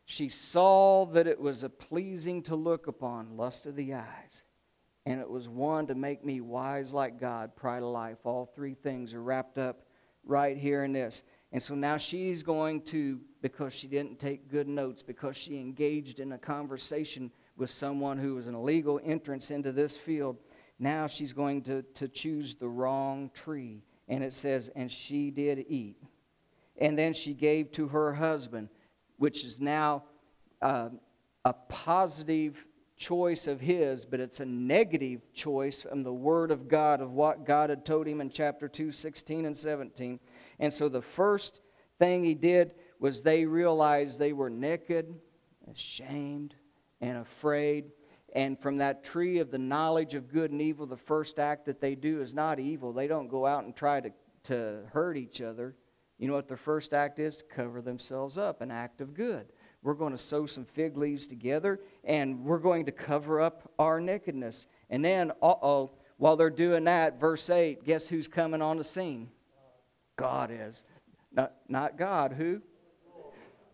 She 0.05 0.29
saw 0.29 1.07
that 1.07 1.27
it 1.27 1.41
was 1.41 1.65
a 1.65 1.69
pleasing 1.69 2.43
to 2.43 2.55
look 2.55 2.87
upon, 2.87 3.37
lust 3.37 3.67
of 3.67 3.75
the 3.75 3.95
eyes. 3.95 4.45
And 5.05 5.21
it 5.21 5.29
was 5.29 5.49
one 5.49 5.87
to 5.87 5.95
make 5.95 6.25
me 6.25 6.41
wise 6.41 6.93
like 6.93 7.19
God, 7.19 7.57
pride 7.57 7.83
of 7.83 7.89
life. 7.89 8.19
All 8.25 8.47
three 8.55 8.75
things 8.75 9.15
are 9.15 9.23
wrapped 9.23 9.57
up 9.57 9.87
right 10.25 10.57
here 10.57 10.85
in 10.85 10.93
this. 10.93 11.23
And 11.53 11.63
so 11.63 11.75
now 11.75 11.97
she's 11.97 12.43
going 12.43 12.83
to, 12.83 13.21
because 13.41 13.73
she 13.73 13.87
didn't 13.87 14.19
take 14.19 14.51
good 14.51 14.69
notes, 14.69 15.03
because 15.03 15.37
she 15.37 15.59
engaged 15.59 16.21
in 16.21 16.33
a 16.33 16.39
conversation 16.39 17.31
with 17.57 17.71
someone 17.71 18.19
who 18.19 18.35
was 18.35 18.47
an 18.47 18.55
illegal 18.55 19.01
entrance 19.05 19.51
into 19.51 19.73
this 19.73 19.97
field, 19.97 20.37
now 20.79 21.07
she's 21.07 21.33
going 21.33 21.63
to, 21.63 21.83
to 21.95 22.09
choose 22.09 22.55
the 22.55 22.69
wrong 22.69 23.31
tree. 23.35 23.83
And 24.09 24.23
it 24.23 24.35
says, 24.35 24.71
and 24.77 24.91
she 24.91 25.31
did 25.31 25.65
eat. 25.69 25.97
And 26.79 26.99
then 26.99 27.15
she 27.15 27.33
gave 27.33 27.73
to 27.73 27.89
her 27.89 28.15
husband, 28.15 28.69
which 29.17 29.45
is 29.45 29.59
now 29.61 30.05
uh, 30.61 30.91
a 31.45 31.53
positive 31.53 32.67
choice 32.97 33.47
of 33.47 33.61
his, 33.61 34.05
but 34.05 34.21
it's 34.21 34.41
a 34.41 34.45
negative 34.45 35.33
choice 35.35 35.83
from 35.83 36.03
the 36.03 36.13
Word 36.13 36.51
of 36.51 36.69
God 36.69 37.01
of 37.01 37.13
what 37.13 37.45
God 37.45 37.71
had 37.71 37.85
told 37.85 38.07
him 38.07 38.21
in 38.21 38.31
chapter 38.31 38.69
2, 38.69 38.93
16 38.93 39.47
and 39.47 39.57
17. 39.57 40.19
And 40.59 40.73
so 40.73 40.89
the 40.89 41.03
first 41.03 41.61
thing 41.99 42.25
he 42.25 42.35
did 42.35 42.73
was 42.99 43.23
they 43.23 43.45
realized 43.45 44.19
they 44.19 44.33
were 44.33 44.51
naked, 44.51 45.15
ashamed, 45.71 46.55
and 47.01 47.19
afraid. 47.19 47.87
And 48.35 48.59
from 48.59 48.79
that 48.79 49.05
tree 49.05 49.39
of 49.39 49.51
the 49.51 49.59
knowledge 49.59 50.15
of 50.15 50.31
good 50.31 50.51
and 50.51 50.61
evil, 50.61 50.87
the 50.87 50.97
first 50.97 51.39
act 51.39 51.67
that 51.67 51.81
they 51.81 51.95
do 51.95 52.21
is 52.21 52.35
not 52.35 52.59
evil. 52.59 52.93
They 52.93 53.07
don't 53.07 53.29
go 53.29 53.47
out 53.47 53.65
and 53.65 53.75
try 53.75 54.01
to, 54.01 54.11
to 54.45 54.81
hurt 54.93 55.17
each 55.17 55.41
other. 55.41 55.75
You 56.19 56.29
know 56.29 56.35
what 56.35 56.49
their 56.49 56.57
first 56.57 56.93
act 56.95 57.19
is? 57.19 57.37
To 57.39 57.45
cover 57.45 57.81
themselves 57.81 58.39
up, 58.39 58.61
an 58.61 58.71
act 58.71 59.01
of 59.01 59.15
good. 59.15 59.47
We're 59.83 59.95
going 59.95 60.13
to 60.13 60.19
sew 60.19 60.47
some 60.47 60.65
fig 60.65 60.97
leaves 60.97 61.27
together 61.27 61.81
and 62.05 62.45
we're 62.45 62.59
going 62.59 62.87
to 62.87 62.93
cover 62.93 63.41
up 63.41 63.71
our 63.79 64.01
nakedness. 64.01 64.67
And 64.91 65.05
then, 65.05 65.31
uh 65.43 65.55
oh, 65.63 65.93
while 66.17 66.37
they're 66.37 66.51
doing 66.51 66.85
that, 66.85 67.21
verse 67.21 67.49
8, 67.49 67.85
guess 67.85 68.09
who's 68.09 68.27
coming 68.27 68.63
on 68.63 68.79
the 68.79 68.85
scene? 68.85 69.29
God 70.17 70.51
is. 70.51 70.83
Not, 71.33 71.53
not 71.69 71.99
God. 71.99 72.33
Who? 72.33 72.63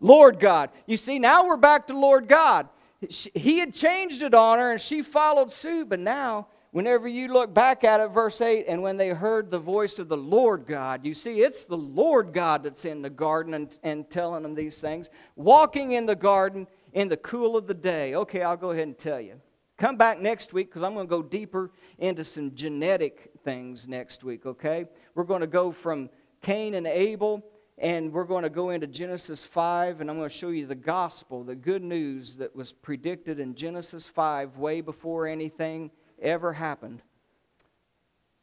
Lord 0.01 0.39
God. 0.39 0.69
You 0.85 0.97
see, 0.97 1.17
now 1.17 1.47
we're 1.47 1.57
back 1.57 1.87
to 1.87 1.97
Lord 1.97 2.27
God. 2.27 2.67
He 3.09 3.59
had 3.59 3.73
changed 3.73 4.21
it 4.21 4.33
on 4.33 4.59
her 4.59 4.71
and 4.71 4.81
she 4.81 5.01
followed 5.01 5.51
suit, 5.51 5.89
but 5.89 5.99
now 5.99 6.47
whenever 6.71 7.07
you 7.07 7.31
look 7.31 7.53
back 7.53 7.83
at 7.83 8.01
it, 8.01 8.09
verse 8.09 8.41
8, 8.41 8.65
and 8.67 8.81
when 8.81 8.97
they 8.97 9.09
heard 9.09 9.49
the 9.49 9.59
voice 9.59 9.99
of 9.99 10.09
the 10.09 10.17
Lord 10.17 10.65
God, 10.65 11.05
you 11.05 11.13
see, 11.13 11.41
it's 11.41 11.65
the 11.65 11.77
Lord 11.77 12.33
God 12.33 12.63
that's 12.63 12.83
in 12.83 13.01
the 13.01 13.09
garden 13.09 13.53
and, 13.53 13.69
and 13.83 14.09
telling 14.09 14.43
them 14.43 14.55
these 14.55 14.81
things, 14.81 15.09
walking 15.35 15.91
in 15.93 16.05
the 16.05 16.15
garden 16.15 16.67
in 16.93 17.07
the 17.07 17.17
cool 17.17 17.55
of 17.55 17.67
the 17.67 17.73
day. 17.73 18.15
Okay, 18.15 18.41
I'll 18.41 18.57
go 18.57 18.71
ahead 18.71 18.87
and 18.87 18.97
tell 18.97 19.21
you. 19.21 19.39
Come 19.77 19.97
back 19.97 20.19
next 20.19 20.53
week 20.53 20.69
because 20.69 20.83
I'm 20.83 20.93
going 20.93 21.07
to 21.07 21.09
go 21.09 21.23
deeper 21.23 21.71
into 21.97 22.23
some 22.23 22.53
genetic 22.55 23.31
things 23.43 23.87
next 23.87 24.23
week, 24.23 24.45
okay? 24.45 24.85
We're 25.15 25.23
going 25.23 25.41
to 25.41 25.47
go 25.47 25.71
from 25.71 26.09
Cain 26.41 26.75
and 26.75 26.87
Abel 26.87 27.43
and 27.83 28.13
we're 28.13 28.23
going 28.23 28.43
to 28.43 28.49
go 28.49 28.69
into 28.69 28.87
Genesis 28.87 29.43
5, 29.43 29.99
and 29.99 30.09
I'm 30.09 30.15
going 30.15 30.29
to 30.29 30.33
show 30.33 30.51
you 30.51 30.65
the 30.65 30.73
gospel, 30.73 31.43
the 31.43 31.53
good 31.53 31.83
news 31.83 32.37
that 32.37 32.55
was 32.55 32.71
predicted 32.71 33.41
in 33.41 33.55
Genesis 33.55 34.07
5 34.07 34.57
way 34.57 34.79
before 34.79 35.27
anything 35.27 35.91
ever 36.21 36.53
happened. 36.53 37.01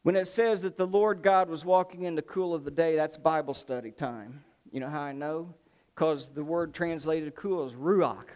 When 0.03 0.15
it 0.15 0.29
says 0.29 0.61
that 0.61 0.77
the 0.77 0.87
Lord 0.87 1.23
God 1.23 1.49
was 1.49 1.65
walking 1.65 2.03
in 2.03 2.17
the 2.17 2.23
cool 2.23 2.55
of 2.55 2.65
the 2.65 2.71
day, 2.71 2.97
that's 2.97 3.17
Bible 3.17 3.55
study 3.55 3.93
time. 3.93 4.45
You 4.73 4.81
know 4.81 4.91
how 4.91 5.01
I 5.01 5.13
know? 5.13 5.55
Because 5.95 6.29
the 6.29 6.45
word 6.45 6.75
translated 6.75 7.35
cool 7.35 7.67
is 7.67 7.73
ruach. 7.73 8.27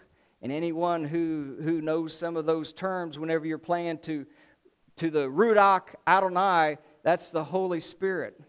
And 0.40 0.50
anyone 0.50 1.04
who, 1.04 1.56
who 1.62 1.82
knows 1.82 2.16
some 2.16 2.34
of 2.34 2.46
those 2.46 2.72
terms, 2.72 3.18
whenever 3.18 3.44
you're 3.44 3.58
playing 3.58 3.98
to, 3.98 4.24
to 4.96 5.10
the 5.10 5.28
ruach 5.28 5.82
Adonai, 6.06 6.78
that's 7.02 7.28
the 7.28 7.44
Holy 7.44 7.80
Spirit. 7.80 8.40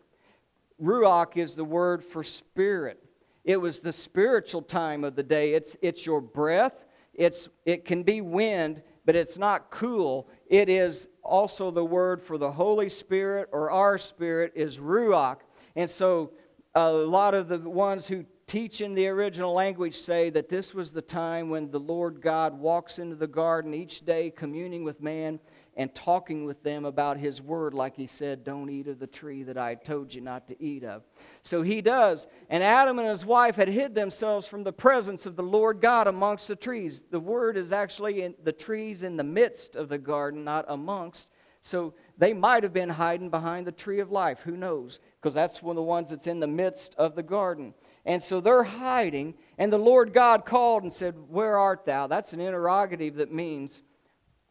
Ruach 0.81 1.37
is 1.37 1.55
the 1.55 1.63
word 1.63 2.03
for 2.03 2.23
spirit. 2.23 3.01
It 3.43 3.57
was 3.57 3.79
the 3.79 3.93
spiritual 3.93 4.61
time 4.61 5.03
of 5.03 5.15
the 5.15 5.23
day. 5.23 5.53
It's, 5.53 5.77
it's 5.81 6.05
your 6.05 6.21
breath. 6.21 6.85
It's, 7.13 7.47
it 7.65 7.85
can 7.85 8.03
be 8.03 8.21
wind, 8.21 8.81
but 9.05 9.15
it's 9.15 9.37
not 9.37 9.69
cool. 9.69 10.27
It 10.47 10.67
is 10.67 11.07
also 11.23 11.71
the 11.71 11.85
word 11.85 12.21
for 12.21 12.37
the 12.37 12.51
Holy 12.51 12.89
Spirit 12.89 13.49
or 13.51 13.71
our 13.71 13.97
spirit 13.97 14.51
is 14.55 14.79
Ruach. 14.79 15.37
And 15.75 15.89
so 15.89 16.31
a 16.73 16.91
lot 16.91 17.33
of 17.33 17.47
the 17.47 17.59
ones 17.59 18.07
who 18.07 18.25
teach 18.47 18.81
in 18.81 18.93
the 18.93 19.07
original 19.07 19.53
language 19.53 19.95
say 19.95 20.29
that 20.29 20.49
this 20.49 20.73
was 20.73 20.91
the 20.91 21.01
time 21.01 21.49
when 21.49 21.71
the 21.71 21.79
Lord 21.79 22.21
God 22.21 22.59
walks 22.59 22.99
into 22.99 23.15
the 23.15 23.27
garden 23.27 23.73
each 23.73 24.05
day, 24.05 24.29
communing 24.29 24.83
with 24.83 25.01
man 25.01 25.39
and 25.75 25.93
talking 25.93 26.45
with 26.45 26.63
them 26.63 26.85
about 26.85 27.17
his 27.17 27.41
word, 27.41 27.73
like 27.73 27.95
he 27.95 28.07
said, 28.07 28.43
Don't 28.43 28.69
eat 28.69 28.87
of 28.87 28.99
the 28.99 29.07
tree 29.07 29.43
that 29.43 29.57
I 29.57 29.75
told 29.75 30.13
you 30.13 30.21
not 30.21 30.47
to 30.47 30.63
eat 30.63 30.83
of. 30.83 31.03
So 31.41 31.61
he 31.61 31.81
does. 31.81 32.27
And 32.49 32.63
Adam 32.63 32.97
and 32.99 33.07
his 33.07 33.25
wife 33.25 33.55
had 33.55 33.67
hid 33.67 33.93
themselves 33.93 34.47
from 34.47 34.63
the 34.63 34.73
presence 34.73 35.25
of 35.25 35.35
the 35.35 35.43
Lord 35.43 35.81
God 35.81 36.07
amongst 36.07 36.47
the 36.47 36.55
trees. 36.55 37.03
The 37.09 37.19
word 37.19 37.57
is 37.57 37.71
actually 37.71 38.21
in 38.21 38.35
the 38.43 38.53
trees 38.53 39.03
in 39.03 39.17
the 39.17 39.23
midst 39.23 39.75
of 39.75 39.89
the 39.89 39.97
garden, 39.97 40.43
not 40.43 40.65
amongst. 40.69 41.27
So 41.61 41.95
they 42.17 42.31
might 42.31 42.61
have 42.61 42.73
been 42.73 42.89
hiding 42.89 43.29
behind 43.29 43.65
the 43.65 43.71
tree 43.71 43.99
of 43.99 44.11
life. 44.11 44.39
Who 44.41 44.55
knows? 44.55 44.99
Because 45.19 45.33
that's 45.33 45.63
one 45.63 45.73
of 45.73 45.77
the 45.77 45.81
ones 45.81 46.11
that's 46.11 46.27
in 46.27 46.39
the 46.39 46.47
midst 46.47 46.93
of 46.95 47.15
the 47.15 47.23
garden. 47.23 47.73
And 48.05 48.21
so 48.21 48.39
they're 48.39 48.63
hiding, 48.63 49.33
and 49.57 49.73
the 49.73 49.79
Lord 49.79 50.13
God 50.13 50.45
called 50.45 50.83
and 50.83 50.93
said, 50.93 51.15
Where 51.27 51.57
art 51.57 51.83
thou? 51.85 52.05
That's 52.05 52.33
an 52.33 52.39
interrogative 52.39 53.15
that 53.15 53.33
means, 53.33 53.81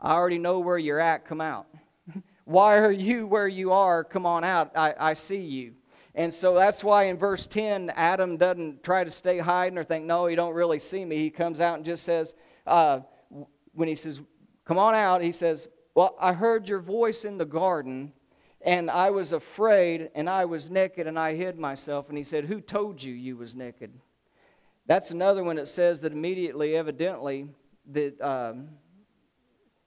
I 0.05 0.13
already 0.13 0.37
know 0.37 0.61
where 0.61 0.77
you're 0.77 1.01
at, 1.01 1.25
come 1.25 1.41
out. 1.41 1.67
Why 2.45 2.77
are 2.77 2.93
you 2.93 3.27
where 3.27 3.49
you 3.49 3.73
are? 3.73 4.05
Come 4.05 4.27
on 4.27 4.45
out. 4.45 4.71
I, 4.77 4.95
I 5.01 5.13
see 5.15 5.41
you. 5.41 5.73
And 6.15 6.33
so 6.33 6.55
that's 6.55 6.85
why 6.85 7.05
in 7.05 7.17
verse 7.17 7.47
10, 7.47 7.91
Adam 7.97 8.37
doesn't 8.37 8.83
try 8.83 9.03
to 9.03 9.11
stay 9.11 9.39
hiding 9.39 9.79
or 9.79 9.83
think, 9.83 10.05
no, 10.05 10.27
he 10.27 10.37
don't 10.37 10.53
really 10.53 10.79
see 10.79 11.07
me. 11.07 11.17
He 11.17 11.31
comes 11.31 11.59
out 11.59 11.77
and 11.77 11.87
just 11.87 12.05
says, 12.05 12.35
uh, 12.67 13.01
when 13.73 13.89
he 13.89 13.95
says, 13.95 14.21
come 14.67 14.77
on 14.77 14.95
out, 14.95 15.23
he 15.23 15.33
says, 15.33 15.69
well, 15.95 16.15
I 16.21 16.35
heard 16.35 16.69
your 16.69 16.81
voice 16.81 17.25
in 17.25 17.39
the 17.39 17.47
garden, 17.47 18.13
and 18.61 18.91
I 18.91 19.09
was 19.09 19.33
afraid, 19.33 20.11
and 20.15 20.29
I 20.29 20.45
was 20.45 20.71
naked, 20.71 21.07
and 21.07 21.19
I 21.19 21.35
hid 21.35 21.59
myself. 21.59 22.11
And 22.11 22.19
he 22.19 22.25
said, 22.25 22.45
who 22.45 22.61
told 22.61 23.03
you 23.03 23.15
you 23.15 23.39
was 23.39 23.55
naked? 23.55 23.91
That's 24.87 25.11
another 25.11 25.43
one 25.43 25.57
that 25.57 25.67
says 25.67 26.01
that 26.03 26.13
immediately, 26.13 26.77
evidently, 26.77 27.49
that... 27.91 28.21
Um, 28.21 28.69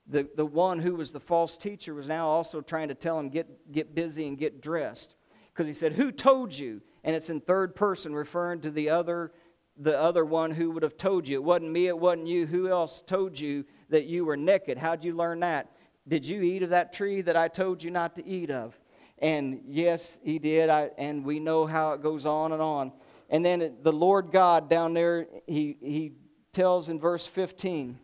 the, 0.08 0.28
the 0.36 0.46
one 0.46 0.78
who 0.78 0.94
was 0.94 1.12
the 1.12 1.20
false 1.20 1.56
teacher 1.56 1.94
was 1.94 2.08
now 2.08 2.26
also 2.26 2.60
trying 2.60 2.88
to 2.88 2.94
tell 2.94 3.18
him, 3.18 3.28
get, 3.28 3.70
get 3.72 3.94
busy 3.94 4.26
and 4.26 4.38
get 4.38 4.62
dressed. 4.62 5.14
Because 5.52 5.66
he 5.66 5.74
said, 5.74 5.92
Who 5.92 6.12
told 6.12 6.56
you? 6.56 6.80
And 7.04 7.14
it's 7.14 7.30
in 7.30 7.40
third 7.40 7.74
person, 7.74 8.14
referring 8.14 8.60
to 8.62 8.70
the 8.70 8.90
other, 8.90 9.32
the 9.76 9.98
other 9.98 10.24
one 10.24 10.50
who 10.50 10.70
would 10.70 10.82
have 10.82 10.96
told 10.96 11.28
you. 11.28 11.36
It 11.36 11.44
wasn't 11.44 11.72
me, 11.72 11.88
it 11.88 11.98
wasn't 11.98 12.26
you. 12.26 12.46
Who 12.46 12.68
else 12.68 13.02
told 13.02 13.38
you 13.38 13.64
that 13.90 14.06
you 14.06 14.24
were 14.24 14.36
naked? 14.36 14.78
How'd 14.78 15.04
you 15.04 15.14
learn 15.14 15.40
that? 15.40 15.72
Did 16.06 16.24
you 16.24 16.42
eat 16.42 16.62
of 16.62 16.70
that 16.70 16.92
tree 16.92 17.20
that 17.22 17.36
I 17.36 17.48
told 17.48 17.82
you 17.82 17.90
not 17.90 18.14
to 18.16 18.26
eat 18.26 18.50
of? 18.50 18.78
And 19.18 19.60
yes, 19.66 20.18
he 20.22 20.38
did. 20.38 20.70
I, 20.70 20.90
and 20.96 21.24
we 21.24 21.40
know 21.40 21.66
how 21.66 21.92
it 21.92 22.02
goes 22.02 22.24
on 22.24 22.52
and 22.52 22.62
on. 22.62 22.92
And 23.28 23.44
then 23.44 23.76
the 23.82 23.92
Lord 23.92 24.30
God 24.32 24.70
down 24.70 24.94
there, 24.94 25.26
he, 25.46 25.76
he 25.80 26.12
tells 26.52 26.88
in 26.88 26.98
verse 26.98 27.26
15, 27.26 27.98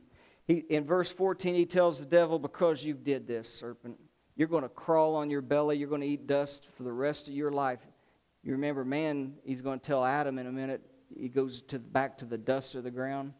he, 0.47 0.65
in 0.69 0.85
verse 0.85 1.11
14, 1.11 1.55
he 1.55 1.67
tells 1.67 1.99
the 1.99 2.07
devil, 2.07 2.39
Because 2.39 2.85
you 2.85 2.95
did 2.95 3.27
this, 3.27 3.53
serpent, 3.53 3.99
you're 4.37 4.49
going 4.49 4.63
to 4.63 4.69
crawl 4.69 5.17
on 5.17 5.31
your 5.31 5.41
belly, 5.41 5.79
you're 5.79 5.89
going 5.89 6.01
to 6.03 6.07
eat 6.07 6.27
dust 6.27 6.69
for 6.77 6.83
the 6.83 6.93
rest 6.93 7.29
of 7.29 7.35
your 7.35 7.51
life. 7.51 7.81
You 8.43 8.53
remember, 8.53 8.85
man, 8.85 9.35
he's 9.45 9.63
going 9.63 9.81
to 9.81 9.87
tell 9.87 10.05
Adam 10.05 10.39
in 10.39 10.47
a 10.47 10.53
minute, 10.53 10.83
he 11.19 11.29
goes 11.29 11.63
to, 11.63 11.79
back 11.79 12.19
to 12.19 12.27
the 12.27 12.37
dust 12.37 12.75
of 12.75 12.85
the 12.85 12.91
ground. 12.91 13.33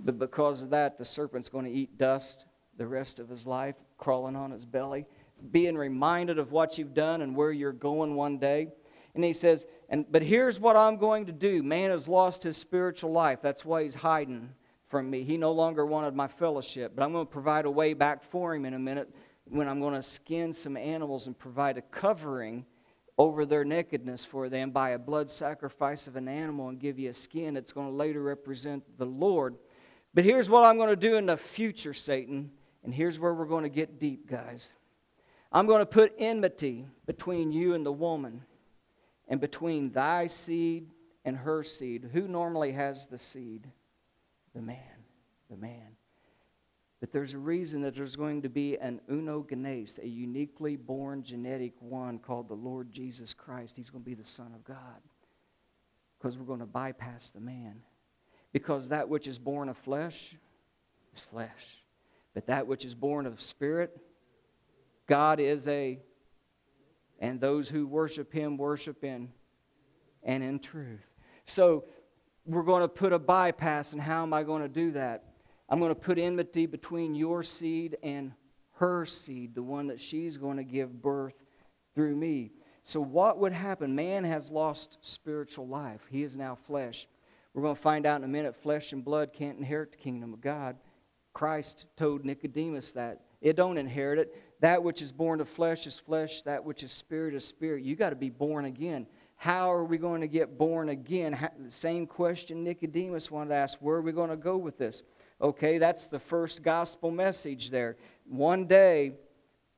But 0.00 0.18
because 0.18 0.62
of 0.62 0.70
that, 0.70 0.98
the 0.98 1.04
serpent's 1.04 1.48
going 1.48 1.64
to 1.64 1.70
eat 1.70 1.96
dust 1.96 2.46
the 2.76 2.86
rest 2.86 3.20
of 3.20 3.28
his 3.28 3.46
life, 3.46 3.76
crawling 3.96 4.36
on 4.36 4.50
his 4.50 4.64
belly, 4.64 5.06
being 5.50 5.76
reminded 5.76 6.38
of 6.38 6.52
what 6.52 6.76
you've 6.76 6.94
done 6.94 7.22
and 7.22 7.34
where 7.34 7.52
you're 7.52 7.72
going 7.72 8.14
one 8.14 8.38
day. 8.38 8.68
And 9.14 9.24
he 9.24 9.32
says, 9.32 9.66
and, 9.88 10.04
But 10.10 10.22
here's 10.22 10.60
what 10.60 10.76
I'm 10.76 10.96
going 10.96 11.26
to 11.26 11.32
do. 11.32 11.62
Man 11.62 11.90
has 11.90 12.06
lost 12.08 12.42
his 12.42 12.56
spiritual 12.56 13.12
life. 13.12 13.40
That's 13.42 13.64
why 13.64 13.82
he's 13.82 13.94
hiding 13.94 14.50
from 14.90 15.08
me. 15.08 15.22
He 15.22 15.38
no 15.38 15.52
longer 15.52 15.86
wanted 15.86 16.14
my 16.14 16.26
fellowship, 16.26 16.92
but 16.94 17.04
I'm 17.04 17.12
going 17.12 17.26
to 17.26 17.32
provide 17.32 17.64
a 17.64 17.70
way 17.70 17.94
back 17.94 18.22
for 18.22 18.54
him 18.54 18.66
in 18.66 18.74
a 18.74 18.78
minute 18.78 19.08
when 19.48 19.68
I'm 19.68 19.80
going 19.80 19.94
to 19.94 20.02
skin 20.02 20.52
some 20.52 20.76
animals 20.76 21.26
and 21.28 21.38
provide 21.38 21.78
a 21.78 21.82
covering 21.82 22.66
over 23.16 23.46
their 23.46 23.64
nakedness 23.64 24.24
for 24.24 24.48
them 24.48 24.70
by 24.70 24.90
a 24.90 24.98
blood 24.98 25.30
sacrifice 25.30 26.06
of 26.06 26.16
an 26.16 26.26
animal 26.26 26.68
and 26.68 26.80
give 26.80 26.98
you 26.98 27.10
a 27.10 27.14
skin 27.14 27.54
that's 27.54 27.72
going 27.72 27.88
to 27.88 27.94
later 27.94 28.22
represent 28.22 28.82
the 28.98 29.06
Lord. 29.06 29.56
But 30.12 30.24
here's 30.24 30.50
what 30.50 30.64
I'm 30.64 30.76
going 30.76 30.90
to 30.90 30.96
do 30.96 31.16
in 31.16 31.26
the 31.26 31.36
future, 31.36 31.94
Satan, 31.94 32.50
and 32.82 32.92
here's 32.92 33.18
where 33.18 33.32
we're 33.32 33.46
going 33.46 33.62
to 33.62 33.70
get 33.70 34.00
deep, 34.00 34.28
guys. 34.28 34.72
I'm 35.52 35.66
going 35.66 35.80
to 35.80 35.86
put 35.86 36.14
enmity 36.18 36.86
between 37.06 37.52
you 37.52 37.74
and 37.74 37.86
the 37.86 37.92
woman, 37.92 38.42
and 39.28 39.40
between 39.40 39.92
thy 39.92 40.26
seed 40.26 40.90
and 41.24 41.36
her 41.36 41.62
seed. 41.62 42.10
Who 42.12 42.26
normally 42.26 42.72
has 42.72 43.06
the 43.06 43.18
seed? 43.18 43.68
The 44.54 44.62
man, 44.62 45.04
the 45.48 45.56
man. 45.56 45.96
But 47.00 47.12
there's 47.12 47.32
a 47.32 47.38
reason 47.38 47.80
that 47.82 47.94
there's 47.94 48.14
going 48.14 48.42
to 48.42 48.50
be 48.50 48.76
an 48.76 49.00
monogenes, 49.10 50.02
a 50.02 50.06
uniquely 50.06 50.76
born 50.76 51.22
genetic 51.22 51.72
one 51.80 52.18
called 52.18 52.48
the 52.48 52.54
Lord 52.54 52.92
Jesus 52.92 53.32
Christ. 53.32 53.76
He's 53.76 53.88
going 53.88 54.04
to 54.04 54.08
be 54.08 54.14
the 54.14 54.22
Son 54.22 54.52
of 54.54 54.62
God. 54.64 55.00
Because 56.18 56.36
we're 56.36 56.44
going 56.44 56.60
to 56.60 56.66
bypass 56.66 57.30
the 57.30 57.40
man. 57.40 57.80
Because 58.52 58.90
that 58.90 59.08
which 59.08 59.26
is 59.26 59.38
born 59.38 59.70
of 59.70 59.78
flesh 59.78 60.34
is 61.14 61.22
flesh. 61.22 61.82
But 62.34 62.46
that 62.46 62.66
which 62.66 62.84
is 62.84 62.94
born 62.94 63.26
of 63.26 63.40
spirit, 63.40 63.96
God 65.06 65.40
is 65.40 65.66
a, 65.66 66.00
and 67.18 67.40
those 67.40 67.68
who 67.68 67.86
worship 67.86 68.32
him 68.32 68.58
worship 68.58 69.02
in 69.04 69.30
and 70.22 70.42
in 70.42 70.58
truth. 70.58 71.06
So 71.46 71.84
we're 72.50 72.62
going 72.62 72.82
to 72.82 72.88
put 72.88 73.12
a 73.12 73.18
bypass, 73.18 73.92
and 73.92 74.02
how 74.02 74.22
am 74.22 74.32
I 74.32 74.42
going 74.42 74.62
to 74.62 74.68
do 74.68 74.92
that? 74.92 75.24
I'm 75.68 75.78
going 75.78 75.94
to 75.94 76.00
put 76.00 76.18
enmity 76.18 76.66
between 76.66 77.14
your 77.14 77.42
seed 77.42 77.96
and 78.02 78.32
her 78.76 79.06
seed, 79.06 79.54
the 79.54 79.62
one 79.62 79.86
that 79.86 80.00
she's 80.00 80.36
going 80.36 80.56
to 80.56 80.64
give 80.64 81.00
birth 81.00 81.34
through 81.94 82.16
me. 82.16 82.50
So, 82.82 83.00
what 83.00 83.38
would 83.38 83.52
happen? 83.52 83.94
Man 83.94 84.24
has 84.24 84.50
lost 84.50 84.98
spiritual 85.02 85.68
life, 85.68 86.00
he 86.10 86.22
is 86.22 86.36
now 86.36 86.56
flesh. 86.66 87.06
We're 87.54 87.62
going 87.62 87.76
to 87.76 87.82
find 87.82 88.06
out 88.06 88.18
in 88.18 88.24
a 88.24 88.28
minute 88.28 88.54
flesh 88.54 88.92
and 88.92 89.04
blood 89.04 89.32
can't 89.32 89.58
inherit 89.58 89.90
the 89.92 89.98
kingdom 89.98 90.32
of 90.32 90.40
God. 90.40 90.76
Christ 91.32 91.86
told 91.96 92.24
Nicodemus 92.24 92.92
that. 92.92 93.22
It 93.40 93.56
don't 93.56 93.78
inherit 93.78 94.18
it. 94.18 94.36
That 94.60 94.82
which 94.82 95.02
is 95.02 95.10
born 95.10 95.40
of 95.40 95.48
flesh 95.48 95.86
is 95.86 95.98
flesh, 95.98 96.42
that 96.42 96.64
which 96.64 96.82
is 96.82 96.92
spirit 96.92 97.34
is 97.34 97.44
spirit. 97.44 97.82
You 97.82 97.96
got 97.96 98.10
to 98.10 98.16
be 98.16 98.30
born 98.30 98.66
again. 98.66 99.06
How 99.40 99.72
are 99.72 99.84
we 99.84 99.96
going 99.96 100.20
to 100.20 100.28
get 100.28 100.58
born 100.58 100.90
again? 100.90 101.34
same 101.70 102.06
question 102.06 102.62
Nicodemus 102.62 103.30
wanted 103.30 103.48
to 103.48 103.54
ask. 103.54 103.78
Where 103.80 103.96
are 103.96 104.02
we 104.02 104.12
going 104.12 104.28
to 104.28 104.36
go 104.36 104.58
with 104.58 104.76
this? 104.76 105.02
Okay, 105.40 105.78
that's 105.78 106.08
the 106.08 106.18
first 106.18 106.62
gospel 106.62 107.10
message 107.10 107.70
there. 107.70 107.96
One 108.28 108.66
day, 108.66 109.12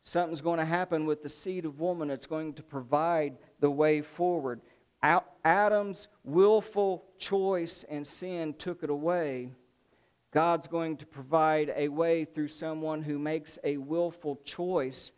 something's 0.03 0.41
going 0.41 0.59
to 0.59 0.65
happen 0.65 1.07
with 1.07 1.23
the 1.23 1.29
seed 1.29 1.65
of 1.65 1.79
woman 1.79 2.09
that's 2.09 2.27
going 2.27 2.55
to 2.55 2.63
provide 2.65 3.37
the 3.61 3.71
way 3.71 4.03
forward. 4.03 4.63
Adam's 5.45 6.09
willful 6.25 7.05
choice 7.17 7.85
and 7.89 8.05
sin 8.05 8.55
took 8.55 8.83
it 8.83 8.91
away. 8.91 9.53
God's 10.33 10.67
going 10.67 10.97
to 10.97 11.07
provide 11.07 11.73
a 11.77 11.87
way 11.87 12.25
through 12.25 12.49
someone 12.49 13.01
who 13.01 13.17
makes 13.17 13.61
a 13.63 13.77
willful 13.77 14.41
choice 14.45 15.13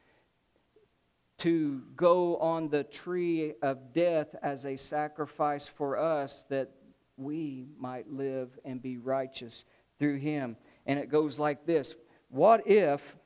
to 1.38 1.82
go 1.96 2.36
on 2.36 2.68
the 2.68 2.84
tree 2.84 3.54
of 3.62 3.92
death 3.92 4.34
as 4.42 4.64
a 4.64 4.76
sacrifice 4.76 5.68
for 5.68 5.98
us 5.98 6.44
that 6.48 6.70
we 7.16 7.66
might 7.78 8.10
live 8.10 8.58
and 8.64 8.80
be 8.80 8.98
righteous 8.98 9.64
through 9.98 10.16
him. 10.16 10.56
And 10.86 10.98
it 10.98 11.10
goes 11.10 11.38
like 11.38 11.66
this 11.66 11.94
What 12.28 12.66
if 12.66 13.16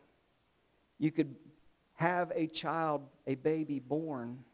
you 0.98 1.10
could 1.10 1.34
have 1.94 2.32
a 2.34 2.46
child, 2.46 3.02
a 3.26 3.34
baby 3.34 3.78
born? 3.78 4.44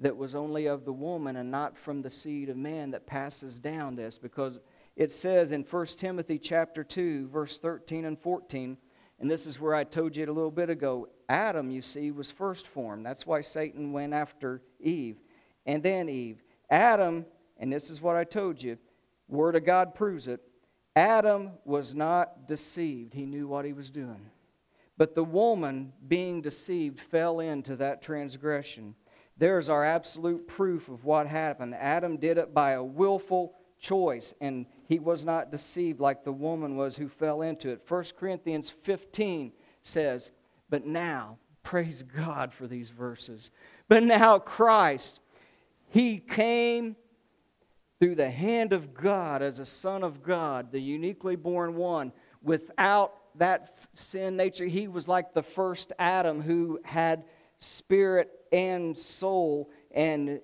that 0.00 0.16
was 0.16 0.34
only 0.34 0.66
of 0.66 0.84
the 0.84 0.92
woman 0.92 1.36
and 1.36 1.50
not 1.50 1.76
from 1.76 2.02
the 2.02 2.10
seed 2.10 2.48
of 2.48 2.56
man 2.56 2.92
that 2.92 3.06
passes 3.06 3.58
down 3.58 3.96
this 3.96 4.18
because 4.18 4.60
it 4.96 5.10
says 5.10 5.50
in 5.50 5.62
1 5.62 5.86
timothy 5.86 6.38
chapter 6.38 6.84
2 6.84 7.28
verse 7.28 7.58
13 7.58 8.04
and 8.04 8.18
14 8.18 8.76
and 9.18 9.30
this 9.30 9.46
is 9.46 9.60
where 9.60 9.74
i 9.74 9.82
told 9.82 10.16
you 10.16 10.24
a 10.24 10.26
little 10.26 10.50
bit 10.50 10.70
ago 10.70 11.08
adam 11.28 11.70
you 11.70 11.82
see 11.82 12.10
was 12.10 12.30
first 12.30 12.66
formed 12.66 13.04
that's 13.04 13.26
why 13.26 13.40
satan 13.40 13.92
went 13.92 14.12
after 14.12 14.62
eve 14.80 15.18
and 15.66 15.82
then 15.82 16.08
eve 16.08 16.42
adam 16.70 17.24
and 17.58 17.72
this 17.72 17.90
is 17.90 18.00
what 18.00 18.16
i 18.16 18.24
told 18.24 18.62
you 18.62 18.76
word 19.28 19.56
of 19.56 19.64
god 19.64 19.94
proves 19.94 20.28
it 20.28 20.40
adam 20.96 21.50
was 21.64 21.94
not 21.94 22.46
deceived 22.46 23.14
he 23.14 23.26
knew 23.26 23.46
what 23.46 23.64
he 23.64 23.72
was 23.72 23.90
doing 23.90 24.30
but 24.98 25.14
the 25.14 25.24
woman, 25.24 25.92
being 26.08 26.42
deceived, 26.42 27.00
fell 27.00 27.38
into 27.38 27.76
that 27.76 28.02
transgression. 28.02 28.96
There's 29.36 29.68
our 29.68 29.84
absolute 29.84 30.48
proof 30.48 30.88
of 30.88 31.04
what 31.04 31.28
happened. 31.28 31.76
Adam 31.76 32.16
did 32.16 32.36
it 32.36 32.52
by 32.52 32.72
a 32.72 32.82
willful 32.82 33.54
choice, 33.78 34.34
and 34.40 34.66
he 34.88 34.98
was 34.98 35.24
not 35.24 35.52
deceived 35.52 36.00
like 36.00 36.24
the 36.24 36.32
woman 36.32 36.76
was 36.76 36.96
who 36.96 37.08
fell 37.08 37.42
into 37.42 37.70
it. 37.70 37.84
1 37.86 38.04
Corinthians 38.18 38.70
15 38.70 39.52
says, 39.84 40.32
But 40.70 40.86
now, 40.86 41.38
praise 41.62 42.02
God 42.02 42.52
for 42.52 42.66
these 42.66 42.90
verses. 42.90 43.50
But 43.88 44.02
now, 44.02 44.38
Christ, 44.38 45.20
he 45.88 46.18
came 46.18 46.96
through 48.00 48.14
the 48.14 48.30
hand 48.30 48.72
of 48.72 48.94
God 48.94 49.42
as 49.42 49.58
a 49.58 49.66
Son 49.66 50.04
of 50.04 50.22
God, 50.22 50.70
the 50.70 50.80
uniquely 50.80 51.36
born 51.36 51.74
one, 51.74 52.12
without 52.42 53.14
that 53.36 53.76
sin 53.92 54.36
nature. 54.36 54.66
He 54.66 54.88
was 54.88 55.08
like 55.08 55.32
the 55.32 55.42
first 55.42 55.92
Adam 55.98 56.40
who 56.40 56.80
had 56.84 57.24
spirit 57.58 58.30
and 58.52 58.96
soul. 58.96 59.70
And 59.90 60.40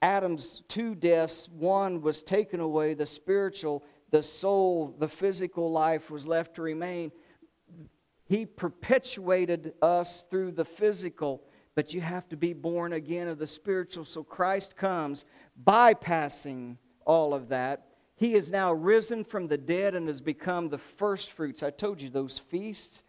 Adam's 0.00 0.62
two 0.68 0.94
deaths 0.94 1.48
one 1.48 2.02
was 2.02 2.22
taken 2.22 2.60
away, 2.60 2.94
the 2.94 3.06
spiritual, 3.06 3.84
the 4.10 4.22
soul, 4.22 4.94
the 4.98 5.08
physical 5.08 5.70
life 5.70 6.10
was 6.10 6.26
left 6.26 6.56
to 6.56 6.62
remain. 6.62 7.10
He 8.32 8.46
perpetuated 8.46 9.74
us 9.82 10.24
through 10.30 10.52
the 10.52 10.64
physical, 10.64 11.42
but 11.74 11.92
you 11.92 12.00
have 12.00 12.28
to 12.30 12.36
be 12.36 12.52
born 12.52 12.94
again 12.94 13.28
of 13.28 13.38
the 13.38 13.46
spiritual. 13.46 14.04
So 14.04 14.24
Christ 14.24 14.76
comes 14.76 15.24
bypassing 15.64 16.76
all 17.04 17.34
of 17.34 17.48
that 17.48 17.86
he 18.22 18.34
is 18.34 18.52
now 18.52 18.72
risen 18.72 19.24
from 19.24 19.48
the 19.48 19.58
dead 19.58 19.96
and 19.96 20.06
has 20.06 20.20
become 20.20 20.68
the 20.68 20.78
first 20.78 21.32
fruits. 21.32 21.64
I 21.64 21.70
told 21.70 22.00
you 22.00 22.08
those 22.08 22.38
feasts, 22.38 23.02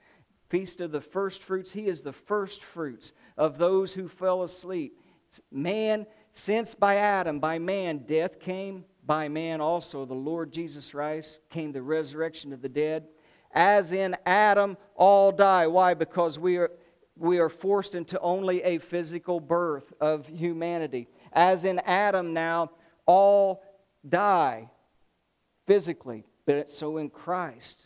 feast 0.49 0.81
of 0.81 0.91
the 0.91 1.01
first 1.01 1.43
fruits. 1.43 1.71
He 1.71 1.85
is 1.85 2.01
the 2.01 2.11
first 2.11 2.63
fruits 2.63 3.13
of 3.37 3.59
those 3.59 3.93
who 3.93 4.07
fell 4.07 4.41
asleep. 4.41 4.99
Man, 5.51 6.07
since 6.31 6.73
by 6.73 6.95
Adam, 6.95 7.39
by 7.39 7.59
man, 7.59 7.99
death 8.07 8.39
came, 8.39 8.85
by 9.05 9.29
man 9.29 9.61
also, 9.61 10.03
the 10.03 10.15
Lord 10.15 10.51
Jesus 10.51 10.89
Christ, 10.89 11.41
came 11.51 11.71
the 11.71 11.83
resurrection 11.83 12.51
of 12.51 12.63
the 12.63 12.69
dead. 12.69 13.05
As 13.53 13.91
in 13.91 14.17
Adam, 14.25 14.77
all 14.95 15.31
die. 15.31 15.67
Why? 15.67 15.93
Because 15.93 16.39
we 16.39 16.57
are, 16.57 16.71
we 17.15 17.39
are 17.39 17.49
forced 17.49 17.95
into 17.95 18.19
only 18.19 18.63
a 18.63 18.79
physical 18.79 19.39
birth 19.39 19.93
of 20.01 20.27
humanity. 20.27 21.07
As 21.31 21.63
in 21.63 21.79
Adam, 21.79 22.33
now, 22.33 22.71
all 23.05 23.63
die 24.07 24.69
physically, 25.67 26.25
but 26.45 26.69
so 26.69 26.97
in 26.97 27.09
Christ, 27.09 27.85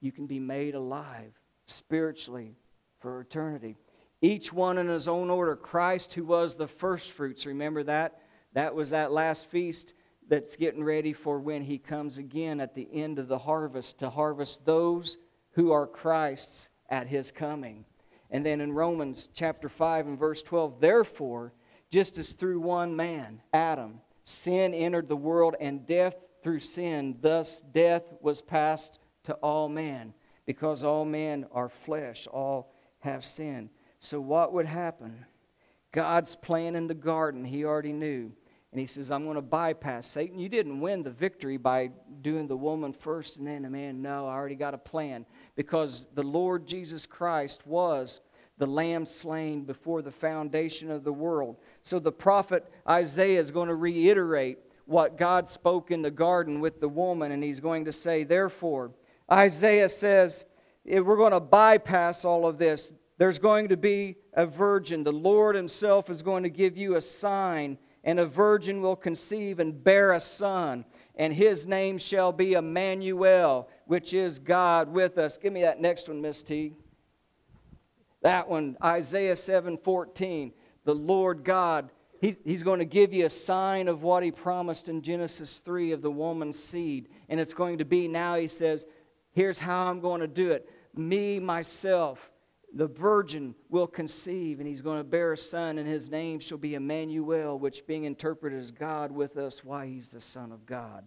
you 0.00 0.12
can 0.12 0.26
be 0.26 0.38
made 0.38 0.74
alive 0.74 1.32
spiritually 1.66 2.56
for 3.00 3.20
eternity. 3.20 3.76
Each 4.22 4.52
one 4.52 4.78
in 4.78 4.88
his 4.88 5.08
own 5.08 5.30
order. 5.30 5.56
Christ, 5.56 6.14
who 6.14 6.24
was 6.24 6.54
the 6.54 6.68
first 6.68 7.12
fruits, 7.12 7.46
remember 7.46 7.82
that? 7.84 8.20
That 8.52 8.74
was 8.74 8.90
that 8.90 9.12
last 9.12 9.46
feast 9.46 9.94
that's 10.30 10.54
getting 10.54 10.84
ready 10.84 11.12
for 11.12 11.40
when 11.40 11.62
he 11.62 11.76
comes 11.76 12.16
again 12.16 12.60
at 12.60 12.74
the 12.74 12.88
end 12.92 13.18
of 13.18 13.26
the 13.26 13.38
harvest 13.38 13.98
to 13.98 14.08
harvest 14.08 14.64
those 14.64 15.18
who 15.50 15.72
are 15.72 15.88
Christ's 15.88 16.70
at 16.88 17.08
his 17.08 17.32
coming. 17.32 17.84
And 18.30 18.46
then 18.46 18.60
in 18.60 18.72
Romans 18.72 19.28
chapter 19.34 19.68
5 19.68 20.06
and 20.06 20.18
verse 20.18 20.42
12, 20.42 20.80
therefore, 20.80 21.52
just 21.90 22.16
as 22.16 22.30
through 22.30 22.60
one 22.60 22.94
man, 22.94 23.42
Adam, 23.52 24.00
sin 24.22 24.72
entered 24.72 25.08
the 25.08 25.16
world 25.16 25.56
and 25.60 25.84
death 25.84 26.14
through 26.44 26.60
sin, 26.60 27.18
thus 27.20 27.60
death 27.72 28.04
was 28.20 28.40
passed 28.40 29.00
to 29.24 29.34
all 29.34 29.68
men, 29.68 30.14
because 30.46 30.84
all 30.84 31.04
men 31.04 31.44
are 31.50 31.68
flesh, 31.68 32.28
all 32.28 32.72
have 33.00 33.24
sinned. 33.24 33.68
So, 33.98 34.20
what 34.20 34.52
would 34.52 34.66
happen? 34.66 35.26
God's 35.92 36.36
plan 36.36 36.76
in 36.76 36.86
the 36.86 36.94
garden, 36.94 37.44
he 37.44 37.64
already 37.64 37.92
knew. 37.92 38.32
And 38.72 38.80
he 38.80 38.86
says, 38.86 39.10
I'm 39.10 39.24
going 39.24 39.34
to 39.34 39.42
bypass 39.42 40.06
Satan. 40.06 40.38
You 40.38 40.48
didn't 40.48 40.80
win 40.80 41.02
the 41.02 41.10
victory 41.10 41.56
by 41.56 41.90
doing 42.22 42.46
the 42.46 42.56
woman 42.56 42.92
first 42.92 43.38
and 43.38 43.46
then 43.46 43.62
the 43.62 43.70
man. 43.70 44.00
No, 44.00 44.26
I 44.26 44.34
already 44.34 44.54
got 44.54 44.74
a 44.74 44.78
plan. 44.78 45.26
Because 45.56 46.04
the 46.14 46.22
Lord 46.22 46.66
Jesus 46.66 47.04
Christ 47.04 47.66
was 47.66 48.20
the 48.58 48.66
lamb 48.66 49.06
slain 49.06 49.64
before 49.64 50.02
the 50.02 50.10
foundation 50.12 50.90
of 50.90 51.02
the 51.02 51.12
world. 51.12 51.56
So 51.82 51.98
the 51.98 52.12
prophet 52.12 52.70
Isaiah 52.88 53.40
is 53.40 53.50
going 53.50 53.68
to 53.68 53.74
reiterate 53.74 54.58
what 54.84 55.16
God 55.16 55.48
spoke 55.48 55.90
in 55.90 56.02
the 56.02 56.10
garden 56.10 56.60
with 56.60 56.80
the 56.80 56.88
woman, 56.88 57.32
and 57.32 57.42
he's 57.42 57.60
going 57.60 57.84
to 57.84 57.92
say, 57.92 58.24
therefore, 58.24 58.90
Isaiah 59.30 59.88
says, 59.88 60.44
eh, 60.86 60.98
we're 60.98 61.16
going 61.16 61.32
to 61.32 61.40
bypass 61.40 62.24
all 62.24 62.46
of 62.46 62.58
this. 62.58 62.92
There's 63.16 63.38
going 63.38 63.68
to 63.68 63.76
be 63.76 64.16
a 64.34 64.46
virgin. 64.46 65.04
The 65.04 65.12
Lord 65.12 65.54
Himself 65.54 66.10
is 66.10 66.22
going 66.22 66.42
to 66.42 66.50
give 66.50 66.76
you 66.76 66.96
a 66.96 67.00
sign, 67.00 67.78
and 68.04 68.18
a 68.18 68.26
virgin 68.26 68.80
will 68.80 68.96
conceive 68.96 69.60
and 69.60 69.82
bear 69.82 70.12
a 70.12 70.20
son, 70.20 70.84
and 71.16 71.32
his 71.32 71.66
name 71.66 71.98
shall 71.98 72.32
be 72.32 72.54
Emmanuel, 72.54 73.68
which 73.86 74.14
is 74.14 74.38
God 74.38 74.88
with 74.88 75.18
us. 75.18 75.36
Give 75.36 75.52
me 75.52 75.62
that 75.62 75.80
next 75.80 76.08
one, 76.08 76.20
Miss 76.20 76.42
T. 76.42 76.74
That 78.22 78.48
one, 78.48 78.76
Isaiah 78.82 79.36
7 79.36 79.78
14. 79.78 80.52
The 80.84 80.94
Lord 80.94 81.44
God 81.44 81.90
he, 82.20 82.36
he's 82.44 82.62
going 82.62 82.80
to 82.80 82.84
give 82.84 83.14
you 83.14 83.24
a 83.24 83.30
sign 83.30 83.88
of 83.88 84.02
what 84.02 84.22
he 84.22 84.30
promised 84.30 84.88
in 84.88 85.00
Genesis 85.00 85.58
3 85.58 85.92
of 85.92 86.02
the 86.02 86.10
woman's 86.10 86.62
seed. 86.62 87.08
And 87.30 87.40
it's 87.40 87.54
going 87.54 87.78
to 87.78 87.84
be 87.86 88.08
now, 88.08 88.34
he 88.34 88.46
says, 88.46 88.86
here's 89.32 89.58
how 89.58 89.86
I'm 89.86 90.00
going 90.00 90.20
to 90.20 90.28
do 90.28 90.50
it. 90.50 90.68
Me, 90.94 91.38
myself, 91.38 92.29
the 92.74 92.86
virgin 92.86 93.54
will 93.68 93.86
conceive, 93.86 94.60
and 94.60 94.68
he's 94.68 94.80
going 94.80 94.98
to 94.98 95.04
bear 95.04 95.32
a 95.32 95.38
son, 95.38 95.78
and 95.78 95.88
his 95.88 96.08
name 96.08 96.40
shall 96.40 96.58
be 96.58 96.74
Emmanuel, 96.74 97.58
which 97.58 97.86
being 97.86 98.04
interpreted 98.04 98.58
as 98.58 98.70
God 98.70 99.10
with 99.10 99.36
us, 99.36 99.64
why 99.64 99.86
he's 99.86 100.08
the 100.08 100.20
Son 100.20 100.52
of 100.52 100.66
God. 100.66 101.04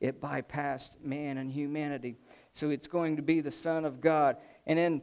It 0.00 0.20
bypassed 0.20 1.00
man 1.00 1.38
and 1.38 1.50
humanity. 1.50 2.16
So 2.52 2.70
it's 2.70 2.88
going 2.88 3.16
to 3.16 3.22
be 3.22 3.40
the 3.40 3.52
Son 3.52 3.84
of 3.84 4.00
God. 4.00 4.36
And 4.66 4.78
then 4.78 5.02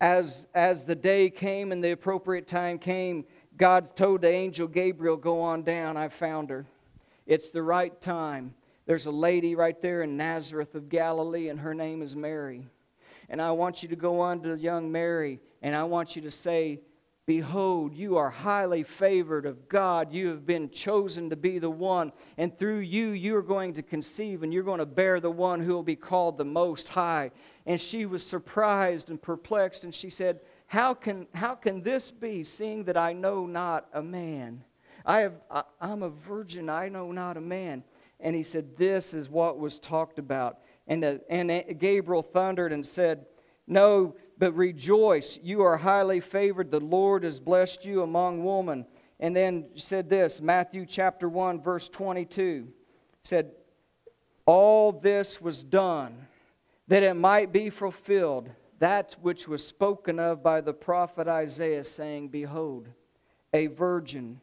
as, 0.00 0.46
as 0.54 0.84
the 0.84 0.96
day 0.96 1.30
came 1.30 1.70
and 1.70 1.82
the 1.82 1.92
appropriate 1.92 2.48
time 2.48 2.78
came, 2.78 3.24
God 3.56 3.96
told 3.96 4.22
the 4.22 4.30
angel 4.30 4.66
Gabriel, 4.66 5.16
Go 5.16 5.40
on 5.40 5.62
down, 5.62 5.96
I 5.96 6.08
found 6.08 6.50
her. 6.50 6.66
It's 7.26 7.50
the 7.50 7.62
right 7.62 7.98
time. 8.00 8.54
There's 8.86 9.06
a 9.06 9.12
lady 9.12 9.54
right 9.54 9.80
there 9.80 10.02
in 10.02 10.16
Nazareth 10.16 10.74
of 10.74 10.88
Galilee, 10.88 11.48
and 11.48 11.60
her 11.60 11.74
name 11.74 12.02
is 12.02 12.14
Mary. 12.14 12.66
And 13.28 13.40
I 13.40 13.50
want 13.50 13.82
you 13.82 13.88
to 13.88 13.96
go 13.96 14.20
on 14.20 14.40
to 14.42 14.56
young 14.56 14.90
Mary, 14.90 15.40
and 15.62 15.74
I 15.74 15.84
want 15.84 16.16
you 16.16 16.22
to 16.22 16.30
say, 16.30 16.80
Behold, 17.26 17.92
you 17.92 18.16
are 18.16 18.30
highly 18.30 18.84
favored 18.84 19.46
of 19.46 19.68
God. 19.68 20.12
You 20.12 20.28
have 20.28 20.46
been 20.46 20.70
chosen 20.70 21.28
to 21.30 21.34
be 21.34 21.58
the 21.58 21.68
one. 21.68 22.12
And 22.38 22.56
through 22.56 22.78
you, 22.78 23.08
you 23.10 23.34
are 23.34 23.42
going 23.42 23.74
to 23.74 23.82
conceive, 23.82 24.44
and 24.44 24.54
you're 24.54 24.62
going 24.62 24.78
to 24.78 24.86
bear 24.86 25.18
the 25.18 25.28
one 25.28 25.60
who 25.60 25.74
will 25.74 25.82
be 25.82 25.96
called 25.96 26.38
the 26.38 26.44
Most 26.44 26.86
High. 26.86 27.32
And 27.66 27.80
she 27.80 28.06
was 28.06 28.24
surprised 28.24 29.10
and 29.10 29.20
perplexed, 29.20 29.82
and 29.82 29.92
she 29.92 30.08
said, 30.08 30.38
how 30.66 30.94
can, 30.94 31.26
how 31.34 31.54
can 31.54 31.82
this 31.82 32.10
be, 32.10 32.42
seeing 32.42 32.84
that 32.84 32.96
I 32.96 33.12
know 33.12 33.46
not 33.46 33.86
a 33.92 34.02
man? 34.02 34.64
I 35.04 35.20
have, 35.20 35.34
I, 35.50 35.62
I'm 35.80 36.02
a 36.02 36.10
virgin, 36.10 36.68
I 36.68 36.88
know 36.88 37.12
not 37.12 37.36
a 37.36 37.40
man. 37.40 37.84
And 38.18 38.34
he 38.34 38.42
said, 38.42 38.76
This 38.76 39.14
is 39.14 39.28
what 39.28 39.58
was 39.58 39.78
talked 39.78 40.18
about. 40.18 40.58
And, 40.86 41.04
uh, 41.04 41.18
and 41.28 41.78
Gabriel 41.78 42.22
thundered 42.22 42.72
and 42.72 42.86
said, 42.86 43.26
No, 43.66 44.16
but 44.38 44.52
rejoice, 44.54 45.38
you 45.42 45.62
are 45.62 45.76
highly 45.76 46.20
favored. 46.20 46.70
The 46.70 46.80
Lord 46.80 47.24
has 47.24 47.40
blessed 47.40 47.84
you 47.84 48.02
among 48.02 48.44
women. 48.44 48.86
And 49.18 49.34
then 49.34 49.66
said 49.76 50.08
this 50.10 50.40
Matthew 50.40 50.86
chapter 50.86 51.28
1, 51.28 51.62
verse 51.62 51.88
22 51.88 52.68
said, 53.22 53.52
All 54.44 54.92
this 54.92 55.40
was 55.40 55.64
done 55.64 56.26
that 56.88 57.02
it 57.02 57.14
might 57.14 57.52
be 57.52 57.70
fulfilled 57.70 58.50
that 58.78 59.16
which 59.22 59.48
was 59.48 59.66
spoken 59.66 60.18
of 60.18 60.42
by 60.42 60.60
the 60.60 60.74
prophet 60.74 61.26
Isaiah, 61.28 61.84
saying, 61.84 62.28
Behold, 62.28 62.88
a 63.52 63.68
virgin 63.68 64.40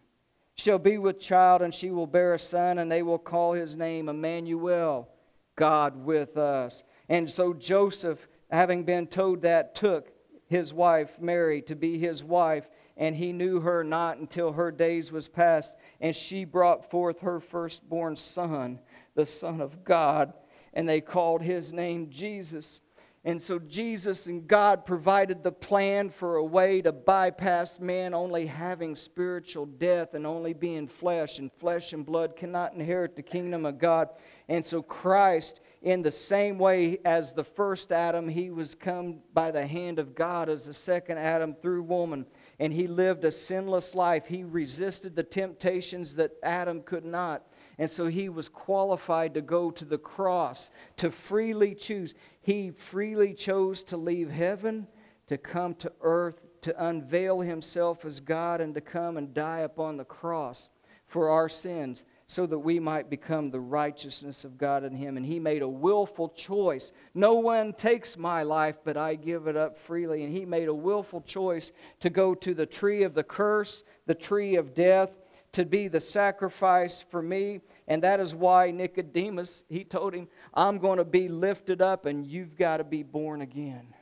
shall 0.56 0.80
be 0.80 0.98
with 0.98 1.20
child, 1.20 1.62
and 1.62 1.74
she 1.74 1.92
will 1.92 2.08
bear 2.08 2.34
a 2.34 2.40
son, 2.40 2.80
and 2.80 2.92
they 2.92 3.04
will 3.04 3.20
call 3.20 3.54
his 3.54 3.76
name 3.76 4.10
Emmanuel, 4.10 5.08
God 5.56 6.04
with 6.04 6.38
us. 6.38 6.84
And 7.10 7.30
so 7.30 7.54
Joseph, 7.54 8.28
having 8.50 8.84
been 8.84 9.08
told 9.08 9.42
that, 9.42 9.76
took 9.76 10.12
his 10.48 10.74
wife 10.74 11.20
Mary 11.20 11.62
to 11.64 11.76
be 11.76 11.98
his 11.98 12.24
wife, 12.24 12.70
and 12.96 13.16
he 13.16 13.34
knew 13.34 13.60
her 13.60 13.84
not 13.84 14.18
until 14.18 14.52
her 14.52 14.72
days 14.72 15.12
was 15.12 15.28
past, 15.28 15.76
and 16.00 16.16
she 16.16 16.46
brought 16.46 16.92
forth 16.92 17.22
her 17.22 17.40
firstborn 17.40 18.16
son, 18.16 18.80
the 19.16 19.26
Son 19.26 19.62
of 19.62 19.84
God, 19.84 20.34
and 20.74 20.88
they 20.88 21.02
called 21.02 21.42
his 21.42 21.74
name 21.74 22.10
Jesus. 22.10 22.80
And 23.26 23.42
so 23.42 23.58
Jesus 23.58 24.28
and 24.28 24.46
God 24.46 24.86
provided 24.86 25.44
the 25.44 25.52
plan 25.52 26.10
for 26.10 26.36
a 26.36 26.44
way 26.44 26.82
to 26.82 26.92
bypass 26.92 27.80
man 27.80 28.14
only 28.14 28.46
having 28.46 28.98
spiritual 28.98 29.66
death 29.66 30.14
and 30.14 30.28
only 30.28 30.54
being 30.54 30.88
flesh, 30.88 31.40
and 31.40 31.50
flesh 31.54 31.94
and 31.94 32.06
blood 32.06 32.36
cannot 32.36 32.74
inherit 32.74 33.16
the 33.16 33.24
kingdom 33.24 33.66
of 33.66 33.80
God. 33.80 34.10
And 34.50 34.66
so 34.66 34.82
Christ, 34.82 35.62
in 35.82 36.02
the 36.02 36.12
same 36.12 36.58
way 36.58 37.00
as 37.06 37.34
the 37.34 37.44
first 37.44 37.92
Adam, 37.92 38.28
he 38.28 38.50
was 38.50 38.76
come 38.76 39.20
by 39.34 39.52
the 39.52 39.66
hand 39.66 40.00
of 40.00 40.16
God 40.16 40.50
as 40.50 40.66
the 40.66 40.74
second 40.74 41.18
Adam 41.18 41.56
through 41.62 41.84
woman. 41.84 42.26
And 42.60 42.74
he 42.74 42.88
lived 42.88 43.24
a 43.24 43.32
sinless 43.32 43.96
life. 43.96 44.26
He 44.28 44.44
resisted 44.44 45.16
the 45.16 45.24
temptations 45.24 46.16
that 46.16 46.34
Adam 46.44 46.82
could 46.82 47.06
not. 47.06 47.48
And 47.80 47.90
so 47.90 48.08
he 48.08 48.30
was 48.30 48.50
qualified 48.50 49.34
to 49.34 49.42
go 49.42 49.72
to 49.72 49.86
the 49.86 49.98
cross, 49.98 50.70
to 50.98 51.10
freely 51.10 51.74
choose. 51.74 52.14
He 52.42 52.72
freely 52.72 53.34
chose 53.34 53.82
to 53.84 53.98
leave 53.98 54.30
heaven, 54.30 54.88
to 55.28 55.38
come 55.38 55.74
to 55.76 55.92
earth, 56.02 56.42
to 56.62 56.86
unveil 56.86 57.42
himself 57.42 58.06
as 58.06 58.20
God, 58.20 58.62
and 58.62 58.76
to 58.76 58.82
come 58.82 59.18
and 59.18 59.34
die 59.34 59.60
upon 59.60 59.98
the 59.98 60.06
cross 60.06 60.70
for 61.08 61.30
our 61.30 61.50
sins 61.50 62.06
so 62.34 62.48
that 62.48 62.58
we 62.58 62.80
might 62.80 63.12
become 63.12 63.52
the 63.52 63.60
righteousness 63.60 64.44
of 64.44 64.58
God 64.58 64.84
in 64.84 64.96
him. 64.96 65.18
And 65.18 65.26
he 65.26 65.40
made 65.40 65.62
a 65.62 65.68
willful 65.68 66.30
choice. 66.30 66.92
No 67.14 67.36
one 67.36 67.74
takes 67.74 68.18
my 68.18 68.42
life, 68.42 68.78
but 68.84 68.98
I 68.98 69.14
give 69.14 69.46
it 69.46 69.56
up 69.56 69.78
freely. 69.78 70.24
And 70.24 70.36
he 70.36 70.44
made 70.44 70.68
a 70.68 70.74
willful 70.74 71.22
choice 71.22 71.72
to 72.00 72.10
go 72.10 72.34
to 72.34 72.56
the 72.56 72.66
tree 72.66 73.04
of 73.04 73.14
the 73.14 73.24
curse, 73.24 73.84
the 74.08 74.16
tree 74.16 74.56
of 74.56 74.74
death, 74.74 75.12
to 75.52 75.64
be 75.64 75.88
the 75.88 76.02
sacrifice 76.02 77.06
for 77.08 77.22
me. 77.22 77.62
And 77.88 78.02
that 78.02 78.20
is 78.20 78.34
why 78.34 78.72
Nicodemus, 78.72 79.64
he 79.70 79.84
told 79.84 80.16
him, 80.16 80.28
I'm 80.56 80.80
going 80.80 80.98
to 80.98 81.06
be 81.06 81.28
lifted 81.28 81.84
up 81.84 82.08
and 82.08 82.26
you've 82.26 82.58
got 82.58 82.78
to 82.78 82.84
be 82.84 83.04
born 83.04 83.42
again. 83.42 83.94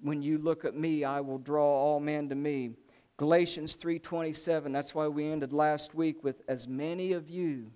When 0.00 0.22
you 0.22 0.38
look 0.38 0.64
at 0.64 0.74
me, 0.74 1.04
I 1.04 1.20
will 1.20 1.38
draw 1.38 1.66
all 1.66 2.00
men 2.00 2.30
to 2.30 2.34
me. 2.34 2.70
Galatians 3.18 3.76
3:27, 3.76 4.72
that's 4.72 4.94
why 4.94 5.08
we 5.08 5.26
ended 5.26 5.52
last 5.52 5.94
week 5.94 6.22
with 6.22 6.42
as 6.48 6.68
many 6.68 7.12
of 7.12 7.30
you 7.30 7.72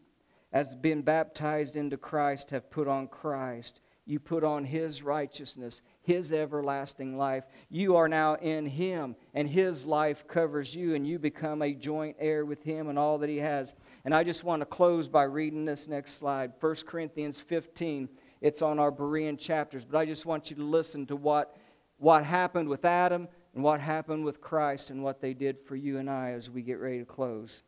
as 0.53 0.75
been 0.75 1.01
baptized 1.01 1.77
into 1.77 1.97
Christ 1.97 2.51
have 2.51 2.71
put 2.71 2.87
on 2.87 3.09
Christ. 3.09 3.81
You 4.05 4.19
put 4.19 4.43
on 4.45 4.65
his 4.65 5.03
righteousness, 5.03 5.81
his 6.03 6.33
everlasting 6.33 7.17
life. 7.17 7.45
You 7.71 7.97
are 7.97 8.09
now 8.09 8.35
in 8.35 8.67
him, 8.67 9.15
and 9.33 9.49
his 9.49 9.87
life 9.87 10.27
covers 10.27 10.75
you, 10.75 10.95
and 10.95 11.07
you 11.07 11.19
become 11.19 11.63
a 11.63 11.73
joint 11.73 12.17
heir 12.19 12.45
with 12.45 12.63
him 12.63 12.89
and 12.89 12.99
all 12.99 13.19
that 13.19 13.29
he 13.29 13.37
has. 13.37 13.75
And 14.05 14.15
I 14.15 14.25
just 14.25 14.43
want 14.43 14.61
to 14.61 14.67
close 14.67 15.09
by 15.09 15.23
reading 15.23 15.65
this 15.65 15.87
next 15.87 16.15
slide 16.15 16.53
1 16.61 16.75
Corinthians 16.87 17.41
15. 17.41 18.09
It's 18.41 18.63
on 18.63 18.79
our 18.79 18.91
Berean 18.91 19.39
chapters, 19.39 19.85
but 19.85 19.97
I 19.97 20.05
just 20.05 20.27
want 20.27 20.51
you 20.51 20.57
to 20.57 20.65
listen 20.65 21.07
to 21.07 21.17
what, 21.17 21.57
what 21.99 22.25
happened 22.25 22.69
with 22.69 22.85
Adam 22.85 23.29
and 23.55 23.65
what 23.65 23.81
happened 23.81 24.25
with 24.25 24.41
Christ 24.41 24.91
and 24.91 25.03
what 25.03 25.21
they 25.21 25.35
did 25.35 25.59
for 25.61 25.77
you 25.77 25.99
and 25.99 26.09
I 26.09 26.33
as 26.33 26.51
we 26.51 26.63
get 26.63 26.79
ready 26.79 26.99
to 27.01 27.05
close. 27.05 27.63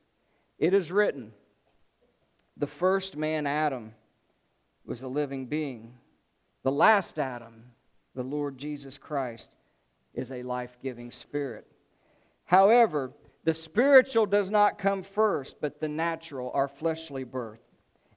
It 0.59 0.75
is 0.75 0.93
written, 0.93 1.33
the 2.57 2.67
first 2.67 3.17
man, 3.17 3.47
Adam, 3.47 3.95
was 4.85 5.03
a 5.03 5.09
living 5.09 5.47
being. 5.47 5.95
The 6.63 6.73
last 6.73 7.19
Adam, 7.19 7.65
the 8.15 8.23
Lord 8.23 8.59
Jesus 8.59 8.99
Christ, 8.99 9.57
is 10.15 10.31
a 10.31 10.43
life 10.43 10.77
giving 10.83 11.11
spirit. 11.11 11.67
However, 12.45 13.13
the 13.45 13.55
spiritual 13.55 14.27
does 14.27 14.51
not 14.51 14.79
come 14.79 15.03
first, 15.03 15.61
but 15.61 15.81
the 15.81 15.89
natural, 15.89 16.51
our 16.55 16.69
fleshly 16.69 17.25
birth. 17.25 17.63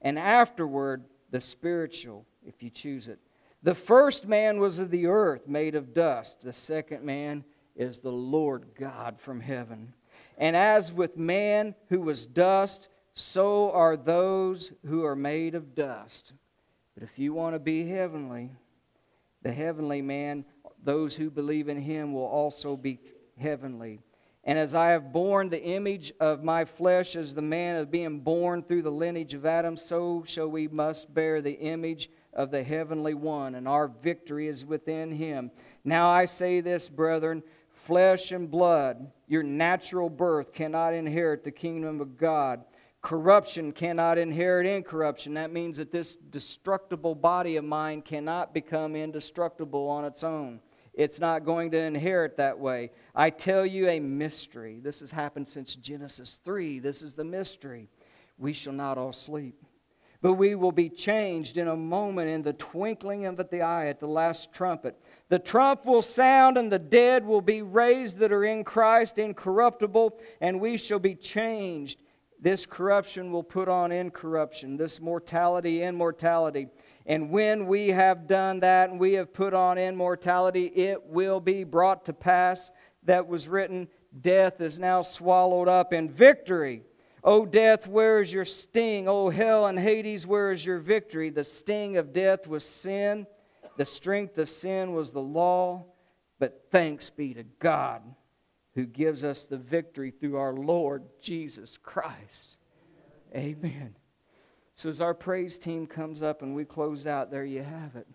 And 0.02 0.20
afterward, 0.20 1.06
the 1.32 1.42
spiritual, 1.42 2.26
if 2.46 2.62
you 2.62 2.70
choose 2.70 3.08
it. 3.08 3.20
The 3.64 3.74
first 3.74 4.28
man 4.28 4.60
was 4.60 4.78
of 4.78 4.92
the 4.92 5.08
earth, 5.08 5.48
made 5.48 5.74
of 5.74 5.94
dust. 5.94 6.44
The 6.44 6.54
second 6.54 7.04
man 7.04 7.44
is 7.76 8.00
the 8.00 8.12
Lord 8.12 8.66
God 8.78 9.20
from 9.20 9.40
heaven. 9.40 9.94
And 10.38 10.56
as 10.56 10.92
with 10.92 11.18
man 11.18 11.76
who 11.90 12.02
was 12.02 12.26
dust, 12.26 12.90
so 13.14 13.72
are 13.72 13.96
those 13.96 14.72
who 14.86 15.06
are 15.06 15.16
made 15.16 15.56
of 15.56 15.76
dust. 15.76 16.34
But 16.94 17.04
if 17.04 17.18
you 17.18 17.34
want 17.34 17.56
to 17.56 17.60
be 17.60 17.88
heavenly, 17.88 18.52
the 19.42 19.52
heavenly 19.52 20.02
man, 20.02 20.46
those 20.84 21.16
who 21.16 21.30
believe 21.30 21.70
in 21.70 21.80
him 21.80 22.14
will 22.14 22.26
also 22.26 22.76
be 22.76 23.00
heavenly. 23.40 24.00
And 24.44 24.60
as 24.60 24.76
I 24.76 24.90
have 24.90 25.12
borne 25.12 25.50
the 25.50 25.64
image 25.64 26.14
of 26.20 26.44
my 26.44 26.66
flesh 26.66 27.16
as 27.16 27.34
the 27.34 27.42
man 27.42 27.78
of 27.78 27.90
being 27.90 28.20
born 28.20 28.62
through 28.62 28.84
the 28.84 28.92
lineage 28.92 29.34
of 29.34 29.46
Adam, 29.46 29.76
so 29.76 30.24
shall 30.28 30.48
we 30.48 30.68
must 30.68 31.14
bear 31.14 31.42
the 31.42 31.60
image 31.60 32.10
of 32.32 32.52
the 32.52 32.64
heavenly 32.64 33.14
one, 33.14 33.56
and 33.56 33.68
our 33.68 33.88
victory 33.88 34.48
is 34.48 34.66
within 34.66 35.12
him. 35.12 35.50
Now 35.84 36.10
I 36.10 36.26
say 36.26 36.60
this, 36.60 36.90
brethren 36.90 37.42
flesh 37.86 38.32
and 38.32 38.52
blood, 38.52 39.12
your 39.28 39.44
natural 39.44 40.10
birth, 40.10 40.54
cannot 40.54 40.94
inherit 40.94 41.44
the 41.44 41.52
kingdom 41.52 42.02
of 42.02 42.18
God 42.18 42.64
Corruption 43.06 43.72
cannot 43.72 44.18
inherit 44.18 44.66
incorruption. 44.66 45.36
That 45.36 45.54
means 45.54 45.78
that 45.78 45.92
this 45.92 46.16
destructible 46.16 47.14
body 47.14 47.56
of 47.56 47.64
mine 47.64 48.02
cannot 48.02 48.52
become 48.52 48.96
indestructible 48.96 49.88
on 49.88 50.06
its 50.06 50.24
own. 50.24 50.60
It's 50.96 51.20
not 51.20 51.46
going 51.46 51.70
to 51.70 51.78
inherit 51.78 52.36
that 52.38 52.58
way. 52.58 52.90
I 53.14 53.30
tell 53.30 53.64
you 53.64 53.88
a 53.90 54.00
mystery. 54.00 54.80
This 54.82 55.02
has 55.02 55.12
happened 55.12 55.48
since 55.48 55.76
Genesis 55.76 56.40
3. 56.44 56.80
This 56.80 57.04
is 57.04 57.14
the 57.14 57.24
mystery. 57.24 57.90
We 58.40 58.54
shall 58.54 58.74
not 58.74 58.98
all 58.98 59.14
sleep, 59.14 59.64
but 60.24 60.34
we 60.34 60.56
will 60.56 60.72
be 60.72 60.90
changed 60.90 61.60
in 61.60 61.68
a 61.68 61.76
moment, 61.76 62.32
in 62.32 62.42
the 62.42 62.54
twinkling 62.54 63.28
of 63.28 63.38
the 63.38 63.62
eye, 63.62 63.86
at 63.86 64.00
the 64.00 64.08
last 64.08 64.52
trumpet. 64.52 65.00
The 65.30 65.40
trump 65.40 65.86
will 65.86 66.02
sound, 66.02 66.58
and 66.58 66.72
the 66.72 66.80
dead 66.80 67.26
will 67.26 67.42
be 67.42 67.62
raised 67.62 68.20
that 68.20 68.32
are 68.32 68.46
in 68.46 68.64
Christ, 68.64 69.18
incorruptible, 69.18 70.20
and 70.40 70.60
we 70.60 70.78
shall 70.78 71.00
be 71.00 71.16
changed 71.16 72.02
this 72.46 72.68
corruption 72.68 73.32
will 73.32 73.44
put 73.44 73.68
on 73.68 73.92
incorruption, 73.92 74.78
this 74.78 75.02
mortality, 75.02 75.82
immortality. 75.82 76.68
And 77.08 77.32
when 77.32 77.66
we 77.66 77.90
have 77.90 78.28
done 78.28 78.60
that 78.60 78.92
and 78.92 79.00
we 79.00 79.14
have 79.14 79.34
put 79.34 79.56
on 79.56 79.80
immortality, 79.80 80.66
it 80.68 81.04
will 81.08 81.40
be 81.40 81.64
brought 81.64 82.06
to 82.06 82.14
pass 82.14 82.72
that 83.04 83.28
was 83.28 83.48
written 83.48 83.88
Death 84.22 84.62
is 84.62 84.80
now 84.80 85.02
swallowed 85.02 85.68
up 85.68 85.92
in 85.92 86.08
victory. 86.08 86.84
O 87.24 87.46
death, 87.46 87.88
where 87.88 88.22
is 88.22 88.32
your 88.32 88.46
sting? 88.46 89.10
O 89.10 89.30
hell 89.30 89.66
and 89.66 89.80
Hades, 89.80 90.28
where 90.28 90.52
is 90.52 90.66
your 90.66 90.78
victory? 90.78 91.32
The 91.32 91.44
sting 91.44 91.98
of 91.98 92.14
death 92.14 92.48
was 92.48 92.64
sin, 92.64 93.26
the 93.78 93.86
strength 93.86 94.38
of 94.38 94.50
sin 94.50 94.94
was 94.94 95.12
the 95.12 95.22
law. 95.22 95.86
But 96.38 96.68
thanks 96.70 97.10
be 97.10 97.34
to 97.34 97.44
God 97.44 98.02
who 98.74 98.86
gives 98.86 99.24
us 99.24 99.46
the 99.46 99.58
victory 99.58 100.12
through 100.12 100.36
our 100.36 100.54
Lord 100.54 101.04
Jesus 101.22 101.78
Christ. 101.78 102.58
Amen. 103.34 103.96
So, 104.76 104.90
as 104.90 105.00
our 105.00 105.14
praise 105.14 105.58
team 105.58 105.88
comes 105.88 106.22
up 106.22 106.42
and 106.42 106.54
we 106.54 106.66
close 106.66 107.08
out, 107.08 107.32
there 107.32 107.46
you 107.46 107.64
have 107.64 107.96
it 107.96 108.08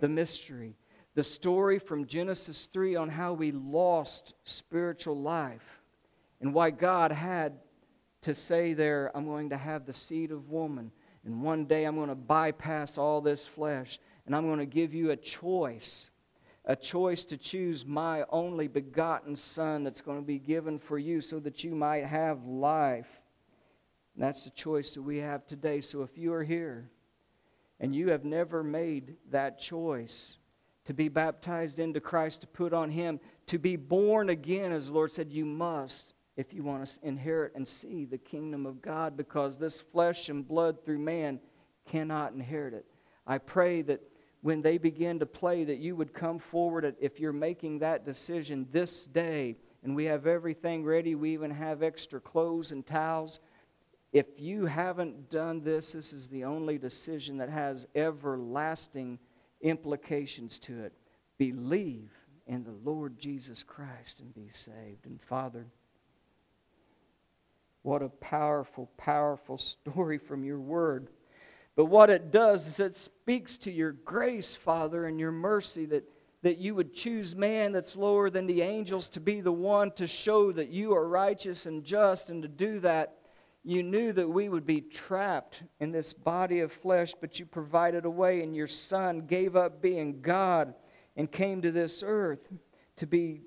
the 0.00 0.08
mystery, 0.08 0.74
the 1.14 1.22
story 1.22 1.78
from 1.78 2.06
Genesis 2.06 2.66
3 2.66 2.96
on 2.96 3.08
how 3.08 3.32
we 3.34 3.52
lost 3.52 4.34
spiritual 4.44 5.16
life 5.16 5.80
and 6.40 6.52
why 6.52 6.70
God 6.70 7.12
had 7.12 7.58
to 8.22 8.34
say 8.34 8.74
there, 8.74 9.12
I'm 9.14 9.26
going 9.26 9.50
to 9.50 9.56
have 9.56 9.86
the 9.86 9.92
seed 9.92 10.32
of 10.32 10.50
woman, 10.50 10.90
and 11.24 11.40
one 11.40 11.66
day 11.66 11.84
I'm 11.84 11.94
going 11.94 12.08
to 12.08 12.16
bypass 12.16 12.98
all 12.98 13.20
this 13.20 13.46
flesh, 13.46 14.00
and 14.26 14.34
I'm 14.36 14.46
going 14.46 14.58
to 14.58 14.66
give 14.66 14.94
you 14.94 15.10
a 15.10 15.16
choice 15.16 16.10
a 16.64 16.76
choice 16.76 17.24
to 17.24 17.36
choose 17.36 17.84
my 17.84 18.24
only 18.30 18.68
begotten 18.68 19.34
Son 19.34 19.82
that's 19.82 20.00
going 20.00 20.20
to 20.20 20.26
be 20.26 20.38
given 20.38 20.78
for 20.78 20.98
you 20.98 21.20
so 21.20 21.40
that 21.40 21.64
you 21.64 21.74
might 21.74 22.04
have 22.04 22.44
life. 22.44 23.20
And 24.14 24.22
that's 24.22 24.44
the 24.44 24.50
choice 24.50 24.94
that 24.94 25.02
we 25.02 25.18
have 25.18 25.46
today. 25.46 25.80
So 25.80 26.02
if 26.02 26.16
you 26.16 26.32
are 26.32 26.44
here 26.44 26.88
and 27.80 27.94
you 27.94 28.10
have 28.10 28.24
never 28.24 28.62
made 28.62 29.16
that 29.30 29.58
choice 29.58 30.36
to 30.84 30.94
be 30.94 31.08
baptized 31.08 31.78
into 31.78 32.00
Christ, 32.00 32.42
to 32.42 32.46
put 32.46 32.72
on 32.72 32.90
Him, 32.90 33.18
to 33.46 33.58
be 33.58 33.76
born 33.76 34.30
again, 34.30 34.72
as 34.72 34.86
the 34.86 34.92
Lord 34.92 35.10
said, 35.10 35.32
you 35.32 35.44
must 35.44 36.14
if 36.36 36.54
you 36.54 36.62
want 36.62 36.86
to 36.86 36.98
inherit 37.06 37.54
and 37.54 37.66
see 37.66 38.04
the 38.04 38.18
kingdom 38.18 38.66
of 38.66 38.80
God 38.80 39.16
because 39.16 39.58
this 39.58 39.80
flesh 39.80 40.28
and 40.28 40.46
blood 40.46 40.84
through 40.84 40.98
man 40.98 41.40
cannot 41.86 42.32
inherit 42.32 42.72
it. 42.72 42.86
I 43.26 43.38
pray 43.38 43.82
that 43.82 44.00
when 44.42 44.60
they 44.60 44.76
begin 44.76 45.18
to 45.20 45.26
play, 45.26 45.64
that 45.64 45.78
you 45.78 45.96
would 45.96 46.12
come 46.12 46.38
forward 46.38 46.94
if 47.00 47.18
you're 47.18 47.32
making 47.32 47.78
that 47.78 48.04
decision 48.04 48.66
this 48.72 49.06
day. 49.06 49.56
And 49.84 49.96
we 49.96 50.04
have 50.04 50.26
everything 50.26 50.84
ready. 50.84 51.14
We 51.14 51.32
even 51.32 51.50
have 51.50 51.82
extra 51.82 52.20
clothes 52.20 52.72
and 52.72 52.86
towels. 52.86 53.40
If 54.12 54.26
you 54.38 54.66
haven't 54.66 55.30
done 55.30 55.62
this, 55.62 55.92
this 55.92 56.12
is 56.12 56.28
the 56.28 56.44
only 56.44 56.76
decision 56.76 57.38
that 57.38 57.48
has 57.48 57.86
everlasting 57.94 59.18
implications 59.62 60.58
to 60.60 60.84
it. 60.84 60.92
Believe 61.38 62.10
in 62.46 62.64
the 62.64 62.74
Lord 62.84 63.18
Jesus 63.18 63.62
Christ 63.62 64.20
and 64.20 64.34
be 64.34 64.48
saved. 64.50 65.06
And 65.06 65.20
Father, 65.22 65.66
what 67.82 68.02
a 68.02 68.08
powerful, 68.08 68.90
powerful 68.96 69.58
story 69.58 70.18
from 70.18 70.44
your 70.44 70.60
word. 70.60 71.08
But 71.74 71.86
what 71.86 72.10
it 72.10 72.30
does 72.30 72.66
is 72.66 72.80
it 72.80 72.96
speaks 72.96 73.56
to 73.58 73.70
your 73.70 73.92
grace, 73.92 74.54
Father, 74.54 75.06
and 75.06 75.18
your 75.18 75.32
mercy 75.32 75.86
that, 75.86 76.08
that 76.42 76.58
you 76.58 76.74
would 76.74 76.92
choose 76.92 77.34
man 77.34 77.72
that's 77.72 77.96
lower 77.96 78.28
than 78.28 78.46
the 78.46 78.62
angels 78.62 79.08
to 79.10 79.20
be 79.20 79.40
the 79.40 79.52
one 79.52 79.90
to 79.92 80.06
show 80.06 80.52
that 80.52 80.68
you 80.68 80.94
are 80.94 81.08
righteous 81.08 81.66
and 81.66 81.82
just. 81.82 82.28
And 82.28 82.42
to 82.42 82.48
do 82.48 82.80
that, 82.80 83.16
you 83.64 83.82
knew 83.82 84.12
that 84.12 84.28
we 84.28 84.48
would 84.48 84.66
be 84.66 84.80
trapped 84.80 85.62
in 85.80 85.92
this 85.92 86.12
body 86.12 86.60
of 86.60 86.72
flesh, 86.72 87.14
but 87.18 87.38
you 87.38 87.46
provided 87.46 88.04
a 88.04 88.10
way, 88.10 88.42
and 88.42 88.54
your 88.54 88.66
Son 88.66 89.20
gave 89.20 89.56
up 89.56 89.80
being 89.80 90.20
God 90.20 90.74
and 91.16 91.30
came 91.30 91.62
to 91.62 91.70
this 91.70 92.02
earth 92.04 92.50
to 92.96 93.06
be 93.06 93.42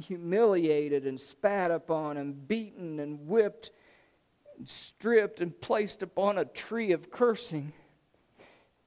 humiliated 0.00 1.06
and 1.06 1.20
spat 1.20 1.70
upon 1.70 2.16
and 2.16 2.46
beaten 2.46 3.00
and 3.00 3.26
whipped 3.26 3.70
stripped 4.64 5.40
and 5.40 5.58
placed 5.60 6.02
upon 6.02 6.38
a 6.38 6.44
tree 6.44 6.92
of 6.92 7.10
cursing, 7.10 7.72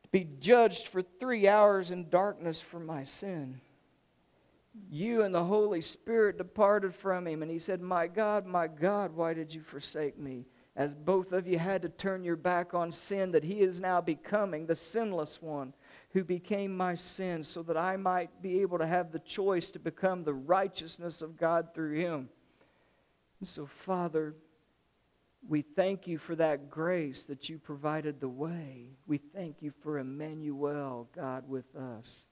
to 0.03 0.09
be 0.09 0.27
judged 0.39 0.87
for 0.87 1.01
three 1.01 1.47
hours 1.47 1.91
in 1.91 2.09
darkness 2.09 2.61
for 2.61 2.79
my 2.79 3.03
sin. 3.03 3.61
You 4.89 5.23
and 5.23 5.33
the 5.33 5.43
Holy 5.43 5.81
Spirit 5.81 6.37
departed 6.37 6.95
from 6.95 7.27
him, 7.27 7.41
and 7.41 7.51
he 7.51 7.59
said, 7.59 7.81
My 7.81 8.07
God, 8.07 8.45
my 8.45 8.67
God, 8.67 9.15
why 9.15 9.33
did 9.33 9.53
you 9.53 9.61
forsake 9.61 10.17
me? 10.17 10.45
As 10.75 10.93
both 10.93 11.33
of 11.33 11.47
you 11.47 11.59
had 11.59 11.81
to 11.81 11.89
turn 11.89 12.23
your 12.23 12.37
back 12.37 12.73
on 12.73 12.91
sin, 12.91 13.31
that 13.31 13.43
he 13.43 13.59
is 13.59 13.79
now 13.79 13.99
becoming 13.99 14.65
the 14.65 14.75
sinless 14.75 15.41
one 15.41 15.73
who 16.11 16.23
became 16.23 16.75
my 16.75 16.95
sin, 16.95 17.43
so 17.43 17.61
that 17.63 17.77
I 17.77 17.97
might 17.97 18.41
be 18.41 18.61
able 18.61 18.77
to 18.77 18.87
have 18.87 19.11
the 19.11 19.19
choice 19.19 19.69
to 19.71 19.79
become 19.79 20.23
the 20.23 20.33
righteousness 20.33 21.21
of 21.21 21.37
God 21.37 21.73
through 21.73 21.95
him. 21.95 22.29
And 23.39 23.47
so, 23.47 23.65
Father, 23.65 24.35
we 25.47 25.61
thank 25.61 26.07
you 26.07 26.17
for 26.17 26.35
that 26.35 26.69
grace 26.69 27.25
that 27.25 27.49
you 27.49 27.57
provided 27.57 28.19
the 28.19 28.29
way. 28.29 28.87
We 29.07 29.17
thank 29.17 29.61
you 29.61 29.71
for 29.81 29.97
Emmanuel, 29.97 31.09
God 31.15 31.47
with 31.47 31.75
us. 31.75 32.25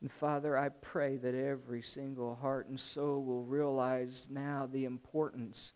And 0.00 0.12
Father, 0.12 0.56
I 0.56 0.68
pray 0.68 1.16
that 1.16 1.34
every 1.34 1.82
single 1.82 2.36
heart 2.36 2.68
and 2.68 2.78
soul 2.78 3.24
will 3.24 3.42
realize 3.42 4.28
now 4.30 4.68
the 4.70 4.84
importance 4.84 5.72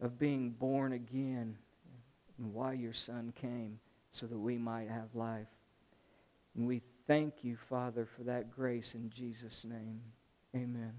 of 0.00 0.18
being 0.18 0.50
born 0.50 0.92
again 0.92 1.56
and 2.38 2.52
why 2.52 2.72
your 2.72 2.94
Son 2.94 3.32
came 3.40 3.78
so 4.10 4.26
that 4.26 4.38
we 4.38 4.58
might 4.58 4.88
have 4.88 5.14
life. 5.14 5.46
And 6.56 6.66
we 6.66 6.82
thank 7.06 7.44
you, 7.44 7.56
Father, 7.68 8.04
for 8.04 8.24
that 8.24 8.50
grace 8.50 8.94
in 8.94 9.10
Jesus' 9.10 9.64
name. 9.64 10.00
Amen. 10.54 10.92